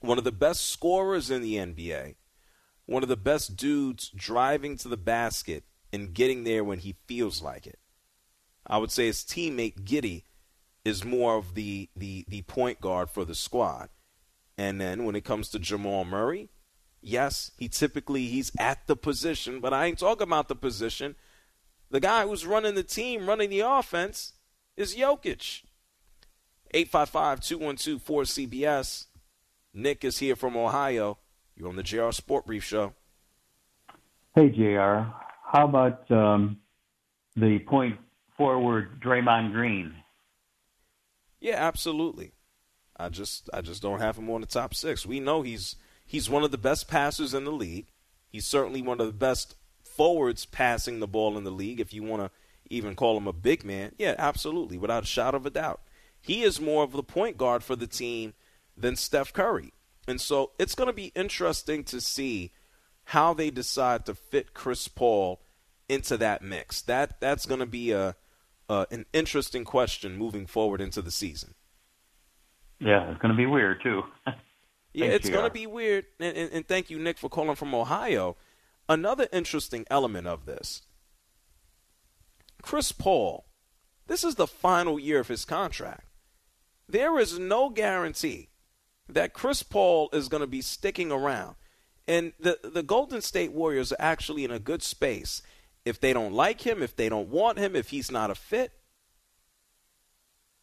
one 0.00 0.18
of 0.18 0.24
the 0.24 0.32
best 0.32 0.68
scorers 0.68 1.30
in 1.30 1.40
the 1.40 1.54
NBA, 1.54 2.16
one 2.86 3.02
of 3.04 3.08
the 3.08 3.16
best 3.16 3.56
dudes 3.56 4.10
driving 4.10 4.76
to 4.78 4.88
the 4.88 4.96
basket 4.96 5.62
and 5.92 6.14
getting 6.14 6.44
there 6.44 6.64
when 6.64 6.78
he 6.78 6.96
feels 7.06 7.42
like 7.42 7.66
it. 7.66 7.78
I 8.66 8.78
would 8.78 8.90
say 8.90 9.06
his 9.06 9.22
teammate 9.22 9.84
Giddey 9.84 10.24
is 10.84 11.04
more 11.04 11.36
of 11.36 11.54
the, 11.54 11.88
the, 11.96 12.24
the 12.28 12.42
point 12.42 12.80
guard 12.80 13.10
for 13.10 13.24
the 13.24 13.34
squad. 13.34 13.88
And 14.56 14.80
then 14.80 15.04
when 15.04 15.16
it 15.16 15.24
comes 15.24 15.48
to 15.50 15.58
Jamal 15.58 16.04
Murray, 16.04 16.50
yes, 17.00 17.50
he 17.56 17.68
typically 17.68 18.26
he's 18.26 18.52
at 18.58 18.86
the 18.86 18.96
position, 18.96 19.60
but 19.60 19.72
I 19.72 19.86
ain't 19.86 19.98
talking 19.98 20.28
about 20.28 20.48
the 20.48 20.54
position. 20.54 21.16
The 21.90 22.00
guy 22.00 22.26
who's 22.26 22.46
running 22.46 22.74
the 22.74 22.82
team, 22.82 23.26
running 23.26 23.48
the 23.50 23.60
offense, 23.60 24.34
is 24.76 24.94
Jokic. 24.94 25.62
855-212-4CBS. 26.74 29.06
Nick 29.74 30.04
is 30.04 30.18
here 30.18 30.36
from 30.36 30.56
Ohio. 30.56 31.18
You're 31.56 31.68
on 31.68 31.76
the 31.76 31.82
JR 31.82 32.10
Sport 32.10 32.46
Brief 32.46 32.64
Show. 32.64 32.94
Hey, 34.34 34.50
JR. 34.50 35.06
How 35.52 35.64
about 35.64 36.08
um, 36.12 36.58
the 37.34 37.58
point 37.58 37.96
forward 38.36 39.00
Draymond 39.00 39.52
Green? 39.52 39.92
Yeah, 41.40 41.56
absolutely. 41.56 42.32
I 42.96 43.08
just 43.08 43.50
I 43.52 43.60
just 43.60 43.82
don't 43.82 44.00
have 44.00 44.16
him 44.16 44.30
on 44.30 44.42
the 44.42 44.46
top 44.46 44.74
six. 44.74 45.04
We 45.04 45.18
know 45.18 45.42
he's 45.42 45.74
he's 46.06 46.30
one 46.30 46.44
of 46.44 46.52
the 46.52 46.58
best 46.58 46.86
passers 46.86 47.34
in 47.34 47.44
the 47.44 47.50
league. 47.50 47.86
He's 48.28 48.46
certainly 48.46 48.80
one 48.80 49.00
of 49.00 49.08
the 49.08 49.12
best 49.12 49.56
forwards 49.82 50.46
passing 50.46 51.00
the 51.00 51.08
ball 51.08 51.36
in 51.36 51.42
the 51.42 51.50
league. 51.50 51.80
If 51.80 51.92
you 51.92 52.04
want 52.04 52.22
to 52.22 52.30
even 52.68 52.94
call 52.94 53.16
him 53.16 53.26
a 53.26 53.32
big 53.32 53.64
man, 53.64 53.92
yeah, 53.98 54.14
absolutely, 54.18 54.78
without 54.78 55.02
a 55.02 55.06
shadow 55.06 55.38
of 55.38 55.46
a 55.46 55.50
doubt. 55.50 55.80
He 56.20 56.42
is 56.42 56.60
more 56.60 56.84
of 56.84 56.92
the 56.92 57.02
point 57.02 57.36
guard 57.36 57.64
for 57.64 57.74
the 57.74 57.88
team 57.88 58.34
than 58.76 58.94
Steph 58.94 59.32
Curry, 59.32 59.72
and 60.06 60.20
so 60.20 60.52
it's 60.60 60.76
going 60.76 60.86
to 60.86 60.92
be 60.92 61.10
interesting 61.16 61.82
to 61.84 62.00
see 62.00 62.52
how 63.10 63.34
they 63.34 63.50
decide 63.50 64.06
to 64.06 64.14
fit 64.14 64.54
Chris 64.54 64.86
Paul 64.86 65.42
into 65.88 66.16
that 66.16 66.42
mix. 66.42 66.80
That 66.82 67.20
that's 67.20 67.44
going 67.44 67.58
to 67.58 67.66
be 67.66 67.90
a 67.90 68.14
uh, 68.68 68.86
an 68.92 69.04
interesting 69.12 69.64
question 69.64 70.16
moving 70.16 70.46
forward 70.46 70.80
into 70.80 71.02
the 71.02 71.10
season. 71.10 71.54
Yeah, 72.78 73.10
it's 73.10 73.20
going 73.20 73.32
to 73.32 73.36
be 73.36 73.46
weird 73.46 73.82
too. 73.82 74.02
Yeah, 74.92 75.06
it's 75.06 75.30
going 75.30 75.44
to 75.44 75.52
be 75.52 75.68
weird. 75.68 76.06
And, 76.18 76.36
and, 76.36 76.52
and 76.52 76.66
thank 76.66 76.90
you, 76.90 76.98
Nick, 76.98 77.16
for 77.16 77.28
calling 77.28 77.54
from 77.54 77.72
Ohio. 77.72 78.36
Another 78.88 79.28
interesting 79.32 79.86
element 79.88 80.26
of 80.26 80.46
this 80.46 80.82
Chris 82.60 82.90
Paul, 82.90 83.46
this 84.08 84.24
is 84.24 84.34
the 84.34 84.48
final 84.48 84.98
year 84.98 85.20
of 85.20 85.28
his 85.28 85.44
contract. 85.44 86.08
There 86.88 87.20
is 87.20 87.38
no 87.38 87.70
guarantee 87.70 88.48
that 89.08 89.32
Chris 89.32 89.62
Paul 89.62 90.08
is 90.12 90.26
going 90.26 90.40
to 90.40 90.48
be 90.48 90.60
sticking 90.60 91.12
around. 91.12 91.54
And 92.10 92.32
the, 92.40 92.58
the 92.64 92.82
Golden 92.82 93.20
State 93.20 93.52
Warriors 93.52 93.92
are 93.92 94.00
actually 94.00 94.42
in 94.42 94.50
a 94.50 94.58
good 94.58 94.82
space. 94.82 95.42
If 95.84 96.00
they 96.00 96.12
don't 96.12 96.32
like 96.32 96.62
him, 96.62 96.82
if 96.82 96.96
they 96.96 97.08
don't 97.08 97.28
want 97.28 97.56
him, 97.56 97.76
if 97.76 97.90
he's 97.90 98.10
not 98.10 98.32
a 98.32 98.34
fit, 98.34 98.72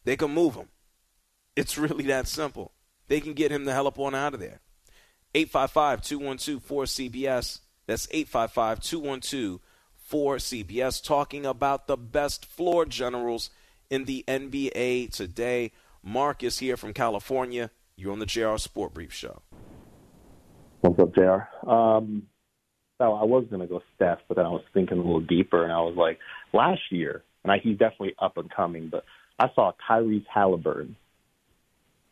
they 0.04 0.14
can 0.14 0.30
move 0.30 0.56
him. 0.56 0.68
It's 1.56 1.78
really 1.78 2.04
that 2.04 2.28
simple. 2.28 2.72
They 3.06 3.22
can 3.22 3.32
get 3.32 3.50
him 3.50 3.64
the 3.64 3.72
hell 3.72 3.86
up 3.86 3.98
on 3.98 4.14
out 4.14 4.34
of 4.34 4.40
there. 4.40 4.60
855 5.34 6.02
212 6.02 6.68
4CBS. 6.68 7.60
That's 7.86 8.08
855 8.10 8.80
212 8.80 9.60
4CBS. 10.12 11.02
Talking 11.02 11.46
about 11.46 11.86
the 11.86 11.96
best 11.96 12.44
floor 12.44 12.84
generals 12.84 13.48
in 13.88 14.04
the 14.04 14.22
NBA 14.28 15.12
today. 15.16 15.72
Mark 16.02 16.42
is 16.42 16.58
here 16.58 16.76
from 16.76 16.92
California. 16.92 17.70
You're 17.96 18.12
on 18.12 18.18
the 18.18 18.26
JR 18.26 18.58
Sport 18.58 18.92
Brief 18.92 19.14
Show. 19.14 19.40
What's 20.80 20.98
up, 21.00 21.14
JR? 21.14 21.68
Um, 21.68 22.24
so 22.98 23.14
I 23.14 23.24
was 23.24 23.44
going 23.50 23.62
to 23.62 23.66
go 23.66 23.82
Steph, 23.96 24.18
but 24.28 24.36
then 24.36 24.46
I 24.46 24.50
was 24.50 24.62
thinking 24.74 24.98
a 24.98 25.02
little 25.02 25.20
deeper, 25.20 25.64
and 25.64 25.72
I 25.72 25.80
was 25.80 25.96
like, 25.96 26.18
last 26.52 26.80
year, 26.90 27.22
and 27.42 27.52
I, 27.52 27.58
he's 27.58 27.78
definitely 27.78 28.14
up 28.18 28.36
and 28.36 28.50
coming, 28.50 28.88
but 28.90 29.04
I 29.38 29.48
saw 29.54 29.72
Tyrese 29.88 30.26
Haliburton 30.34 30.94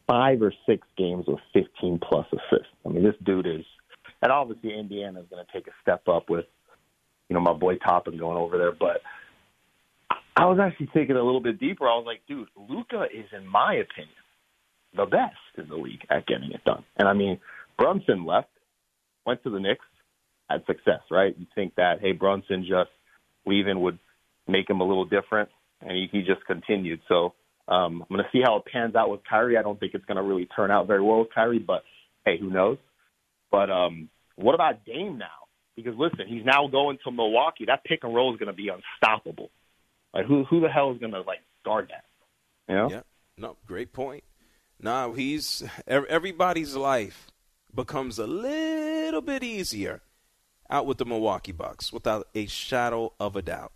five 0.06 0.42
or 0.42 0.52
six 0.66 0.86
games 0.96 1.24
with 1.26 1.40
15 1.52 2.00
plus 2.00 2.26
assists. 2.32 2.72
I 2.84 2.90
mean, 2.90 3.02
this 3.02 3.14
dude 3.24 3.46
is, 3.46 3.64
and 4.22 4.30
obviously 4.30 4.76
Indiana 4.78 5.20
is 5.20 5.26
going 5.30 5.44
to 5.44 5.52
take 5.52 5.66
a 5.66 5.72
step 5.82 6.06
up 6.08 6.30
with, 6.30 6.46
you 7.28 7.34
know, 7.34 7.40
my 7.40 7.52
boy 7.52 7.76
Toppin 7.76 8.16
going 8.16 8.36
over 8.36 8.56
there, 8.56 8.72
but 8.72 9.00
I 10.36 10.44
was 10.44 10.58
actually 10.60 10.90
thinking 10.92 11.16
a 11.16 11.22
little 11.22 11.40
bit 11.40 11.58
deeper. 11.58 11.86
I 11.88 11.96
was 11.96 12.04
like, 12.06 12.20
dude, 12.28 12.48
Luka 12.56 13.04
is, 13.12 13.26
in 13.36 13.46
my 13.46 13.74
opinion, 13.74 14.14
the 14.94 15.06
best 15.06 15.34
in 15.58 15.68
the 15.68 15.76
league 15.76 16.06
at 16.10 16.26
getting 16.26 16.52
it 16.52 16.64
done. 16.64 16.84
And 16.96 17.08
I 17.08 17.12
mean, 17.12 17.40
Brunson 17.76 18.24
left, 18.24 18.48
went 19.26 19.42
to 19.42 19.50
the 19.50 19.60
Knicks, 19.60 19.84
had 20.48 20.64
success, 20.66 21.00
right? 21.10 21.34
You 21.38 21.46
think 21.54 21.74
that, 21.76 22.00
hey, 22.00 22.12
Brunson 22.12 22.64
just 22.68 22.90
leaving 23.44 23.80
would 23.80 23.98
make 24.46 24.70
him 24.70 24.80
a 24.80 24.84
little 24.84 25.04
different, 25.04 25.48
and 25.80 25.90
he, 25.90 26.08
he 26.10 26.22
just 26.22 26.44
continued. 26.46 27.00
So 27.08 27.34
um, 27.68 28.02
I'm 28.02 28.16
going 28.16 28.22
to 28.22 28.30
see 28.32 28.42
how 28.44 28.56
it 28.56 28.64
pans 28.70 28.94
out 28.94 29.10
with 29.10 29.20
Kyrie. 29.28 29.58
I 29.58 29.62
don't 29.62 29.78
think 29.78 29.94
it's 29.94 30.04
going 30.04 30.16
to 30.16 30.22
really 30.22 30.46
turn 30.46 30.70
out 30.70 30.86
very 30.86 31.02
well 31.02 31.20
with 31.20 31.34
Kyrie, 31.34 31.58
but 31.58 31.82
hey, 32.24 32.38
who 32.38 32.50
knows? 32.50 32.78
But 33.50 33.70
um, 33.70 34.08
what 34.36 34.54
about 34.54 34.84
Dame 34.84 35.18
now? 35.18 35.26
Because 35.74 35.94
listen, 35.98 36.26
he's 36.26 36.44
now 36.44 36.68
going 36.68 36.98
to 37.04 37.10
Milwaukee. 37.10 37.64
That 37.66 37.84
pick 37.84 38.00
and 38.02 38.14
roll 38.14 38.32
is 38.32 38.38
going 38.38 38.50
to 38.50 38.56
be 38.56 38.68
unstoppable. 38.68 39.50
Like 40.14 40.26
who 40.26 40.44
who 40.44 40.60
the 40.60 40.68
hell 40.68 40.92
is 40.92 40.98
going 40.98 41.12
to 41.12 41.20
like 41.20 41.40
guard 41.64 41.90
that? 41.90 42.04
You 42.68 42.78
know? 42.78 42.90
Yeah, 42.90 43.00
no, 43.36 43.56
great 43.66 43.92
point. 43.92 44.24
Now 44.80 45.12
he's 45.12 45.62
ev- 45.86 46.06
everybody's 46.06 46.74
life 46.74 47.30
becomes 47.76 48.18
a 48.18 48.26
little 48.26 49.20
bit 49.20 49.44
easier 49.44 50.00
out 50.68 50.86
with 50.86 50.98
the 50.98 51.04
Milwaukee 51.04 51.52
Bucks 51.52 51.92
without 51.92 52.26
a 52.34 52.46
shadow 52.46 53.12
of 53.20 53.36
a 53.36 53.42
doubt. 53.42 53.72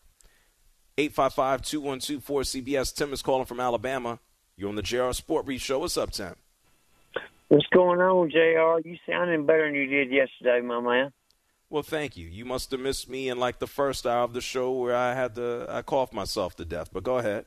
855-212-4CBS. 0.99 2.95
Tim 2.95 3.13
is 3.13 3.23
calling 3.23 3.47
from 3.47 3.61
Alabama. 3.61 4.19
You're 4.57 4.69
on 4.69 4.75
the 4.75 4.83
JR 4.83 5.13
Sport 5.13 5.47
Brief 5.47 5.63
Show. 5.63 5.79
What's 5.79 5.97
up, 5.97 6.11
Tim? 6.11 6.35
What's 7.49 7.67
going 7.73 8.01
on, 8.01 8.31
JR? 8.31 8.81
You 8.87 8.97
sounding 9.09 9.47
better 9.47 9.67
than 9.67 9.75
you 9.75 9.87
did 9.87 10.11
yesterday, 10.11 10.61
my 10.61 10.81
man. 10.81 11.13
Well, 11.69 11.83
thank 11.83 12.17
you. 12.17 12.27
You 12.29 12.45
must 12.45 12.71
have 12.73 12.81
missed 12.81 13.09
me 13.09 13.29
in 13.29 13.39
like 13.39 13.61
the 13.61 13.67
first 13.67 14.07
hour 14.07 14.25
of 14.25 14.33
the 14.33 14.41
show 14.41 14.73
where 14.73 14.95
I 14.95 15.15
had 15.15 15.37
to 15.37 15.67
I 15.69 15.83
coughed 15.83 16.13
myself 16.13 16.57
to 16.57 16.65
death. 16.65 16.91
But 16.93 17.05
go 17.05 17.19
ahead. 17.19 17.47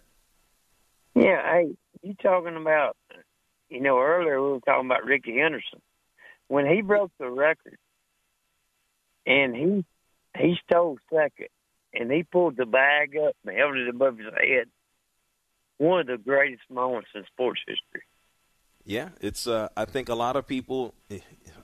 Yeah, 1.14 1.42
hey, 1.52 1.76
you 2.02 2.16
talking 2.22 2.56
about, 2.56 2.98
you 3.70 3.82
know, 3.82 4.00
earlier 4.00 4.42
we 4.42 4.54
were 4.54 4.60
talking 4.62 4.88
about 4.88 5.04
Rickey 5.06 5.38
Henderson. 5.38 5.82
When 6.48 6.66
he 6.66 6.82
broke 6.82 7.12
the 7.20 7.30
record 7.30 7.78
and 9.26 9.56
he 9.56 9.86
he 10.38 10.56
stole 10.68 10.98
second 11.12 11.48
and 11.94 12.12
he 12.12 12.24
pulled 12.24 12.58
the 12.58 12.66
bag 12.66 13.16
up 13.18 13.36
and 13.46 13.58
held 13.58 13.78
it 13.78 13.88
above 13.88 14.18
his 14.18 14.28
head, 14.28 14.68
one 15.78 16.02
of 16.02 16.08
the 16.08 16.18
greatest 16.18 16.64
moments 16.70 17.10
in 17.16 17.24
sports 17.32 17.62
history. 17.68 18.04
Yeah, 18.86 19.10
it's. 19.22 19.48
Uh, 19.48 19.70
I 19.78 19.86
think 19.86 20.10
a 20.10 20.16
lot 20.16 20.36
of 20.36 20.46
people. 20.46 20.94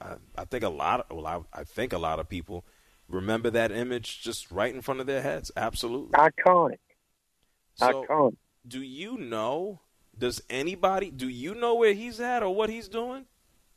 I, 0.01 0.15
I 0.37 0.45
think 0.45 0.63
a 0.63 0.69
lot. 0.69 1.01
Of, 1.01 1.17
well, 1.17 1.27
I, 1.27 1.59
I 1.59 1.63
think 1.63 1.91
a 1.91 1.97
lot 1.97 2.19
of 2.19 2.29
people 2.29 2.65
remember 3.09 3.49
that 3.49 3.71
image 3.71 4.21
just 4.21 4.49
right 4.51 4.73
in 4.73 4.81
front 4.81 5.01
of 5.01 5.07
their 5.07 5.21
heads. 5.21 5.51
Absolutely. 5.57 6.11
Iconic. 6.11 6.79
So, 7.75 8.05
Iconic. 8.09 8.35
do 8.67 8.81
you 8.81 9.17
know? 9.17 9.81
Does 10.17 10.41
anybody? 10.49 11.11
Do 11.11 11.27
you 11.27 11.55
know 11.55 11.75
where 11.75 11.93
he's 11.93 12.21
at 12.21 12.41
or 12.41 12.55
what 12.55 12.69
he's 12.69 12.87
doing? 12.87 13.25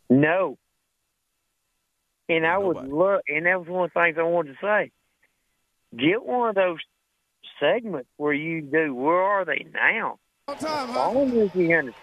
No. 0.09 0.59
And 2.29 2.47
I 2.47 2.57
would 2.57 2.77
love, 2.77 3.21
and 3.29 3.47
that 3.47 3.59
was 3.59 3.69
one 3.69 3.85
of 3.85 3.91
the 3.95 4.01
things 4.01 4.17
I 4.19 4.23
wanted 4.23 4.53
to 4.53 4.59
say. 4.63 4.91
Get 5.97 6.25
one 6.25 6.49
of 6.51 6.55
those 6.55 6.79
segments 7.61 8.09
where 8.17 8.33
you 8.33 8.63
do, 8.63 8.95
where 8.95 9.21
are 9.21 9.45
they 9.45 9.67
now? 9.73 10.19
On 10.49 11.39
Rickey 11.39 11.69
Henderson. 11.69 11.95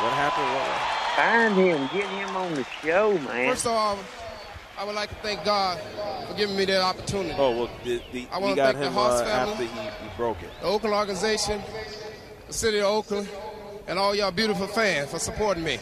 What 0.00 0.12
happened? 0.12 0.46
What, 0.54 0.94
Find 1.16 1.54
him, 1.56 1.88
get 1.92 2.08
him 2.08 2.36
on 2.36 2.54
the 2.54 2.64
show, 2.82 3.18
man. 3.18 3.50
First 3.50 3.66
of 3.66 3.72
all, 3.72 3.98
I 4.78 4.84
would 4.84 4.94
like 4.94 5.08
to 5.08 5.14
thank 5.16 5.44
God 5.44 5.76
for 6.28 6.34
giving 6.36 6.56
me 6.56 6.64
that 6.66 6.80
opportunity. 6.80 7.34
oh 7.36 7.50
well, 7.50 7.70
the, 7.84 8.00
the, 8.12 8.26
I 8.30 8.38
wanna 8.38 8.54
got 8.54 8.74
thank 8.76 8.78
the 8.78 8.86
him 8.86 8.92
Haas 8.92 9.20
uh, 9.20 9.24
family. 9.24 9.66
after 9.66 9.80
he, 10.04 10.08
he 10.08 10.16
broke 10.16 10.40
it. 10.42 10.50
The 10.60 10.66
Oakland 10.68 10.94
organization, 10.94 11.60
the 12.46 12.52
city 12.52 12.78
of 12.78 12.84
Oakland, 12.86 13.28
and 13.88 13.98
all 13.98 14.14
y'all 14.14 14.30
beautiful 14.30 14.68
fans 14.68 15.10
for 15.10 15.18
supporting 15.18 15.64
me. 15.64 15.78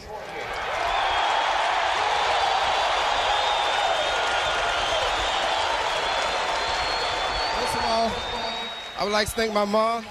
I 7.89 9.03
would 9.03 9.13
like 9.13 9.29
to 9.29 9.33
thank 9.33 9.53
my 9.53 9.63
mom, 9.63 10.05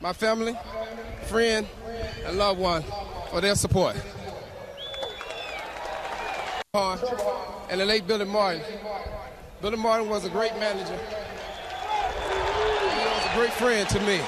my 0.00 0.12
family, 0.12 0.56
friend, 1.26 1.66
and 2.24 2.36
loved 2.36 2.58
one 2.58 2.82
for 3.30 3.40
their 3.40 3.54
support. 3.54 3.94
And 6.74 7.80
the 7.80 7.84
late 7.84 8.06
Billy 8.06 8.24
Martin. 8.24 8.62
Billy 9.62 9.76
Martin 9.76 10.08
was 10.08 10.24
a 10.24 10.28
great 10.28 10.54
manager. 10.58 10.98
He 12.18 13.04
was 13.04 13.26
a 13.26 13.34
great 13.34 13.52
friend 13.52 13.88
to 13.88 14.00
me. 14.00 14.20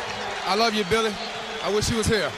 I 0.45 0.55
love 0.55 0.74
you, 0.74 0.84
Billy. 0.84 1.12
I 1.62 1.74
wish 1.74 1.89
he 1.89 1.97
was 1.97 2.07
here. 2.07 2.30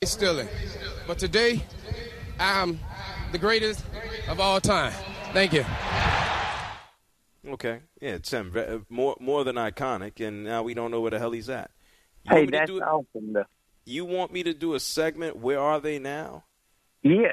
He's 0.00 0.10
still 0.10 0.40
in. 0.40 0.48
But 1.06 1.18
today, 1.18 1.62
I'm 2.38 2.80
the 3.32 3.38
greatest 3.38 3.84
of 4.28 4.40
all 4.40 4.60
time. 4.60 4.92
Thank 5.32 5.52
you. 5.52 5.64
Okay, 7.56 7.80
yeah, 8.02 8.18
Tim, 8.18 8.48
um, 8.48 8.52
ve- 8.52 8.60
uh, 8.60 8.78
more 8.90 9.16
more 9.18 9.42
than 9.42 9.56
iconic, 9.56 10.20
and 10.26 10.44
now 10.44 10.62
we 10.62 10.74
don't 10.74 10.90
know 10.90 11.00
where 11.00 11.10
the 11.10 11.18
hell 11.18 11.30
he's 11.32 11.48
at. 11.48 11.70
You 12.24 12.30
Hey, 12.30 12.34
want 12.40 12.40
me 12.40 12.46
to 12.52 12.58
that's 12.58 12.70
do- 12.70 12.80
awesome, 12.82 13.32
though. 13.32 13.44
You 13.86 14.04
want 14.04 14.30
me 14.30 14.42
to 14.42 14.52
do 14.52 14.74
a 14.74 14.80
segment? 14.80 15.36
Where 15.36 15.58
are 15.58 15.80
they 15.80 15.98
now? 15.98 16.44
Yeah. 17.02 17.32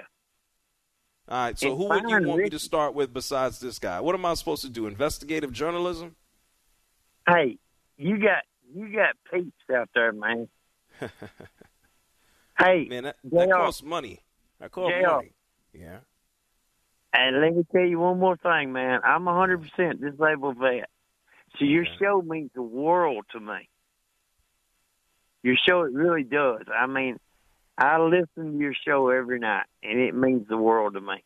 All 1.27 1.43
right. 1.45 1.59
So 1.59 1.75
who 1.75 1.89
would 1.89 2.03
you 2.09 2.21
want 2.25 2.41
me 2.43 2.49
to 2.51 2.59
start 2.59 2.93
with 2.93 3.11
besides 3.13 3.59
this 3.59 3.79
guy? 3.79 3.99
What 3.99 4.15
am 4.15 4.25
I 4.25 4.33
supposed 4.35 4.61
to 4.61 4.69
do? 4.69 4.87
Investigative 4.87 5.51
journalism? 5.51 6.15
Hey, 7.27 7.57
you 7.97 8.17
got 8.17 8.43
you 8.73 8.95
got 8.95 9.15
peeps 9.29 9.51
out 9.75 9.89
there, 9.93 10.13
man. 10.13 10.47
hey, 12.57 12.87
Man, 12.89 13.03
that, 13.03 13.17
that 13.23 13.51
costs 13.51 13.83
money. 13.83 14.21
That 14.61 14.71
costs 14.71 14.95
money. 15.05 15.33
Yeah. 15.73 15.97
And 17.13 17.41
let 17.41 17.55
me 17.55 17.63
tell 17.71 17.85
you 17.85 17.99
one 17.99 18.19
more 18.19 18.37
thing, 18.37 18.73
man. 18.73 18.99
I'm 19.03 19.27
a 19.27 19.31
100% 19.31 20.01
disabled 20.01 20.57
vet. 20.57 20.89
So 21.59 21.65
your 21.65 21.85
show 22.01 22.23
means 22.23 22.49
the 22.55 22.63
world 22.63 23.25
to 23.33 23.39
me. 23.39 23.69
Your 25.43 25.55
show, 25.67 25.83
it 25.83 25.93
really 25.93 26.23
does. 26.23 26.63
I 26.75 26.87
mean, 26.87 27.19
I 27.77 27.99
listen 27.99 28.53
to 28.53 28.57
your 28.57 28.73
show 28.85 29.09
every 29.09 29.37
night, 29.39 29.65
and 29.83 29.99
it 29.99 30.15
means 30.15 30.47
the 30.47 30.57
world 30.57 30.93
to 30.95 31.01
me. 31.01 31.23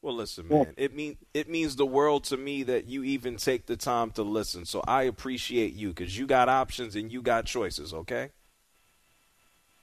Well, 0.00 0.14
listen, 0.14 0.48
man. 0.48 0.72
It 0.76 0.94
mean 0.94 1.16
it 1.34 1.48
means 1.48 1.74
the 1.74 1.86
world 1.86 2.24
to 2.24 2.36
me 2.36 2.62
that 2.62 2.86
you 2.86 3.02
even 3.02 3.36
take 3.36 3.66
the 3.66 3.76
time 3.76 4.12
to 4.12 4.22
listen. 4.22 4.64
So 4.64 4.82
I 4.86 5.02
appreciate 5.02 5.72
you 5.72 5.88
because 5.88 6.16
you 6.16 6.26
got 6.26 6.48
options 6.48 6.94
and 6.94 7.10
you 7.10 7.22
got 7.22 7.44
choices. 7.44 7.92
Okay. 7.92 8.30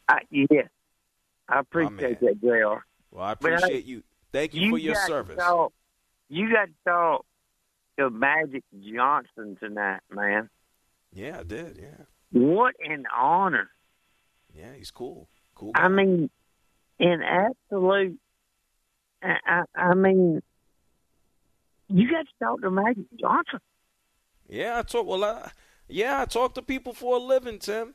I, 0.07 0.19
yeah, 0.31 0.61
I 1.49 1.59
appreciate 1.59 2.19
that, 2.21 2.39
Jr. 2.41 2.83
Well, 3.11 3.23
I 3.25 3.35
But 3.39 3.53
I- 3.53 3.55
appreciate 3.57 3.85
you. 3.85 4.03
Thank 4.33 4.53
you, 4.55 4.71
for 4.71 4.77
your 4.77 4.95
service. 4.95 5.37
talk- 5.37 5.71
you 6.27 6.51
got 6.51 6.65
to 6.65 6.73
talk 6.85 7.25
to 7.99 8.09
Magic 8.09 8.63
Johnson 8.81 9.55
tonight, 9.59 10.01
man. 10.09 10.49
Yeah, 11.13 11.39
I 11.39 11.43
did. 11.43 11.77
Yeah. 11.79 12.05
What 12.31 12.73
an 12.83 13.05
honor. 13.15 13.69
Yeah, 14.53 14.73
he's 14.75 14.89
cool. 14.89 15.29
Cool. 15.53 15.71
I 15.75 15.87
mean, 15.87 16.31
in 16.99 17.21
absolute, 17.21 18.19
I, 19.21 19.37
I, 19.45 19.63
I 19.75 19.93
mean, 19.93 20.41
you 21.87 22.09
got 22.09 22.25
to 22.25 22.43
talk 22.43 22.61
to 22.61 22.71
Magic 22.71 23.05
Johnson. 23.19 23.59
Yeah, 24.49 24.79
I 24.79 24.81
talk. 24.81 25.05
Well, 25.05 25.23
I, 25.23 25.51
yeah, 25.87 26.21
I 26.21 26.25
talk 26.25 26.55
to 26.55 26.63
people 26.63 26.93
for 26.93 27.17
a 27.17 27.19
living, 27.19 27.59
Tim. 27.59 27.93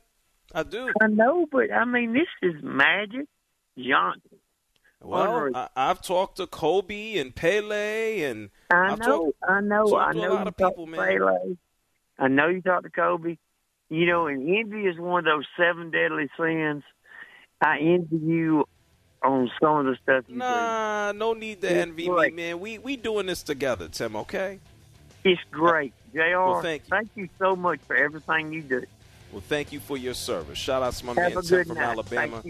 I 0.53 0.63
do. 0.63 0.89
I 1.01 1.07
know, 1.07 1.45
but 1.51 1.71
I 1.71 1.83
mean, 1.83 2.13
this 2.13 2.27
is 2.41 2.63
Magic 2.63 3.27
Johnson. 3.77 4.39
Well, 5.01 5.49
I, 5.55 5.69
I've 5.75 6.01
talked 6.01 6.37
to 6.37 6.47
Kobe 6.47 7.17
and 7.17 7.33
Pele, 7.33 8.21
and 8.23 8.49
I 8.69 8.91
I've 8.91 8.99
know, 8.99 9.05
talked- 9.05 9.37
I 9.47 9.61
know, 9.61 9.97
I 9.97 10.11
know. 10.13 10.19
a 10.19 10.33
lot 10.33 10.41
you 10.43 10.47
of 10.49 10.57
people, 10.57 10.85
man. 10.87 10.99
Pele. 10.99 11.55
I 12.17 12.27
know 12.27 12.47
you 12.49 12.61
talk 12.61 12.83
to 12.83 12.89
Kobe. 12.89 13.37
You 13.91 14.05
know, 14.05 14.27
and 14.27 14.41
envy 14.47 14.85
is 14.85 14.99
one 14.99 15.19
of 15.19 15.25
those 15.25 15.45
seven 15.57 15.89
deadly 15.89 16.29
sins. 16.37 16.83
I 17.61 17.79
envy 17.79 18.17
you 18.17 18.65
on 19.23 19.49
some 19.59 19.77
of 19.79 19.85
the 19.85 19.97
stuff 20.03 20.25
you 20.27 20.35
Nah, 20.37 21.11
no 21.13 21.33
need 21.33 21.61
to 21.61 21.67
It's 21.67 21.75
envy 21.81 22.05
great. 22.07 22.35
me, 22.35 22.43
man. 22.43 22.59
We 22.59 22.77
we 22.77 22.95
doing 22.97 23.25
this 23.25 23.41
together, 23.41 23.87
Tim. 23.87 24.15
Okay. 24.15 24.59
It's 25.23 25.41
great, 25.51 25.93
Jr. 26.13 26.19
Well, 26.37 26.61
thank 26.61 26.83
you. 27.15 27.29
so 27.39 27.55
much 27.55 27.79
for 27.87 27.95
everything 27.95 28.53
you 28.53 28.61
do. 28.61 28.83
Well, 29.31 29.41
thank 29.41 29.71
you 29.73 29.79
for 29.79 29.97
your 29.97 30.13
service. 30.13 30.57
Shout 30.57 30.83
out 30.83 30.93
to 30.93 31.05
my 31.07 31.13
Have 31.21 31.33
man 31.33 31.43
Tim 31.43 31.65
from 31.65 31.75
night. 31.77 31.83
Alabama. 31.83 32.43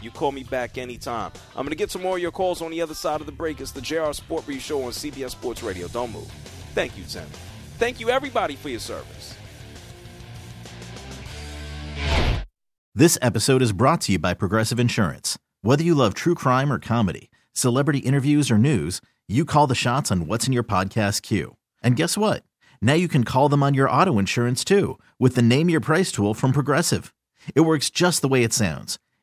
You 0.00 0.10
call 0.10 0.32
me 0.32 0.44
back 0.44 0.78
anytime. 0.78 1.32
I'm 1.56 1.64
going 1.64 1.70
to 1.70 1.76
get 1.76 1.90
some 1.90 2.02
more 2.02 2.16
of 2.16 2.22
your 2.22 2.30
calls 2.30 2.62
on 2.62 2.70
the 2.70 2.80
other 2.80 2.94
side 2.94 3.20
of 3.20 3.26
the 3.26 3.32
break. 3.32 3.60
It's 3.60 3.72
the 3.72 3.80
JR 3.80 4.12
Sport 4.12 4.46
Brief 4.46 4.62
Show 4.62 4.82
on 4.84 4.92
CBS 4.92 5.30
Sports 5.30 5.62
Radio. 5.62 5.88
Don't 5.88 6.12
move. 6.12 6.30
Thank 6.74 6.96
you, 6.96 7.04
Tim. 7.04 7.26
Thank 7.78 7.98
you, 8.00 8.08
everybody, 8.10 8.54
for 8.54 8.68
your 8.68 8.80
service. 8.80 9.34
This 12.94 13.18
episode 13.22 13.62
is 13.62 13.72
brought 13.72 14.00
to 14.02 14.12
you 14.12 14.18
by 14.18 14.34
Progressive 14.34 14.80
Insurance. 14.80 15.38
Whether 15.62 15.84
you 15.84 15.94
love 15.94 16.14
true 16.14 16.34
crime 16.34 16.72
or 16.72 16.78
comedy, 16.78 17.30
celebrity 17.52 17.98
interviews 17.98 18.50
or 18.50 18.58
news, 18.58 19.00
you 19.28 19.44
call 19.44 19.66
the 19.66 19.74
shots 19.74 20.10
on 20.10 20.26
what's 20.26 20.46
in 20.46 20.52
your 20.52 20.64
podcast 20.64 21.22
queue. 21.22 21.56
And 21.82 21.96
guess 21.96 22.16
what? 22.18 22.42
Now 22.80 22.94
you 22.94 23.08
can 23.08 23.24
call 23.24 23.48
them 23.48 23.62
on 23.62 23.74
your 23.74 23.90
auto 23.90 24.18
insurance 24.18 24.64
too 24.64 24.98
with 25.18 25.34
the 25.34 25.42
Name 25.42 25.68
Your 25.68 25.80
Price 25.80 26.10
tool 26.10 26.34
from 26.34 26.52
Progressive. 26.52 27.14
It 27.54 27.60
works 27.60 27.90
just 27.90 28.20
the 28.20 28.28
way 28.28 28.42
it 28.42 28.52
sounds. 28.52 28.98